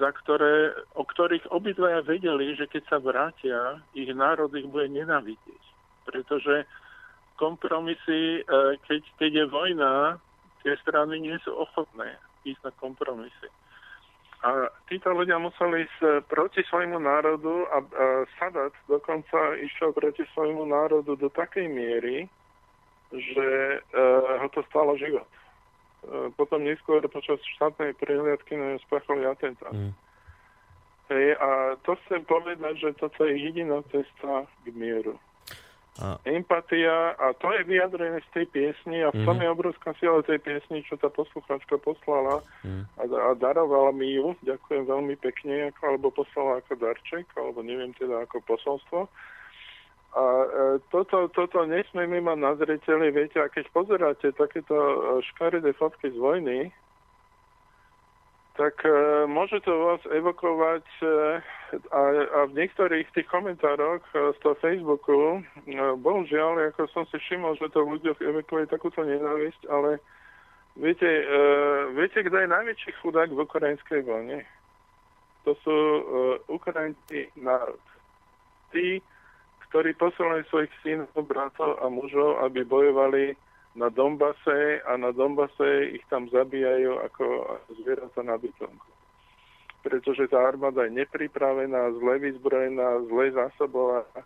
[0.00, 5.62] za ktoré, o ktorých obidvaja vedeli, že keď sa vrátia, ich národ ich bude nenávidieť.
[6.08, 6.64] Pretože
[7.40, 10.20] kompromisy, e, keď, keď je vojna,
[10.60, 13.48] tie strany nie sú ochotné ísť na kompromisy.
[14.40, 18.04] A títo ľudia museli ísť proti svojmu národu a, a
[18.40, 22.24] Sadat dokonca išiel proti svojmu národu do takej miery,
[23.12, 23.48] že
[23.84, 25.28] uh, ho to stalo život.
[26.00, 29.76] Uh, potom neskôr počas štátnej prehliadky na spáchali atentát.
[29.76, 29.92] Mm.
[31.12, 35.20] Hej, a to chcem povedať, že toto je jediná cesta k mieru.
[35.98, 36.22] A...
[36.22, 39.42] Empatia, a to je vyjadrené z tej piesni a v tom mm.
[39.42, 42.86] je obrovská sila tej piesni, čo tá poslucháčka poslala mm.
[42.94, 47.90] a, a darovala mi ju, ďakujem veľmi pekne, ako, alebo poslala ako darček, alebo neviem
[47.98, 49.10] teda ako posolstvo.
[50.10, 50.46] A e,
[50.90, 54.96] toto, toto nesmieme mať na zreteli, viete, a keď pozeráte takéto e,
[55.34, 56.70] škaredé fotky z vojny,
[58.60, 58.92] tak e,
[59.24, 61.04] môže to vás evokovať e,
[61.88, 67.16] a, a v niektorých tých komentároch e, z toho Facebooku, e, bohužiaľ, ako som si
[67.16, 69.96] všimol, že to v ľuďoch evokuje takúto nenávisť, ale
[70.76, 71.24] viete, e,
[71.96, 74.44] viete, kto je najväčší chudák v ukrajinskej vojne?
[75.48, 76.02] To sú e,
[76.52, 77.80] Ukrajinci národ.
[78.76, 79.00] Tí,
[79.72, 83.40] ktorí posielajú svojich synov, bratov a mužov, aby bojovali
[83.74, 87.24] na Dombase a na Dombase ich tam zabíjajú ako
[87.78, 88.90] zvieratá na bytonku.
[89.80, 94.20] Pretože tá armáda je nepripravená, zle vyzbrojená, zle zásobovaná.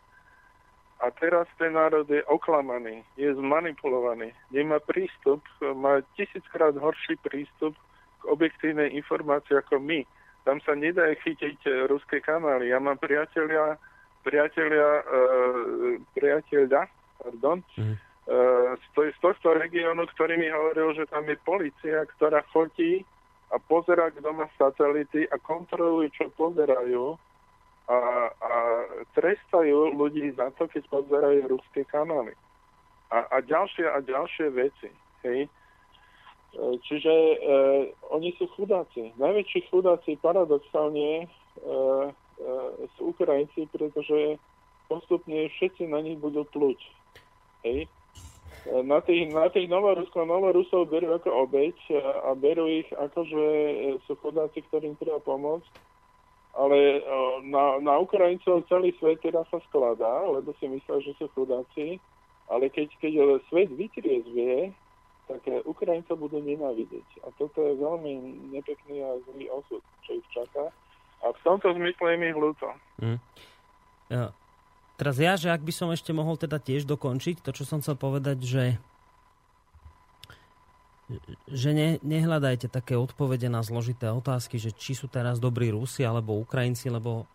[1.04, 7.76] A teraz ten národ je oklamaný, je zmanipulovaný, nemá prístup, má tisíckrát horší prístup
[8.18, 10.00] k objektívnej informácii ako my.
[10.48, 12.72] Tam sa nedá chytiť ruské kanály.
[12.72, 13.76] Ja mám priateľia,
[14.24, 15.02] priateľia, e,
[16.16, 16.88] priateľa,
[17.20, 23.04] pardon, mm z, z tohto regiónu, ktorý mi hovoril, že tam je policia, ktorá chodí
[23.52, 27.20] a pozera, kto má satelity a kontrolujú, čo pozerajú
[27.84, 27.98] a,
[28.32, 28.52] a
[29.12, 32.32] trestajú ľudí za to, keď pozerajú ruské kanály.
[33.12, 34.88] A, a ďalšie a ďalšie veci.
[35.20, 35.44] Hej.
[35.44, 35.48] E,
[36.88, 37.36] čiže e,
[38.08, 39.12] oni sú chudáci.
[39.20, 41.26] Najväčší chudáci paradoxálne e,
[41.60, 41.68] e,
[42.96, 44.40] sú Ukrajinci, pretože
[44.88, 46.80] postupne všetci na nich budú pluť.
[47.68, 47.84] Hej
[48.64, 51.76] na tých, na tých Novoruskov, Novorusov berú ako obeď
[52.24, 53.44] a berú ich ako, že
[54.08, 55.68] sú chodáci, ktorým treba pomôcť.
[56.54, 57.02] Ale
[57.50, 61.98] na, na Ukrajincov celý svet teda sa skladá, lebo si myslel, že sú chudáci.
[62.46, 64.70] Ale keď, keď svet vytriezvie,
[65.26, 67.24] tak Ukrajincov budú nenávidieť.
[67.24, 68.12] A toto je veľmi
[68.52, 70.68] nepekný a zlý osud, čo ich čaká.
[71.24, 72.68] A v tomto zmysle je mi hľúto.
[73.00, 73.18] Mm.
[74.12, 74.28] Ja,
[74.94, 77.98] Teraz ja, že ak by som ešte mohol teda tiež dokončiť to, čo som chcel
[77.98, 78.64] povedať, že
[81.52, 86.40] že ne, nehľadajte také odpovede na zložité otázky, že či sú teraz dobrí Rusi alebo
[86.40, 87.28] Ukrajinci, lebo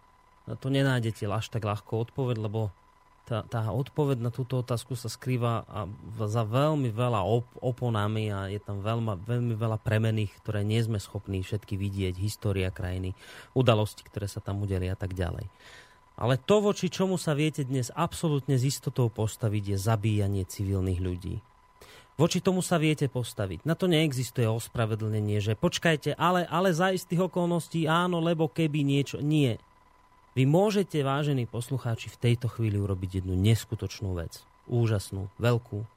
[0.57, 2.73] to nenájdete až tak ľahko odpoveď, lebo
[3.30, 5.86] tá, tá odpoveď na túto otázku sa skrýva a
[6.26, 10.98] za veľmi veľa op- oponami a je tam veľma, veľmi veľa premených, ktoré nie sme
[10.98, 13.14] schopní všetky vidieť, história krajiny,
[13.53, 15.45] udalosti, ktoré sa tam udelia a tak ďalej.
[16.19, 21.39] Ale to, voči čomu sa viete dnes absolútne s istotou postaviť, je zabíjanie civilných ľudí.
[22.19, 23.63] Voči tomu sa viete postaviť.
[23.63, 29.23] Na to neexistuje ospravedlnenie, že počkajte, ale, ale za istých okolností áno, lebo keby niečo...
[29.23, 29.63] Nie.
[30.35, 34.43] Vy môžete, vážení poslucháči, v tejto chvíli urobiť jednu neskutočnú vec.
[34.67, 35.87] Úžasnú, veľkú.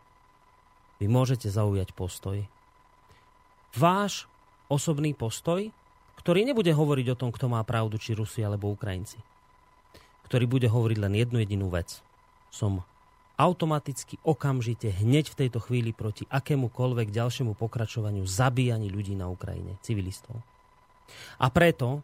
[1.03, 2.47] Vy môžete zaujať postoj.
[3.75, 4.31] Váš
[4.71, 5.75] osobný postoj,
[6.23, 9.32] ktorý nebude hovoriť o tom, kto má pravdu, či Rusi alebo Ukrajinci
[10.33, 12.01] ktorý bude hovoriť len jednu jedinú vec.
[12.49, 12.81] Som
[13.37, 20.41] automaticky, okamžite, hneď v tejto chvíli proti akémukoľvek ďalšiemu pokračovaniu zabíjani ľudí na Ukrajine, civilistov.
[21.37, 22.01] A preto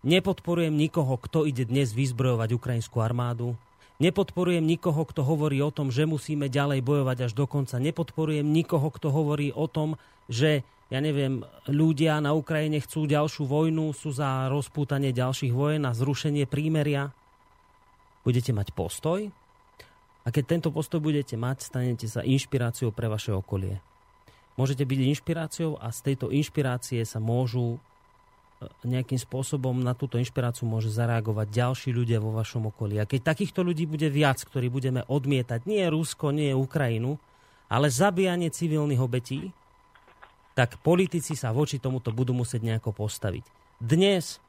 [0.00, 3.52] nepodporujem nikoho, kto ide dnes vyzbrojovať ukrajinskú armádu,
[4.00, 8.88] nepodporujem nikoho, kto hovorí o tom, že musíme ďalej bojovať až do konca, nepodporujem nikoho,
[8.88, 10.00] kto hovorí o tom,
[10.32, 15.92] že ja neviem, ľudia na Ukrajine chcú ďalšiu vojnu, sú za rozpútanie ďalších vojen a
[15.92, 17.12] zrušenie prímeria.
[18.26, 19.30] Budete mať postoj
[20.26, 23.78] a keď tento postoj budete mať, stanete sa inšpiráciou pre vaše okolie.
[24.58, 30.66] Môžete byť inšpiráciou a z tejto inšpirácie sa môžu e, nejakým spôsobom na túto inšpiráciu
[30.66, 32.98] môže zareagovať ďalší ľudia vo vašom okolí.
[32.98, 37.22] A keď takýchto ľudí bude viac, ktorí budeme odmietať, nie Rusko, nie Ukrajinu,
[37.70, 39.54] ale zabíjanie civilných obetí,
[40.56, 43.44] tak politici sa voči tomuto budú musieť nejako postaviť.
[43.76, 44.40] Dnes,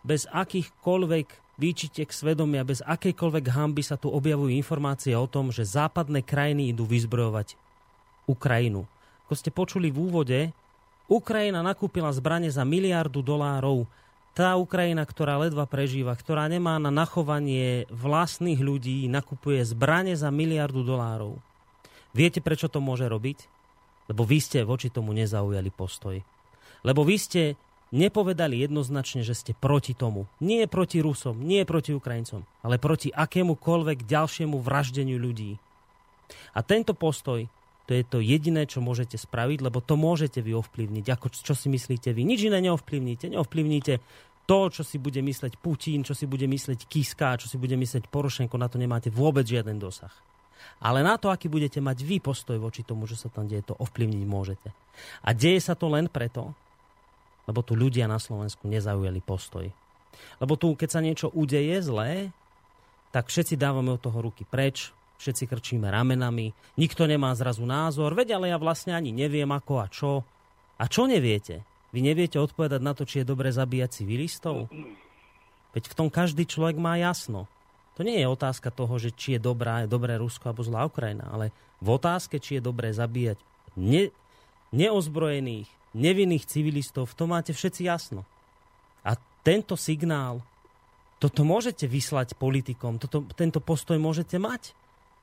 [0.00, 6.24] bez akýchkoľvek výčitek svedomia, bez akejkoľvek hamby sa tu objavujú informácie o tom, že západné
[6.24, 7.54] krajiny idú vyzbrojovať
[8.24, 8.88] Ukrajinu.
[9.26, 10.40] Ako ste počuli v úvode,
[11.10, 13.84] Ukrajina nakúpila zbranie za miliardu dolárov.
[14.32, 20.80] Tá Ukrajina, ktorá ledva prežíva, ktorá nemá na nachovanie vlastných ľudí, nakupuje zbranie za miliardu
[20.80, 21.36] dolárov.
[22.16, 23.44] Viete, prečo to môže robiť?
[24.08, 26.16] Lebo vy ste voči tomu nezaujali postoj.
[26.80, 27.42] Lebo vy ste
[27.92, 30.24] nepovedali jednoznačne, že ste proti tomu.
[30.40, 35.60] Nie proti Rusom, nie proti Ukrajincom, ale proti akémukoľvek ďalšiemu vraždeniu ľudí.
[36.56, 37.44] A tento postoj,
[37.84, 41.04] to je to jediné, čo môžete spraviť, lebo to môžete vy ovplyvniť.
[41.12, 42.24] Ako, čo si myslíte vy?
[42.24, 43.28] Nič iné neovplyvníte.
[43.28, 44.00] Neovplyvníte
[44.48, 48.10] to, čo si bude mysleť Putin, čo si bude mysleť Kiska, čo si bude mysleť
[48.10, 50.10] Porošenko, na to nemáte vôbec žiaden dosah.
[50.82, 53.74] Ale na to, aký budete mať vy postoj voči tomu, že sa tam deje, to
[53.78, 54.68] ovplyvniť môžete.
[55.26, 56.54] A deje sa to len preto,
[57.48, 59.66] lebo tu ľudia na Slovensku nezaujali postoj.
[60.38, 62.30] Lebo tu, keď sa niečo udeje zlé,
[63.12, 68.40] tak všetci dávame od toho ruky preč, všetci krčíme ramenami, nikto nemá zrazu názor, veď
[68.40, 70.12] ale ja vlastne ani neviem ako a čo.
[70.80, 71.62] A čo neviete?
[71.94, 74.72] Vy neviete odpovedať na to, či je dobre zabíjať civilistov?
[75.76, 77.46] Veď v tom každý človek má jasno.
[77.96, 81.28] To nie je otázka toho, že či je dobrá, je dobré Rusko alebo zlá Ukrajina,
[81.28, 81.52] ale
[81.84, 83.36] v otázke, či je dobré zabíjať
[83.76, 84.08] ne,
[84.72, 88.24] neozbrojených, nevinných civilistov, v tom máte všetci jasno.
[89.04, 90.40] A tento signál,
[91.22, 94.74] toto môžete vyslať politikom, toto, tento postoj môžete mať.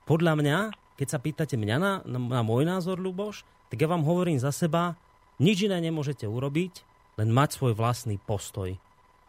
[0.08, 0.58] Podľa mňa,
[0.96, 4.50] keď sa pýtate mňa na, na, na môj názor, Luboš, tak ja vám hovorím za
[4.50, 4.98] seba,
[5.38, 6.84] nič iné nemôžete urobiť,
[7.20, 8.74] len mať svoj vlastný postoj,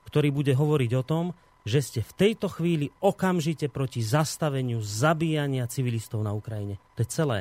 [0.08, 1.26] ktorý bude hovoriť o tom,
[1.62, 6.82] že ste v tejto chvíli okamžite proti zastaveniu zabíjania civilistov na Ukrajine.
[6.98, 7.40] To je celé.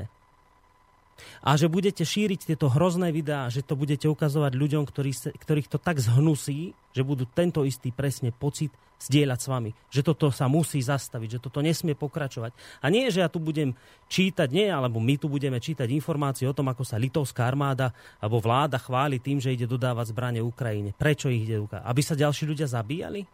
[1.40, 5.78] A že budete šíriť tieto hrozné videá, že to budete ukazovať ľuďom, ktorí, ktorých to
[5.80, 8.70] tak zhnusí, že budú tento istý presne pocit
[9.00, 9.70] zdieľať s vami.
[9.88, 12.52] Že toto sa musí zastaviť, že toto nesmie pokračovať.
[12.84, 13.72] A nie, že ja tu budem
[14.12, 18.44] čítať, nie, alebo my tu budeme čítať informácie o tom, ako sa litovská armáda alebo
[18.44, 20.92] vláda chváli tým, že ide dodávať zbranie Ukrajine.
[20.92, 21.88] Prečo ich ide ukázať?
[21.88, 23.24] Aby sa ďalší ľudia zabíjali?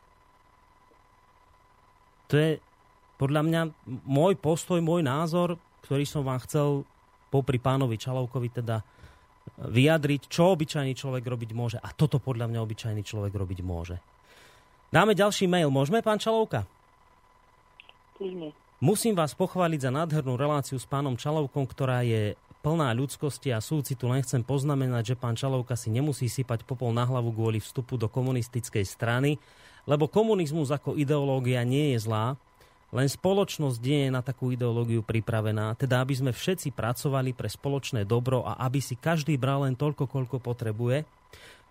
[2.30, 2.50] To je
[3.16, 3.60] podľa mňa
[4.06, 6.86] môj postoj, môj názor, ktorý som vám chcel
[7.36, 8.80] popri pánovi Čalovkovi teda
[9.60, 11.78] vyjadriť, čo obyčajný človek robiť môže.
[11.78, 14.00] A toto podľa mňa obyčajný človek robiť môže.
[14.88, 15.68] Dáme ďalší mail.
[15.68, 16.64] Môžeme, pán Čalovka?
[18.80, 22.32] Musím vás pochváliť za nádhernú reláciu s pánom Čalovkom, ktorá je
[22.64, 24.08] plná ľudskosti a súcitu.
[24.08, 28.08] Len chcem poznamenať, že pán Čalovka si nemusí sypať popol na hlavu kvôli vstupu do
[28.08, 29.38] komunistickej strany,
[29.86, 32.34] lebo komunizmus ako ideológia nie je zlá,
[32.94, 38.06] len spoločnosť nie je na takú ideológiu pripravená, teda aby sme všetci pracovali pre spoločné
[38.06, 41.02] dobro a aby si každý bral len toľko, koľko potrebuje.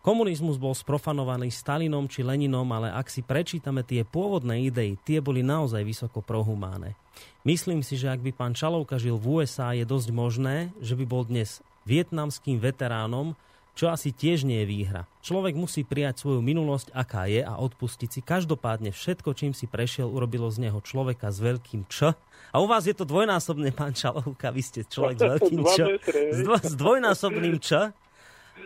[0.06, 5.42] Komunizmus bol sprofanovaný Stalinom či Leninom, ale ak si prečítame tie pôvodné idei, tie boli
[5.42, 6.94] naozaj vysoko prohumánne.
[7.42, 11.06] Myslím si, že ak by pán Čalovka žil v USA, je dosť možné, že by
[11.10, 11.58] bol dnes
[11.90, 13.34] vietnamským veteránom,
[13.76, 15.04] čo asi tiež nie je výhra.
[15.20, 18.20] Človek musí prijať svoju minulosť, aká je a odpustiť si.
[18.24, 22.16] Každopádne všetko, čím si prešiel, urobilo z neho človeka s veľkým Č.
[22.56, 25.78] A u vás je to dvojnásobne, pán Čalovka, vy ste človek s veľkým Č.
[26.08, 27.92] S, dvo, s dvojnásobným Č.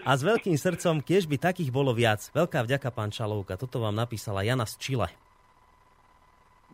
[0.05, 2.21] A s veľkým srdcom, tiež by takých bolo viac.
[2.31, 3.57] Veľká vďaka, pán Čalovka.
[3.57, 5.09] Toto vám napísala Jana z Čile.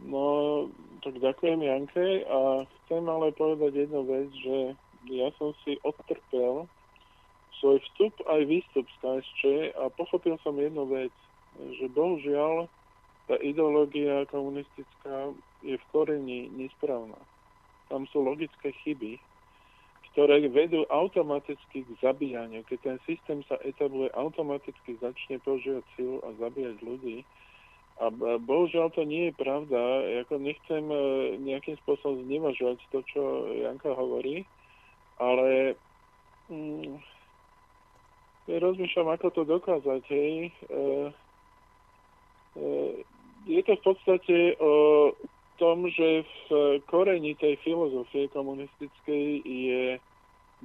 [0.04, 0.68] No,
[1.00, 4.58] tak ďakujem Janke a chcem ale povedať jednu vec, že
[5.08, 6.68] ja som si odtrpel
[7.60, 9.42] svoj vstup aj výstup z KSČ
[9.80, 11.14] a pochopil som jednu vec,
[11.80, 12.68] že bohužiaľ
[13.26, 15.34] tá ideológia komunistická
[15.66, 17.18] je v koreni nesprávna.
[17.90, 19.18] Tam sú logické chyby,
[20.14, 22.64] ktoré vedú automaticky k zabíjaniu.
[22.70, 27.28] Keď ten systém sa etabluje, automaticky začne používať silu a zabíjať ľudí.
[28.00, 29.80] A bohužiaľ to nie je pravda.
[30.24, 30.98] Jako nechcem e,
[31.40, 33.22] nejakým spôsobom znevažovať to, čo
[33.56, 34.44] Janka hovorí,
[35.20, 35.80] ale
[36.52, 37.00] mm,
[38.50, 40.36] rozmýšľam, ako to dokázať, hej.
[40.50, 40.54] E,
[42.56, 42.70] e,
[43.46, 44.74] je to v podstate o
[45.62, 49.84] tom, že v koreni tej filozofie komunistickej je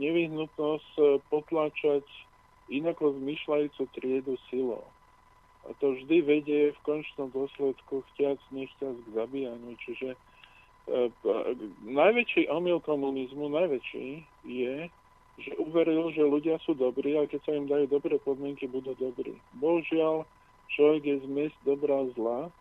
[0.01, 2.03] nevyhnutnosť potlačať
[2.71, 4.87] inako zmyšľajúcu triedu silou.
[5.69, 9.77] A to vždy vedie v končnom dôsledku chtiac, nechťac k zabíjaniu.
[9.85, 10.19] Čiže e,
[11.85, 14.89] najväčší omyl komunizmu, najväčší je,
[15.41, 19.35] že uveril, že ľudia sú dobrí a keď sa im dajú dobré podmienky, budú dobrí.
[19.57, 20.29] Bohužiaľ,
[20.73, 22.53] človek je zmes dobrá zla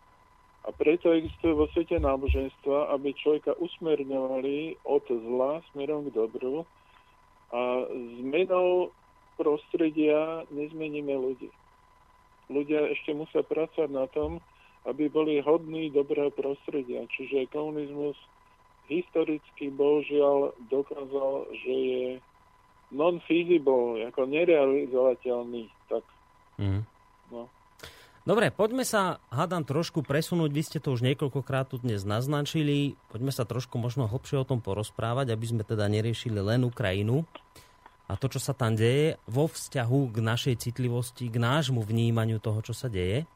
[0.66, 6.68] a preto existuje vo svete náboženstva, aby človeka usmerňovali od zla smerom k dobru
[7.56, 7.88] a
[8.20, 8.92] zmenou
[9.40, 11.50] prostredia nezmeníme ľudí.
[12.52, 14.44] Ľudia ešte musia pracovať na tom,
[14.90, 17.06] aby boli hodní dobrého prostredia.
[17.14, 18.18] Čiže komunizmus
[18.90, 22.04] historicky bohužiaľ dokázal, že je
[22.90, 25.70] non-feasible, ako nerealizovateľný.
[25.90, 26.04] Tak,
[26.62, 26.82] mm.
[27.34, 27.50] no.
[28.28, 30.52] Dobre, poďme sa, hádam, trošku presunúť.
[30.54, 32.94] Vy ste to už niekoľkokrát tu dnes naznačili.
[33.10, 37.26] Poďme sa trošku možno hlbšie o tom porozprávať, aby sme teda neriešili len Ukrajinu
[38.10, 42.66] a to, čo sa tam deje vo vzťahu k našej citlivosti, k nášmu vnímaniu toho,
[42.66, 43.30] čo sa deje.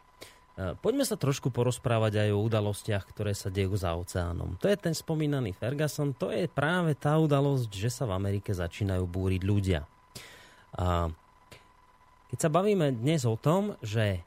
[0.54, 4.54] E, poďme sa trošku porozprávať aj o udalostiach, ktoré sa dejú za oceánom.
[4.62, 9.02] To je ten spomínaný Ferguson, to je práve tá udalosť, že sa v Amerike začínajú
[9.10, 9.82] búriť ľudia.
[10.78, 11.10] A
[12.30, 14.22] keď sa bavíme dnes o tom, že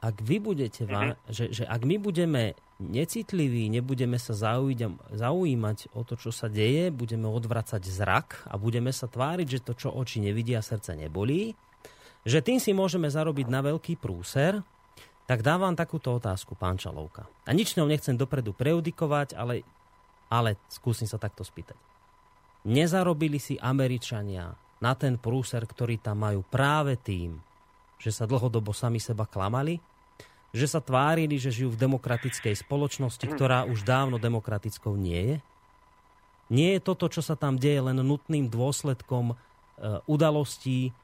[0.00, 1.28] ak vy budete, mm-hmm.
[1.28, 4.32] že, že ak my budeme necitliví, nebudeme sa
[5.10, 9.72] zaujímať o to, čo sa deje, budeme odvracať zrak a budeme sa tváriť, že to,
[9.74, 11.58] čo oči nevidia, srdce nebolí,
[12.22, 14.62] že tým si môžeme zarobiť na veľký prúser,
[15.28, 17.28] tak dávam takúto otázku, pán Čalovka.
[17.44, 19.60] A nič ňou nechcem dopredu preudikovať, ale,
[20.32, 21.76] ale skúsim sa takto spýtať.
[22.64, 27.36] Nezarobili si Američania na ten prúser, ktorý tam majú práve tým,
[28.00, 29.76] že sa dlhodobo sami seba klamali,
[30.48, 35.36] že sa tvárili, že žijú v demokratickej spoločnosti, ktorá už dávno demokratickou nie je?
[36.48, 39.34] Nie je toto, čo sa tam deje, len nutným dôsledkom e,
[40.08, 40.96] udalostí,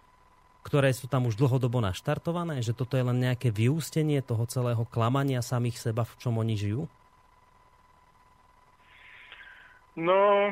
[0.65, 2.65] ktoré sú tam už dlhodobo naštartované?
[2.65, 6.89] Že toto je len nejaké vyústenie toho celého klamania samých seba, v čom oni žijú?
[9.95, 10.51] No,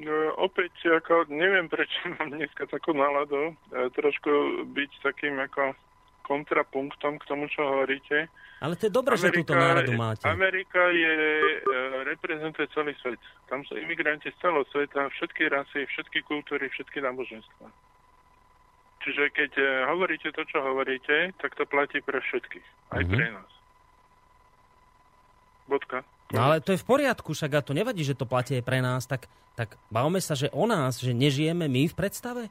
[0.00, 5.76] no, opäť, ako, neviem, prečo mám dneska takú náladu, e, trošku byť takým ako
[6.24, 8.26] kontrapunktom k tomu, čo hovoríte.
[8.60, 10.24] Ale to je dobré, že túto náladu máte.
[10.26, 11.14] Amerika je,
[11.60, 11.76] e,
[12.08, 13.20] reprezentuje celý svet.
[13.52, 17.89] Tam sú imigranti z celého sveta, všetky rasy, všetky kultúry, všetky náboženstva.
[19.00, 22.66] Čiže keď e, hovoríte to, čo hovoríte, tak to platí pre všetkých.
[22.90, 23.10] Aj Mhm.
[23.10, 23.50] pre nás.
[25.66, 25.98] Bodka.
[26.30, 28.78] No ale to je v poriadku, však a to nevadí, že to platí aj pre
[28.78, 32.42] nás, tak, tak bavme sa, že o nás, že nežijeme my v predstave?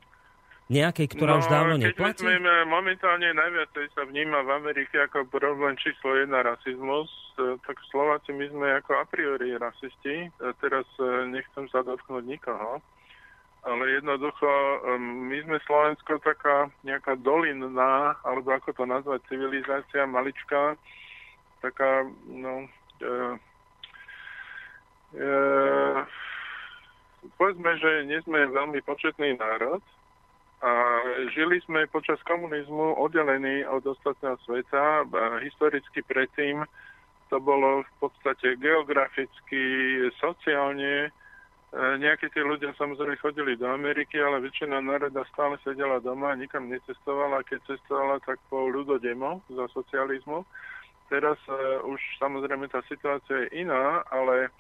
[0.70, 2.22] Nejakej, ktorá už dávno No, keď neplatí?
[2.22, 8.30] vezmeme, momentálne najviac sa vníma v Amerike ako problém číslo jedna rasizmus, e, tak Slováci
[8.30, 10.16] my sme ako a priori rasisti.
[10.24, 10.86] E, Teraz
[11.26, 12.84] nechcem sa dotknúť nikoho,
[13.70, 14.50] ale jednoducho
[14.98, 20.74] my sme Slovensko taká nejaká dolinná, alebo ako to nazvať, civilizácia maličká,
[21.62, 22.66] taká, no,
[22.98, 23.10] e,
[25.14, 25.32] e,
[27.38, 29.86] povedzme, že nie sme veľmi početný národ,
[30.60, 30.72] a
[31.32, 35.08] žili sme počas komunizmu oddelení od ostatného sveta.
[35.08, 36.68] A historicky predtým
[37.32, 39.64] to bolo v podstate geograficky,
[40.20, 41.16] sociálne.
[41.70, 46.70] E, Nejakí tí ľudia samozrejme chodili do Ameriky, ale väčšina národa stále sedela doma, nikam
[46.70, 47.46] necestovala.
[47.46, 50.46] Keď cestovala, tak po ľudodemo za socializmu.
[51.10, 54.54] Teraz uh, už samozrejme tá situácia je iná, ale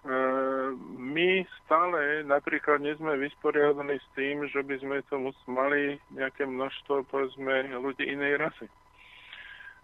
[0.00, 0.16] E,
[0.96, 7.04] my stále napríklad nie sme vysporiadaní s tým, že by sme to mali nejaké množstvo,
[7.12, 8.66] povedzme, ľudí inej rasy.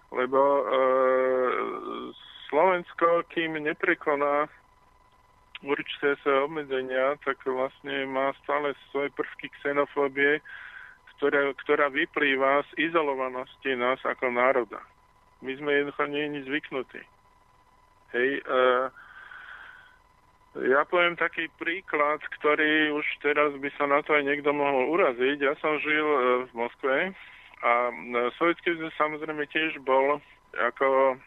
[0.08, 0.62] Lebo e,
[2.48, 4.48] Slovensko, kým neprekoná
[5.64, 10.44] určité sa obmedzenia, tak vlastne má stále svoje prvky xenofóbie,
[11.16, 14.80] ktorá, ktorá vyplýva z izolovanosti nás ako národa.
[15.40, 17.02] My sme jednoducho nie zvyknutí.
[18.12, 18.62] Hej, e,
[20.64, 25.36] ja poviem taký príklad, ktorý už teraz by sa na to aj niekto mohol uraziť.
[25.40, 27.12] Ja som žil e, v Moskve
[27.60, 27.92] a e,
[28.40, 30.20] sovietský zväz samozrejme tiež bol
[30.56, 31.20] ako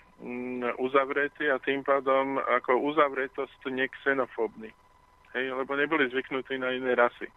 [0.80, 4.72] uzavretý a tým pádom ako uzavretosť nexenofóbny.
[5.38, 7.30] Hej, lebo neboli zvyknutí na iné rasy.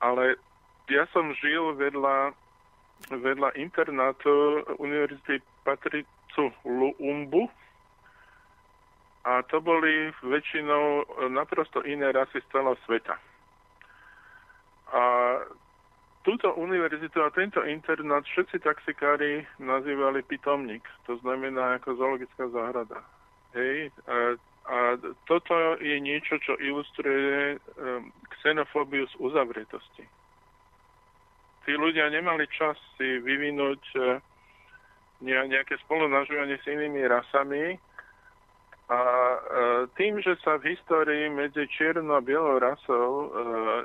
[0.00, 0.40] Ale
[0.88, 2.32] ja som žil vedľa,
[3.12, 7.50] vedľa internátu Univerzity Patricu Lumbu,
[9.26, 11.02] a to boli väčšinou
[11.34, 13.18] naprosto iné rasy z celého sveta.
[14.94, 15.02] A
[16.26, 22.98] túto univerzitu a tento internát všetci taxikári nazývali pitomník, to znamená ako zoologická záhrada.
[23.54, 24.34] Hej, a,
[24.66, 24.78] a
[25.30, 28.10] toto je niečo, čo ilustruje um,
[28.42, 30.02] xenofóbiu z uzavretosti.
[31.62, 34.18] Tí ľudia nemali čas si vyvinúť uh,
[35.22, 37.78] nejaké spolunažívanie s inými rasami,
[38.86, 39.38] a e,
[39.98, 43.28] tým, že sa v histórii medzi čiernou a bielou rasou e,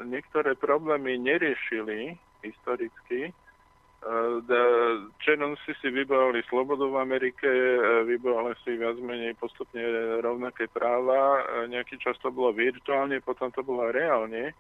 [0.06, 3.34] niektoré problémy neriešili historicky, e,
[5.22, 9.82] černosi si vybavili slobodu v Amerike, e, vybavili si viac menej postupne
[10.22, 11.42] rovnaké práva, e,
[11.72, 14.54] nejaký čas to bolo virtuálne, potom to bolo reálne,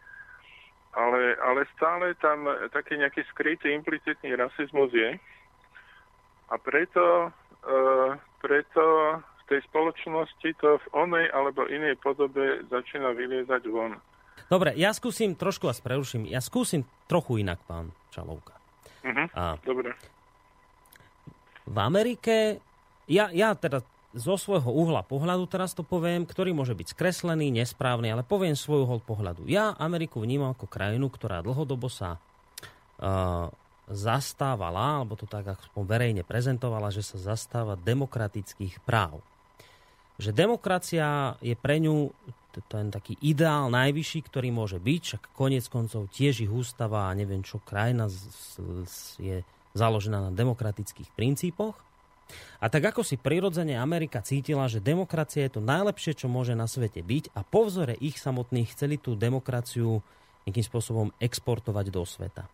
[0.93, 2.45] ale, ale stále tam
[2.75, 5.15] taký nejaký skrytý implicitný rasizmus je.
[6.51, 7.31] A preto,
[8.43, 8.83] preto
[9.51, 13.99] tej spoločnosti to v onej alebo inej podobe začína vyliezať von.
[14.47, 18.55] Dobre, ja skúsim, trošku vás preruším, ja skúsim trochu inak, pán Čalovka.
[19.01, 19.27] Uh-huh.
[19.33, 19.97] A Dobre.
[21.65, 22.61] v Amerike,
[23.09, 23.81] ja, ja teda
[24.11, 28.83] zo svojho uhla pohľadu teraz to poviem, ktorý môže byť skreslený, nesprávny, ale poviem svoj
[28.83, 29.47] uhol pohľadu.
[29.47, 32.19] Ja Ameriku vnímam ako krajinu, ktorá dlhodobo sa
[32.99, 33.47] uh,
[33.87, 39.23] zastávala, alebo to tak aspoň verejne prezentovala, že sa zastáva demokratických práv
[40.21, 42.13] že demokracia je pre ňu
[42.69, 47.41] ten taký ideál najvyšší, ktorý môže byť, však konec koncov tiež ich ústava a neviem
[47.41, 48.11] čo, krajina
[49.17, 49.41] je
[49.71, 51.79] založená na demokratických princípoch.
[52.63, 56.67] A tak ako si prirodzene Amerika cítila, že demokracia je to najlepšie, čo môže na
[56.67, 59.99] svete byť a po vzore ich samotných chceli tú demokraciu
[60.47, 62.47] nejakým spôsobom exportovať do sveta.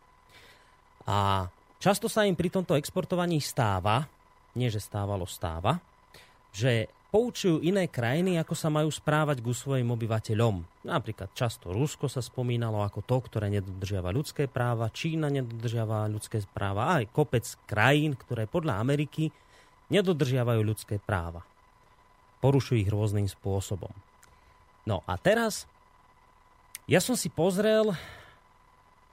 [1.05, 4.05] A často sa im pri tomto exportovaní stáva,
[4.57, 5.77] nie že stávalo, stáva,
[6.51, 10.85] že poučujú iné krajiny, ako sa majú správať ku svojim obyvateľom.
[10.87, 16.91] Napríklad často Rusko sa spomínalo ako to, ktoré nedodržiava ľudské práva, Čína nedodržiava ľudské práva
[16.91, 19.31] a aj kopec krajín, ktoré podľa Ameriky
[19.87, 21.43] nedodržiavajú ľudské práva.
[22.43, 23.91] Porušujú ich rôznym spôsobom.
[24.83, 25.67] No a teraz
[26.87, 27.91] ja som si pozrel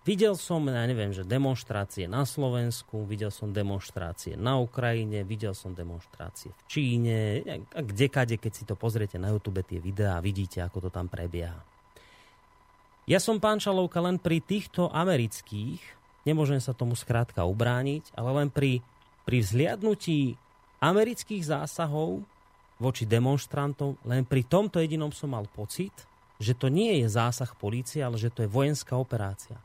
[0.05, 5.73] Videl som, ja neviem, že demonstrácie na Slovensku, videl som demonstrácie na Ukrajine, videl som
[5.73, 7.41] demonstrácie v Číne
[7.73, 11.57] a kdekade, keď si to pozriete na YouTube tie videá, vidíte, ako to tam prebieha.
[13.09, 15.81] Ja som, pán Čalovka, len pri týchto amerických,
[16.29, 18.85] nemôžem sa tomu skrátka ubrániť, ale len pri,
[19.25, 20.37] pri vzliadnutí
[20.85, 22.21] amerických zásahov
[22.77, 25.97] voči demonstrantom, len pri tomto jedinom som mal pocit,
[26.37, 29.57] že to nie je zásah polície, ale že to je vojenská operácia.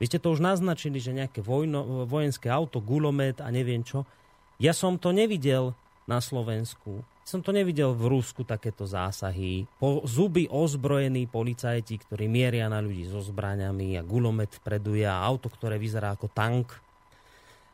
[0.00, 4.08] Vy ste to už naznačili, že nejaké vojno, vojenské auto, gulomet a neviem čo.
[4.56, 5.76] Ja som to nevidel
[6.08, 7.04] na Slovensku.
[7.22, 9.68] Som to nevidel v Rusku takéto zásahy.
[9.76, 15.52] Po zuby ozbrojení policajti, ktorí mieria na ľudí so zbraňami a gulomet vpredu a auto,
[15.52, 16.72] ktoré vyzerá ako tank.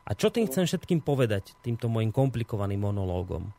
[0.05, 3.49] A čo tým chcem všetkým povedať, týmto môjim komplikovaným monológom?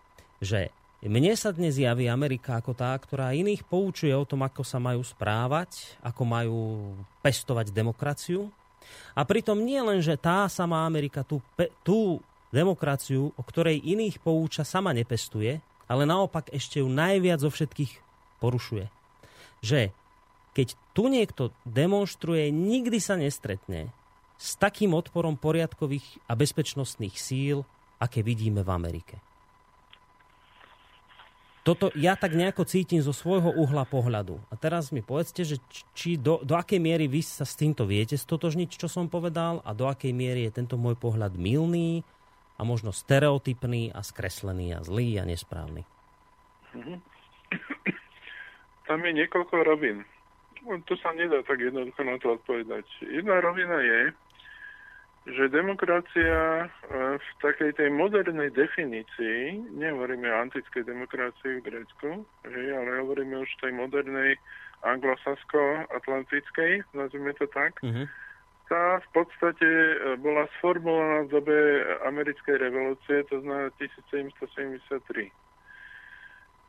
[0.45, 0.71] Že
[1.07, 4.99] mne sa dnes javí Amerika ako tá, ktorá iných poučuje o tom, ako sa majú
[5.07, 6.59] správať, ako majú
[7.23, 8.51] pestovať demokraciu.
[9.15, 11.39] A pritom nie len, že tá sama Amerika tú,
[11.87, 12.19] tú
[12.51, 18.03] demokraciu, o ktorej iných pouča, sama nepestuje, ale naopak ešte ju najviac zo všetkých
[18.43, 18.91] porušuje.
[19.63, 19.95] Že
[20.51, 20.69] keď
[20.99, 23.95] tu niekto demonstruje, nikdy sa nestretne
[24.35, 27.63] s takým odporom poriadkových a bezpečnostných síl,
[28.03, 29.28] aké vidíme v Amerike
[31.69, 34.41] toto ja tak nejako cítim zo svojho uhla pohľadu.
[34.49, 35.61] A teraz mi povedzte, že
[35.93, 39.77] či do, do akej miery vy sa s týmto viete stotožniť, čo som povedal, a
[39.77, 42.09] do akej miery je tento môj pohľad milný
[42.57, 45.85] a možno stereotypný a skreslený a zlý a nesprávny.
[46.73, 46.97] Mhm.
[48.89, 50.09] Tam je niekoľko rovin.
[50.89, 52.89] Tu sa nedá tak jednoducho na to odpovedať.
[53.05, 54.01] Jedna rovina je,
[55.29, 56.67] že demokracia e,
[57.21, 63.51] v takej tej modernej definícii, nehovoríme o antickej demokracii v Grécku, že, ale hovoríme už
[63.61, 64.41] tej modernej
[64.87, 68.07] anglosasko-atlantickej, nazvime to tak, mm-hmm.
[68.73, 71.57] tá v podstate e, bola sformulovaná v dobe
[72.09, 75.29] americkej revolúcie, to znamená 1773.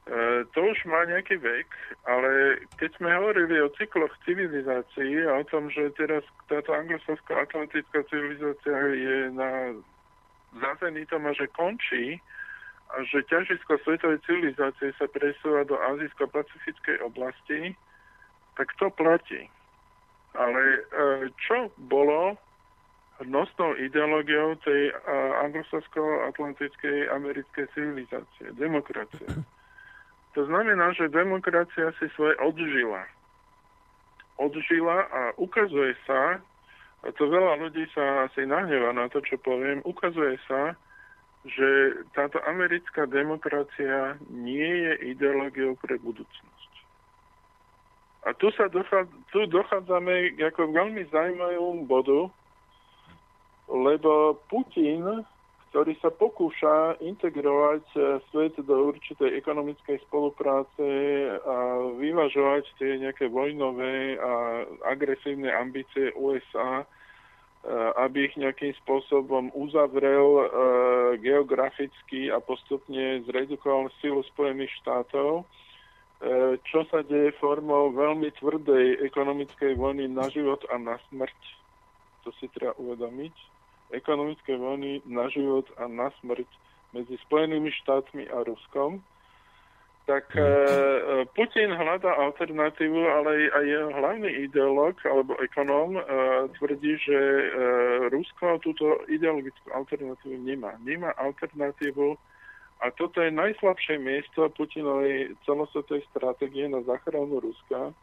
[0.08, 1.70] E, to už má nejaký vek,
[2.08, 8.78] ale keď sme hovorili o cykloch civilizácií a o tom, že teraz táto anglosasko-atlantická civilizácia
[8.96, 9.76] je na
[10.58, 12.18] zazenitom a že končí
[12.90, 17.78] a že ťažisko svetovej civilizácie sa presúva do azijsko-pacifickej oblasti,
[18.58, 19.46] tak to platí.
[20.34, 20.82] Ale e,
[21.38, 22.40] čo bolo
[23.28, 24.96] nosnou ideológiou tej
[25.44, 28.56] anglosasko-atlantickej americkej civilizácie?
[28.56, 29.28] Demokracia.
[30.40, 33.04] To znamená, že demokracia si svoje odžila.
[34.40, 36.40] Odžila a ukazuje sa,
[37.04, 40.80] a to veľa ľudí sa asi nahneva na to, čo poviem, ukazuje sa,
[41.44, 46.72] že táto americká demokracia nie je ideológiou pre budúcnosť.
[48.24, 52.32] A tu, sa dochádza, tu dochádzame ako k veľmi zaujímavému bodu,
[53.68, 55.04] lebo Putin
[55.70, 58.00] ktorý sa pokúša integrovať e,
[58.34, 60.90] svet do určitej ekonomickej spolupráce
[61.46, 61.58] a
[61.94, 66.86] vyvažovať tie nejaké vojnové a agresívne ambície USA, e,
[68.02, 70.46] aby ich nejakým spôsobom uzavrel e,
[71.22, 75.46] geograficky a postupne zredukoval silu Spojených štátov,
[76.68, 81.40] čo sa deje formou veľmi tvrdej ekonomickej vojny na život a na smrť.
[82.28, 83.59] To si treba uvedomiť
[83.92, 86.48] ekonomické vojny na život a na smrť
[86.94, 89.02] medzi Spojenými štátmi a Ruskom,
[90.10, 90.42] tak e,
[91.38, 96.04] Putin hľadá alternatívu, ale aj jeho hlavný ideológ alebo ekonóm e,
[96.58, 97.46] tvrdí, že e,
[98.10, 100.74] Rusko túto ideologickú alternatívu nemá.
[100.82, 102.18] Nemá alternatívu
[102.82, 107.94] a toto je najslabšie miesto Putinovej celosvetovej stratégie na záchranu Ruska.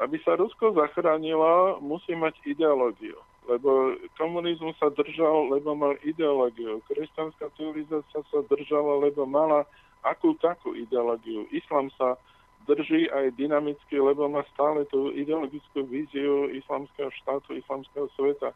[0.00, 6.84] Aby sa Rusko zachránilo, musí mať ideológiu lebo komunizmus sa držal, lebo mal ideológiu.
[6.84, 9.64] Kresťanská civilizácia sa držala, lebo mala
[10.04, 11.48] akú takú ideológiu.
[11.48, 12.20] Islam sa
[12.68, 18.52] drží aj dynamicky, lebo má stále tú ideologickú víziu islamského štátu, islamského sveta.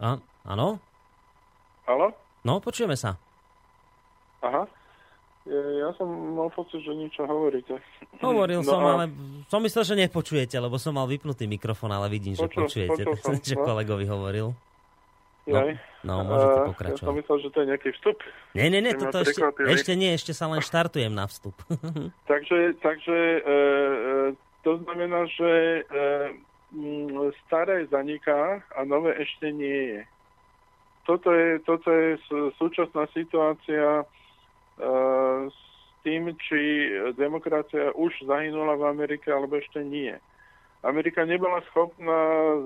[0.00, 0.16] A,
[0.48, 0.80] áno?
[1.84, 2.16] Halo?
[2.40, 3.20] No, počujeme sa.
[4.40, 4.64] Aha.
[5.48, 7.80] Ja som mal pocit, že niečo hovoríte.
[8.20, 8.88] Hovoril no som, a...
[8.92, 9.04] ale
[9.48, 13.02] som myslel, že nepočujete, lebo som mal vypnutý mikrofón, ale vidím, že počul, počujete.
[13.08, 13.64] Počul som, no?
[13.64, 14.52] kolegovi hovoril.
[15.48, 15.64] No.
[16.04, 17.14] No, môžete A, Ja som pokračovať.
[17.24, 18.16] myslel, že to je nejaký vstup.
[18.52, 21.56] Nie, nie, nie, toto ešte, ešte nie, ešte sa len štartujem na vstup.
[22.30, 23.52] Takže, takže e, e,
[24.62, 25.50] to znamená, že
[25.80, 25.82] e,
[27.48, 30.00] staré zaniká a nové ešte nie je.
[31.08, 32.20] Toto je, toto je
[32.60, 34.04] súčasná situácia
[35.48, 35.58] s
[36.00, 40.16] tým, či demokracia už zahynula v Amerike, alebo ešte nie.
[40.80, 42.20] Amerika nebola schopná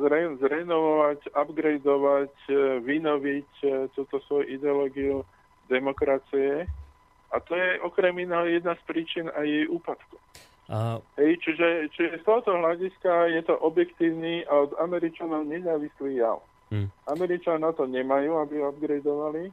[0.07, 2.55] zre, zrenovovať, upgradeovať, e,
[2.87, 5.27] vynoviť e, túto svoju ideológiu
[5.67, 6.71] demokracie.
[7.35, 10.15] A to je okrem iného jedna z príčin aj jej úpadku.
[10.71, 16.39] A, Hej, čiže, čiže z tohoto hľadiska je to objektívny a od Američanov nezávislý jav.
[16.71, 16.89] Hm.
[17.11, 19.51] Američania na to nemajú, aby upgradeovali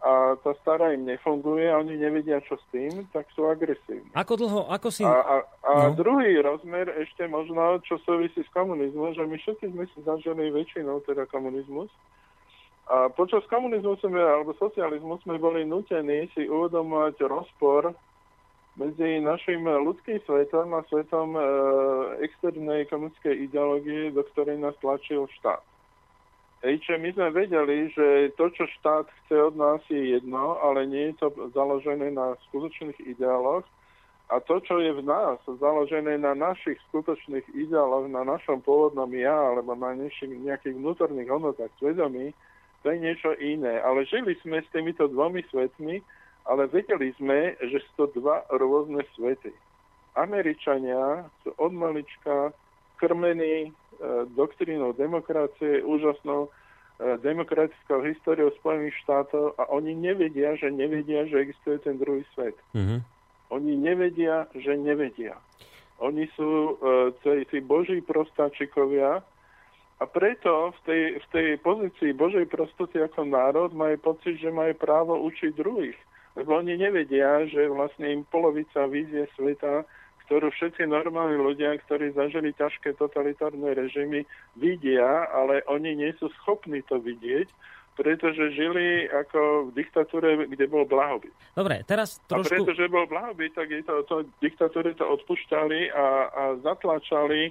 [0.00, 4.08] a tá stará im nefunguje a oni nevedia, čo s tým, tak sú agresívni.
[4.16, 5.04] ako dlho, ako si...
[5.04, 5.94] A, a, a No.
[5.94, 11.04] druhý rozmer ešte možno, čo súvisí s komunizmom, že my všetci sme si zažili väčšinou
[11.04, 11.92] teda komunizmus.
[12.90, 17.94] A počas komunizmu sme, alebo socializmu sme boli nutení si uvedomovať rozpor
[18.74, 21.42] medzi našim ľudským svetom a svetom e,
[22.26, 25.62] externej komunistickej ideológie, do ktorej nás tlačil štát.
[26.60, 31.08] Hej, my sme vedeli, že to, čo štát chce od nás, je jedno, ale nie
[31.08, 33.64] je to založené na skutočných ideáloch.
[34.28, 39.32] A to, čo je v nás, založené na našich skutočných ideáloch, na našom pôvodnom ja,
[39.32, 42.36] alebo na nejakých, nejakých vnútorných hodnotách svedomí,
[42.84, 43.80] to je niečo iné.
[43.80, 46.04] Ale žili sme s týmito dvomi svetmi,
[46.44, 49.56] ale vedeli sme, že sú to dva rôzne svety.
[50.12, 52.52] Američania sú od malička
[53.00, 53.70] krmení e,
[54.36, 56.48] doktrínou demokracie, úžasnou e,
[57.24, 62.54] demokratickou históriou Spojených štátov a oni nevedia, že nevedia, že existuje ten druhý svet.
[62.76, 63.00] Mhm.
[63.50, 65.34] Oni nevedia, že nevedia.
[65.98, 66.78] Oni sú
[67.20, 69.26] tí, tí boží prostáčikovia
[70.00, 74.72] a preto v tej, v tej pozícii božej prostoty ako národ majú pocit, že majú
[74.80, 75.98] právo učiť druhých.
[76.40, 79.84] Lebo oni nevedia, že vlastne im polovica vízie sveta,
[80.30, 84.22] ktorú všetci normálni ľudia, ktorí zažili ťažké totalitárne režimy,
[84.54, 87.50] vidia, ale oni nie sú schopní to vidieť,
[87.98, 91.34] pretože žili ako v diktatúre, kde bol blahobyt.
[91.58, 92.62] Dobre, teraz A trošku...
[92.62, 97.50] pretože bol blahobyt, tak je to, to diktatúry to odpúšťali a, a zatlačali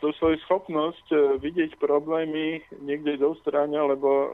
[0.00, 4.28] tú svoju schopnosť e, vidieť problémy niekde do strany, lebo e,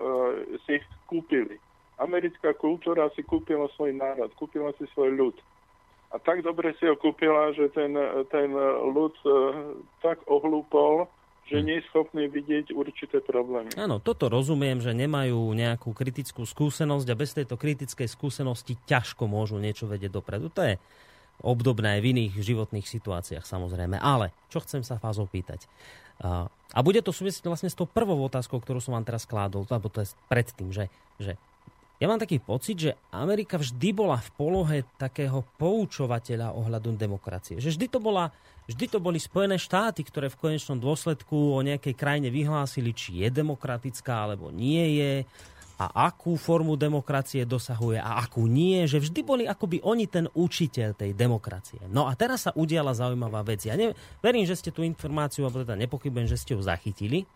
[0.63, 1.59] si ich kúpili.
[1.99, 5.37] Americká kultúra si kúpila svoj národ, kúpila si svoj ľud.
[6.15, 7.91] A tak dobre si ho kúpila, že ten,
[8.31, 8.55] ten
[8.95, 9.31] ľud e,
[9.99, 11.11] tak ohlúpol,
[11.45, 13.75] že nie je schopný vidieť určité problémy.
[13.77, 19.61] Áno, toto rozumiem, že nemajú nejakú kritickú skúsenosť a bez tejto kritickej skúsenosti ťažko môžu
[19.61, 20.49] niečo vedieť dopredu.
[20.55, 20.75] To je
[21.43, 23.99] obdobné aj v iných životných situáciách samozrejme.
[23.99, 25.67] Ale čo chcem sa vás opýtať?
[26.23, 26.47] A,
[26.81, 30.07] bude to súvisieť vlastne s tou prvou otázkou, ktorú som vám teraz kládol, lebo to
[30.07, 30.87] je predtým, že,
[31.19, 31.35] že
[32.03, 37.63] ja mám taký pocit, že Amerika vždy bola v polohe takého poučovateľa ohľadom demokracie.
[37.63, 38.35] Že vždy to, bola,
[38.67, 43.29] vždy to boli Spojené štáty, ktoré v konečnom dôsledku o nejakej krajine vyhlásili, či je
[43.31, 45.13] demokratická alebo nie je
[45.75, 50.95] a akú formu demokracie dosahuje a akú nie, že vždy boli akoby oni ten učiteľ
[50.95, 51.83] tej demokracie.
[51.91, 53.67] No a teraz sa udiala zaujímavá vec.
[53.67, 53.91] Ja ne,
[54.23, 57.27] verím, že ste tú informáciu, alebo teda nepochybujem, že ste ju zachytili.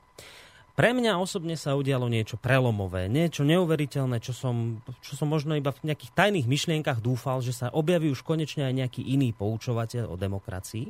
[0.78, 5.74] Pre mňa osobne sa udialo niečo prelomové, niečo neuveriteľné, čo som, čo som možno iba
[5.74, 10.14] v nejakých tajných myšlienkach dúfal, že sa objaví už konečne aj nejaký iný poučovateľ o
[10.14, 10.86] demokracii.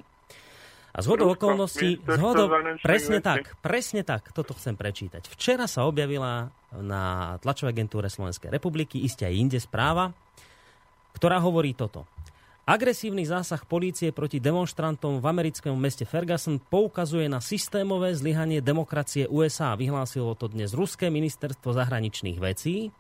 [0.93, 2.52] A zhodou okolností, zhodou,
[2.85, 5.24] presne tak, presne tak, toto chcem prečítať.
[5.24, 10.12] Včera sa objavila na tlačovej agentúre Slovenskej republiky, iste aj inde správa,
[11.16, 12.05] ktorá hovorí toto.
[12.69, 19.73] Agresívny zásah polície proti demonstrantom v americkom meste Ferguson poukazuje na systémové zlyhanie demokracie USA.
[19.73, 22.93] Vyhlásilo to dnes Ruské ministerstvo zahraničných vecí.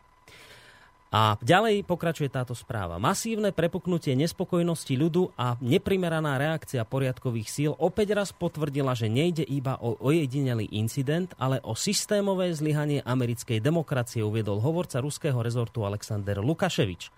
[1.12, 2.96] A ďalej pokračuje táto správa.
[2.96, 9.76] Masívne prepuknutie nespokojnosti ľudu a neprimeraná reakcia poriadkových síl opäť raz potvrdila, že nejde iba
[9.84, 17.12] o ojedinelý incident, ale o systémové zlyhanie americkej demokracie, uviedol hovorca ruského rezortu Alexander Lukaševič.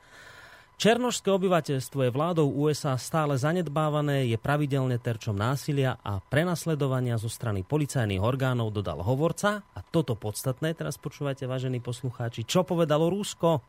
[0.80, 7.60] Černožské obyvateľstvo je vládou USA stále zanedbávané, je pravidelne terčom násilia a prenasledovania zo strany
[7.60, 9.60] policajných orgánov, dodal hovorca.
[9.76, 13.60] A toto podstatné, teraz počúvate, vážení poslucháči, čo povedalo Rusko?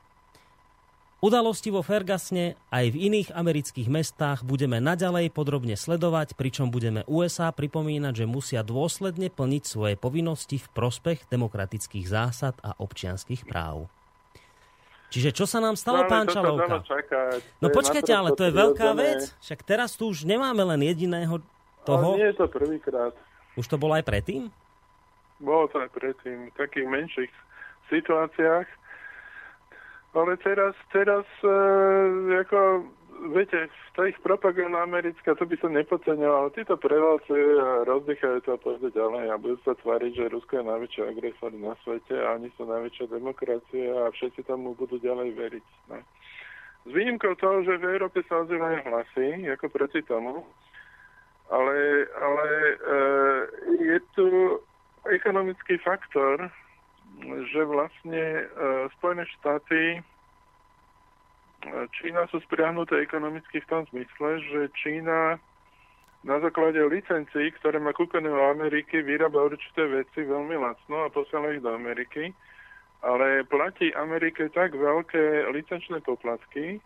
[1.20, 7.52] Udalosti vo Fergasne aj v iných amerických mestách budeme naďalej podrobne sledovať, pričom budeme USA
[7.52, 13.92] pripomínať, že musia dôsledne plniť svoje povinnosti v prospech demokratických zásad a občianských práv.
[15.12, 16.80] Čiže čo sa nám stalo, No, ale pán Čalovka?
[17.60, 19.36] No počkajte, ale to je veľká vec.
[19.44, 22.08] Však teraz tu už nemáme len jediného Ale toho.
[22.16, 23.12] nie je to prvýkrát.
[23.60, 24.48] Už to bolo aj predtým?
[25.44, 26.48] Bolo to aj predtým.
[26.48, 27.32] V takých menších
[27.92, 28.68] situáciách.
[30.12, 31.56] Ale teraz, teraz e,
[32.40, 32.88] ako,
[33.30, 36.50] viete, tá ich propaganda americká, to by som nepodceňoval.
[36.58, 40.66] Títo prevalcujú a rozdýchajú to a pôjdu ďalej a budú sa tváriť, že Rusko je
[40.66, 45.68] najväčší agresor na svete a oni sú najväčšia demokracia a všetci tomu budú ďalej veriť.
[45.94, 46.02] No.
[46.82, 50.42] S výnimkou toho, že v Európe sa ozývajú hlasy, ako proti tomu,
[51.54, 52.76] ale, ale e,
[53.86, 54.28] je tu
[55.06, 56.50] ekonomický faktor,
[57.54, 58.44] že vlastne e,
[58.98, 60.02] Spojené štáty
[62.02, 65.38] Čína sú spriahnuté ekonomicky v tom zmysle, že Čína
[66.22, 71.50] na základe licencií, ktoré má kúpené v Ameriky, vyrába určité veci veľmi lacno a posiela
[71.54, 72.30] ich do Ameriky,
[73.02, 76.78] ale platí Amerike tak veľké licenčné poplatky,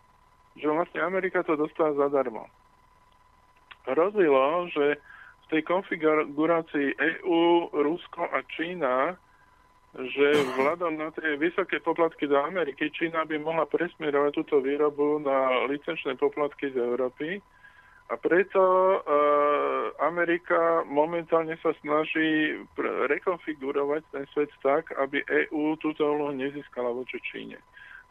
[0.55, 2.47] že vlastne Amerika to dostáva zadarmo.
[3.91, 4.95] Hrozilo, že
[5.45, 9.19] v tej konfigurácii EU, Rusko a Čína
[9.95, 15.63] že vzhľadom na tie vysoké poplatky do Ameriky, Čína by mohla presmerovať túto výrobu na
[15.71, 17.39] licenčné poplatky z Európy.
[18.05, 18.97] A preto e,
[20.03, 27.17] Amerika momentálne sa snaží pr- rekonfigurovať ten svet tak, aby EÚ túto úlohu nezískala voči
[27.25, 27.57] Číne.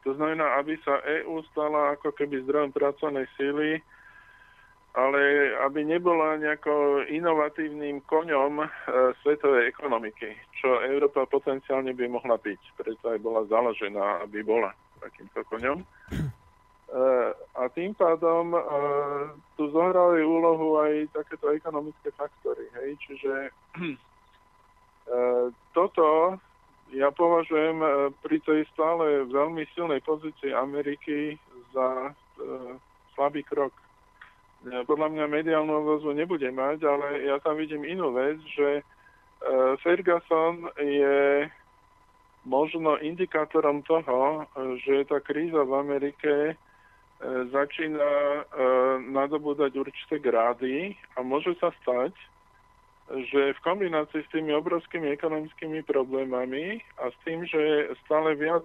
[0.02, 3.78] To znamená, aby sa EÚ stala ako keby zdrojom pracovnej síly
[4.94, 8.66] ale aby nebola nejako inovatívnym koňom e,
[9.22, 12.60] svetovej ekonomiky, čo Európa potenciálne by mohla byť.
[12.78, 14.70] Preto aj bola založená, aby bola
[15.02, 15.82] takýmto koňom.
[15.82, 15.86] E,
[17.34, 18.60] a tým pádom e,
[19.58, 22.70] tu zohrali úlohu aj takéto ekonomické faktory.
[22.78, 22.88] Hej?
[23.02, 23.34] Čiže
[23.82, 23.96] e,
[25.74, 26.38] toto
[26.94, 27.88] ja považujem e,
[28.22, 31.34] pri tej stále veľmi silnej pozícii Ameriky
[31.74, 32.78] za e,
[33.18, 33.74] slabý krok
[34.64, 40.72] podľa mňa mediálnu odozvu nebude mať, ale ja tam vidím inú vec, že uh, Ferguson
[40.80, 41.48] je
[42.44, 44.44] možno indikátorom toho,
[44.84, 46.56] že tá kríza v Amerike uh,
[47.52, 48.44] začína
[49.08, 52.12] nadobúdať určité grády a môže sa stať,
[53.32, 58.64] že v kombinácii s tými obrovskými ekonomickými problémami a s tým, že stále viac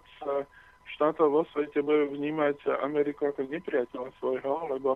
[0.95, 4.95] štátov vo svete budú vnímať Ameriku ako nepriateľa svojho, lebo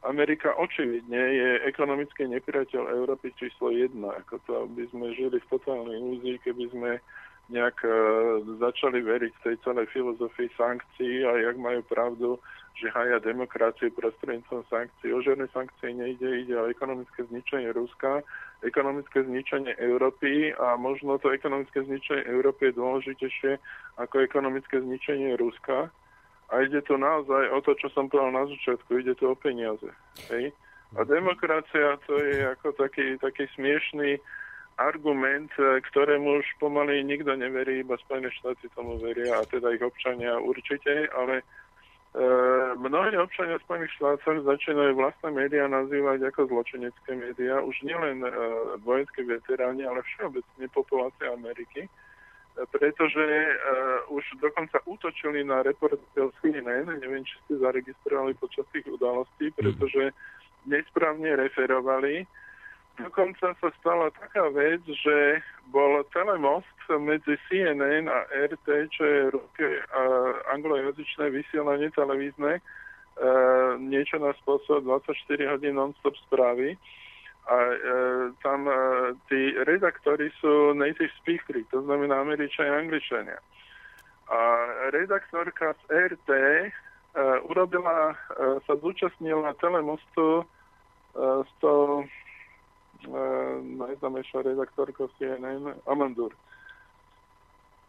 [0.00, 4.16] Amerika očividne je ekonomický nepriateľ Európy číslo jedna.
[4.24, 6.90] Ako to by sme žili v totálnej ilúzii, keby sme
[7.50, 7.92] nejak uh,
[8.62, 12.28] začali veriť tej celej filozofii sankcií a jak majú pravdu,
[12.78, 15.10] že haja demokraciu prostredníctvom sankcií.
[15.12, 18.22] O žiadne sankcie nejde, ide o ekonomické zničenie Ruska,
[18.62, 23.52] ekonomické zničenie Európy a možno to ekonomické zničenie Európy je dôležitejšie
[24.00, 25.92] ako ekonomické zničenie Ruska
[26.50, 29.86] a ide tu naozaj o to, čo som povedal na začiatku, ide tu o peniaze.
[30.34, 30.50] Hej?
[30.98, 34.18] A demokracia to je ako taký, taký smiešný
[34.82, 39.84] argument, e, ktorému už pomaly nikto neverí, iba Spojené štáty tomu veria a teda ich
[39.84, 41.44] občania určite, ale
[42.10, 42.24] e,
[42.74, 48.30] mnohí občania Spojených štátov začínajú vlastné médiá nazývať ako zločinecké médiá, už nielen e,
[48.82, 51.86] vojenské veteráni, ale všeobecne populácia Ameriky
[52.70, 59.48] pretože uh, už dokonca útočili na reportérov CNN, neviem, či ste zaregistrovali počas tých udalostí,
[59.50, 59.56] mhm.
[59.56, 60.02] pretože
[60.68, 62.26] nesprávne referovali.
[63.00, 65.40] Dokonca sa stala taká vec, že
[65.72, 66.68] bol telemost
[67.00, 74.84] medzi CNN a RT, čo je ruské uh, anglojazyčné vysielanie televízne, uh, niečo na spôsob
[74.84, 76.76] 24 hodín non-stop správy
[77.46, 77.76] a e,
[78.42, 78.74] tam e,
[79.28, 83.38] tí redaktori sú native speakery, to znamená Američania a Angličania.
[84.30, 84.38] A
[84.92, 85.82] redaktorka z
[86.14, 86.40] RT e,
[87.48, 88.16] urobila, e,
[88.68, 90.44] sa zúčastnila telemostu e,
[91.42, 92.06] s tou e,
[93.80, 96.36] najznámejšou redaktorkou CNN, Amandur.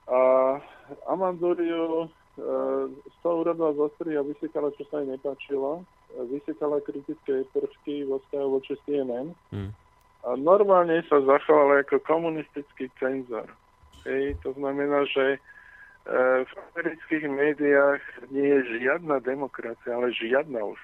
[0.07, 0.19] A
[1.11, 2.07] Amandur ju e,
[2.89, 5.83] z toho urobila zostri a vysikala, čo sa jej nepáčilo
[6.19, 9.71] vysekala kritické prvky vo vzťahu voči CNN hmm.
[10.27, 13.47] a normálne sa zachovala ako komunistický cenzor.
[14.03, 15.39] Hej, to znamená, že e,
[16.41, 18.01] v amerických médiách
[18.33, 20.81] nie je žiadna demokracia, ale žiadna už.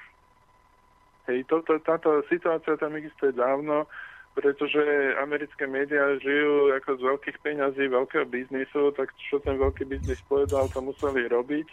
[1.28, 3.90] Hej, toto, táto situácia tam existuje dávno,
[4.38, 4.80] pretože
[5.18, 10.70] americké médiá žijú ako z veľkých peňazí, veľkého biznisu, tak čo ten veľký biznis povedal,
[10.70, 11.68] to museli robiť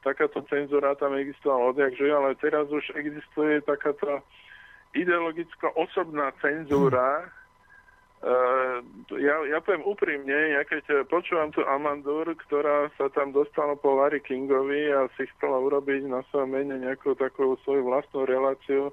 [0.00, 4.24] takáto cenzúra tam existovala odjak že, ale teraz už existuje takáto
[4.96, 7.30] ideologická osobná cenzúra.
[8.20, 8.84] Uh,
[9.16, 14.20] ja, ja poviem úprimne, ja keď počúvam tu Amandur, ktorá sa tam dostala po Larry
[14.20, 18.92] Kingovi a si chcela urobiť na svojom mene nejakú takú svoju vlastnú reláciu,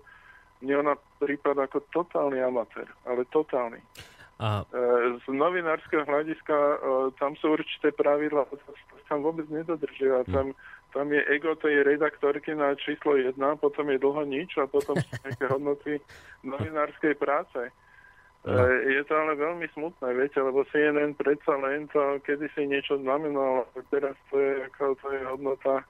[0.64, 3.84] mne ona prípada ako totálny amatér, ale totálny.
[3.84, 4.08] A
[4.38, 4.82] E,
[5.26, 6.78] Z novinárskeho hľadiska e,
[7.18, 8.46] tam sú určité pravidla,
[9.10, 10.30] tam vôbec nedodržiava.
[10.30, 10.54] Tam,
[10.98, 15.14] tam je ego tej redaktorky na číslo 1, potom je dlho nič a potom sú
[15.24, 15.94] nejaké hodnoty
[16.42, 17.70] novinárskej práce.
[18.42, 18.52] E,
[18.98, 24.18] Je to ale veľmi smutné, viete, lebo CNN predsa len to kedysi niečo znamenalo, teraz
[24.34, 25.86] to je, ako, to je hodnota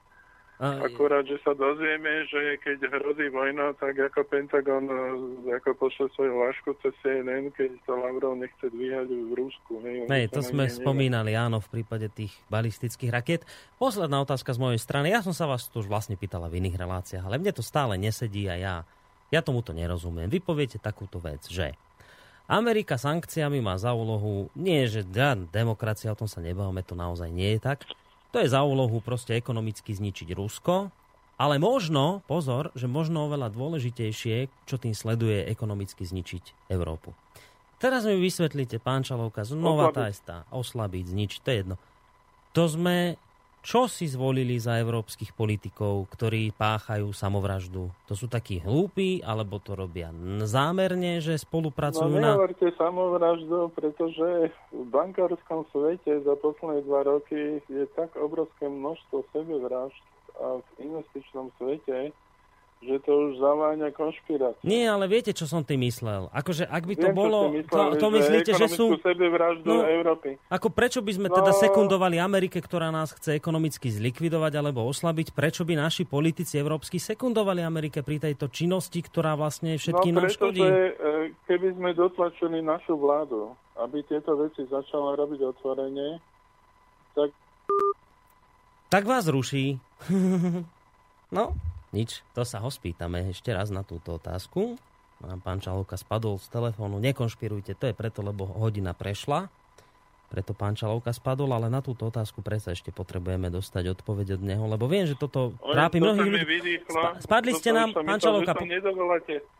[0.58, 6.34] Akurát, že sa dozvieme, že keď hrozí vojna, tak ako Pentagon e, ako pošle svoju
[6.34, 9.78] vášku cez CNN, keď to Lavrov nechce dvíhať v Rusku.
[10.10, 10.80] Hej, to sme ani nevie.
[10.82, 13.46] spomínali, áno, v prípade tých balistických raket.
[13.78, 15.14] Posledná otázka z mojej strany.
[15.14, 17.94] Ja som sa vás tu už vlastne pýtala v iných reláciách, ale mne to stále
[17.94, 18.74] nesedí a ja,
[19.30, 20.26] ja tomuto nerozumiem.
[20.26, 21.78] Vy poviete takúto vec, že
[22.50, 25.06] Amerika sankciami má za úlohu, nie že
[25.54, 27.86] demokracia, o tom sa nebavíme, to naozaj nie je tak.
[28.32, 30.92] To je za úlohu proste ekonomicky zničiť Rusko,
[31.38, 37.14] ale možno, pozor, že možno oveľa dôležitejšie, čo tým sleduje, ekonomicky zničiť Európu.
[37.78, 40.14] Teraz mi vysvetlíte, pán Čalovka, znova tá Oslabiť.
[40.18, 41.76] istá, oslabiť, zničiť, to je jedno.
[42.58, 43.14] To sme,
[43.68, 47.92] čo si zvolili za európskych politikov, ktorí páchajú samovraždu?
[48.08, 50.08] To sú takí hlúpi, alebo to robia
[50.48, 52.32] zámerne, že No spolupracujú na...
[52.32, 60.00] nehovorte samovraždu, pretože v bankárskom svete za posledné dva roky je tak obrovské množstvo sebevražd
[60.40, 62.16] a v investičnom svete,
[62.78, 64.62] že to už zaváňa konšpiráciu.
[64.62, 66.30] Nie, ale viete, čo som tým myslel?
[66.30, 67.38] Akože, ak by to Viem, bolo...
[67.50, 68.94] mysleli, to, to myslíte, že sú...
[69.02, 70.38] sebevraždu No, Európy.
[70.46, 71.42] Ako prečo by sme No.
[71.42, 75.34] teda sekundovali Amerike, ktorá nás chce ekonomicky zlikvidovať alebo oslabiť?
[75.34, 80.30] Prečo by naši politici európsky sekundovali Amerike pri tejto činnosti, ktorá vlastne všetkým no, nám
[80.30, 80.62] škodí?
[80.62, 81.12] pretože e,
[81.50, 86.22] keby sme dotlačili našu vládu, aby tieto veci začala robiť otvorene,
[87.18, 87.34] tak
[88.88, 89.76] Tak vás ruší.
[91.36, 91.44] no,
[91.92, 92.22] nič.
[92.36, 94.76] To sa ho spýtame ešte raz na túto otázku.
[95.18, 97.02] Nám pán Čalovka spadol z telefónu.
[97.02, 99.50] Nekonšpirujte, to je preto, lebo hodina prešla.
[100.28, 104.64] Preto pán Čalovka spadol, ale na túto otázku predsa ešte potrebujeme dostať odpoveď od neho,
[104.68, 106.74] lebo viem, že toto trápi mnohých ľudí.
[106.84, 108.68] Spa- spadli ste nám, pán Čalovka, po-.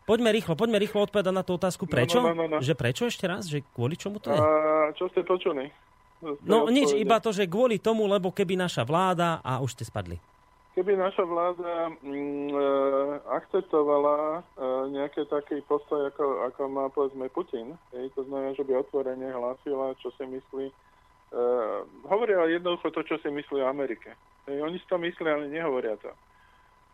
[0.05, 1.89] Poďme rýchlo, poďme rýchlo odpovedať na tú otázku.
[1.89, 2.21] Prečo?
[2.21, 2.57] no, no, no.
[2.61, 3.49] Že prečo ešte raz?
[3.49, 4.37] Že kvôli čomu to je?
[4.37, 5.73] A čo ste počuli?
[6.45, 10.21] No nič, iba to, že kvôli tomu, lebo keby naša vláda a už ste spadli.
[10.79, 12.67] Keby naša vláda mm, e,
[13.35, 14.41] akceptovala e,
[14.95, 19.99] nejaké taký postoj, ako, ako má povedzme Putin, hej, to znamená, že by otvorene hlásila,
[19.99, 20.75] čo si myslí, e,
[22.07, 24.15] hovoria jednoducho to, čo si myslí o Amerike.
[24.47, 26.15] Hej, oni si to myslia, ale nehovoria to.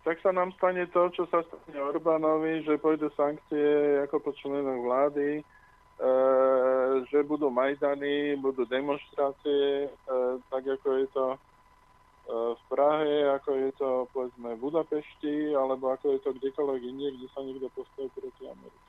[0.08, 4.80] Tak sa nám stane to, čo sa stane Orbánovi, že pôjdu sankcie ako po členoch
[4.80, 5.44] vlády,
[6.00, 6.12] e,
[7.12, 11.36] že budú majdany, budú demonstrácie, e, tak ako je to
[12.28, 17.28] v Prahe, ako je to povedzme v Budapešti, alebo ako je to kdekoľvek inde, kde
[17.36, 18.84] sa niekto postaví proti Amerike.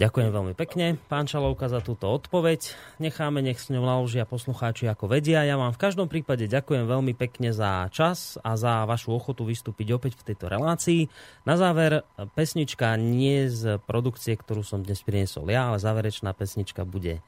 [0.00, 2.72] Ďakujem veľmi pekne, pán Čalovka, za túto odpoveď.
[3.02, 5.44] Necháme, nech s ňou naložia poslucháči ako vedia.
[5.44, 9.92] Ja vám v každom prípade ďakujem veľmi pekne za čas a za vašu ochotu vystúpiť
[9.92, 11.10] opäť v tejto relácii.
[11.44, 17.20] Na záver pesnička nie z produkcie, ktorú som dnes priniesol ja, ale záverečná pesnička bude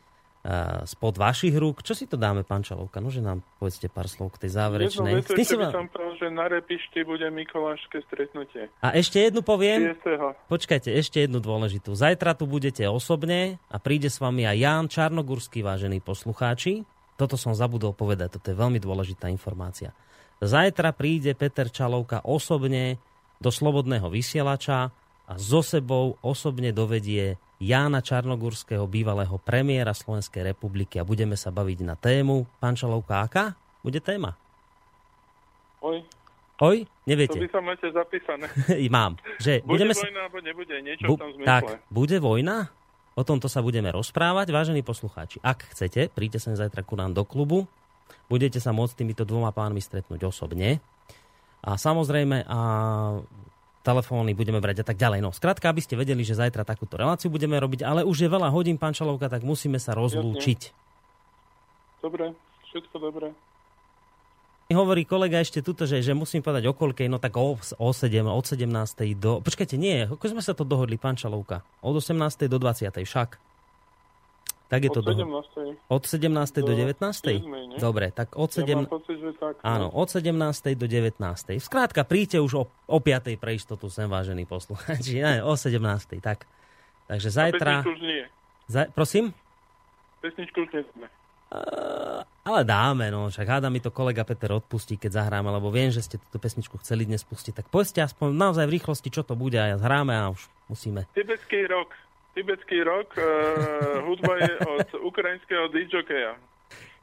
[0.83, 1.87] spod vašich rúk.
[1.87, 2.99] Čo si to dáme, pán Čalovka?
[2.99, 5.13] No, že nám povedzte pár slov k tej Jednu záverečnej.
[5.23, 8.67] vetu Ty si ešte by som povedal, že na Repišti bude Mikolášske stretnutie.
[8.83, 9.95] A ešte jednu poviem.
[10.03, 10.51] 6.
[10.51, 11.95] Počkajte, ešte jednu dôležitú.
[11.95, 16.83] Zajtra tu budete osobne a príde s vami aj Ján Čarnogurský, vážení poslucháči.
[17.15, 19.95] Toto som zabudol povedať, toto je veľmi dôležitá informácia.
[20.43, 22.99] Zajtra príde Peter Čalovka osobne
[23.39, 24.91] do Slobodného vysielača
[25.23, 31.79] a so sebou osobne dovedie Jána Čarnogurského, bývalého premiéra Slovenskej republiky a budeme sa baviť
[31.87, 32.43] na tému.
[32.59, 33.55] Pán Čalovka, aká
[33.87, 34.35] bude téma?
[35.79, 36.03] Oj,
[36.59, 37.39] Oj, to neviete.
[37.39, 38.47] vy sa máte zapísané.
[38.91, 39.19] Mám.
[39.39, 40.03] Že Bude budeme sa...
[40.07, 41.47] vojna, alebo nebude, niečo Bu- v tom zmysle.
[41.47, 42.57] tak, bude vojna?
[43.15, 45.39] O tomto sa budeme rozprávať, vážení poslucháči.
[45.43, 47.67] Ak chcete, príďte sem zajtra ku nám do klubu.
[48.27, 50.81] Budete sa môcť týmito dvoma pánmi stretnúť osobne.
[51.63, 52.59] A samozrejme, a
[53.83, 55.21] telefóny budeme brať a tak ďalej.
[55.21, 58.49] No, skrátka, aby ste vedeli, že zajtra takúto reláciu budeme robiť, ale už je veľa
[58.49, 60.73] hodín, pán Čalovka, tak musíme sa rozlúčiť.
[62.01, 62.35] Dobre,
[62.71, 63.27] všetko dobre.
[64.73, 68.25] Hovorí kolega ešte tuto, že, že musím povedať o koľkej, no tak o, o 7,
[68.25, 68.73] od 17.
[69.21, 69.45] do...
[69.45, 71.61] Počkajte, nie, ako sme sa to dohodli, pán Čalovka?
[71.85, 72.49] Od 18.
[72.49, 72.89] do 20.
[72.89, 73.52] však.
[74.73, 75.29] Tak je to Od dohodli.
[75.85, 75.93] 17.
[75.93, 76.65] Od 17.
[76.65, 76.97] do do 19.
[76.97, 77.77] 7., nie?
[77.77, 78.73] Dobre, tak od Ja 7...
[78.73, 79.61] mám pocit, že tak.
[79.61, 80.33] Áno, od 17.
[80.81, 81.21] do 19.
[81.61, 83.37] Skrátka, príďte už o, o 5.
[83.37, 85.21] pre istotu sem, vážení poslucháči.
[85.29, 85.77] Ne, o 17.
[86.25, 86.49] Tak.
[87.05, 87.85] Takže zajtra...
[87.85, 88.25] Už nie.
[88.65, 89.37] Za, prosím?
[90.25, 91.07] Pesničku už nesme.
[92.43, 93.29] Ale dáme, no.
[93.29, 96.81] Však háda mi to kolega Peter odpustí, keď zahráme, lebo viem, že ste túto pesničku
[96.81, 97.61] chceli dnes pustiť.
[97.61, 101.05] Tak povedzte aspoň naozaj v rýchlosti, čo to bude a ja zhráme a už musíme.
[101.13, 101.93] Tibetský rok.
[102.33, 103.25] Tibetský rok, uh,
[104.09, 106.35] hudba je od ukrajinského DJokeja.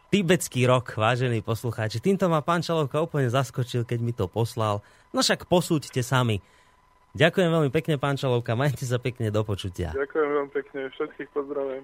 [0.10, 2.02] Tibetský rok, vážení poslucháči.
[2.02, 4.82] Týmto ma pán Čalovka úplne zaskočil, keď mi to poslal.
[5.14, 6.42] No však posúďte sami.
[7.14, 8.58] Ďakujem veľmi pekne, pán Čalovka.
[8.58, 9.94] Majte sa pekne do počutia.
[9.94, 10.80] Ďakujem veľmi pekne.
[10.98, 11.84] Všetkých pozdravujem.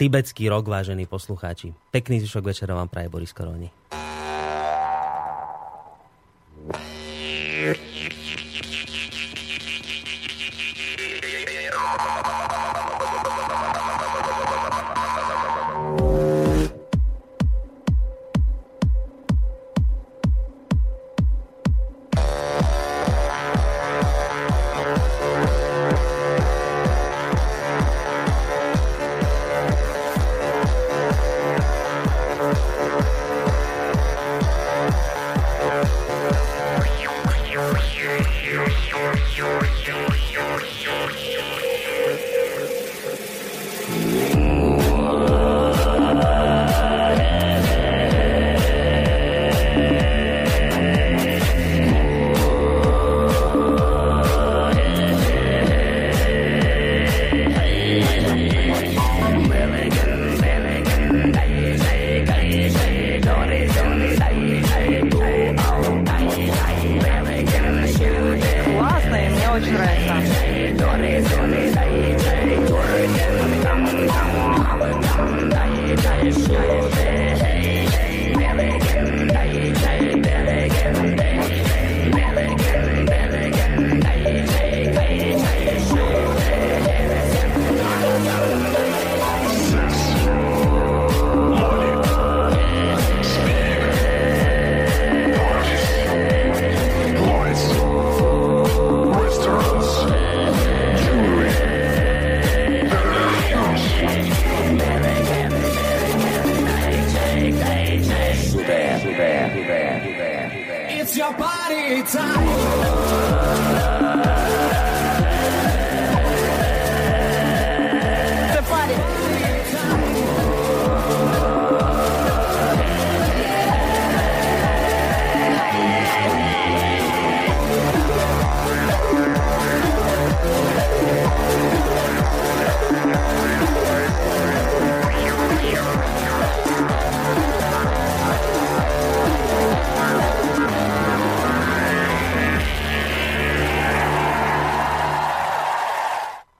[0.00, 1.76] Tibetský rok, vážení poslucháči.
[1.92, 3.68] Pekný zvyšok večera vám praje Boris Koroni.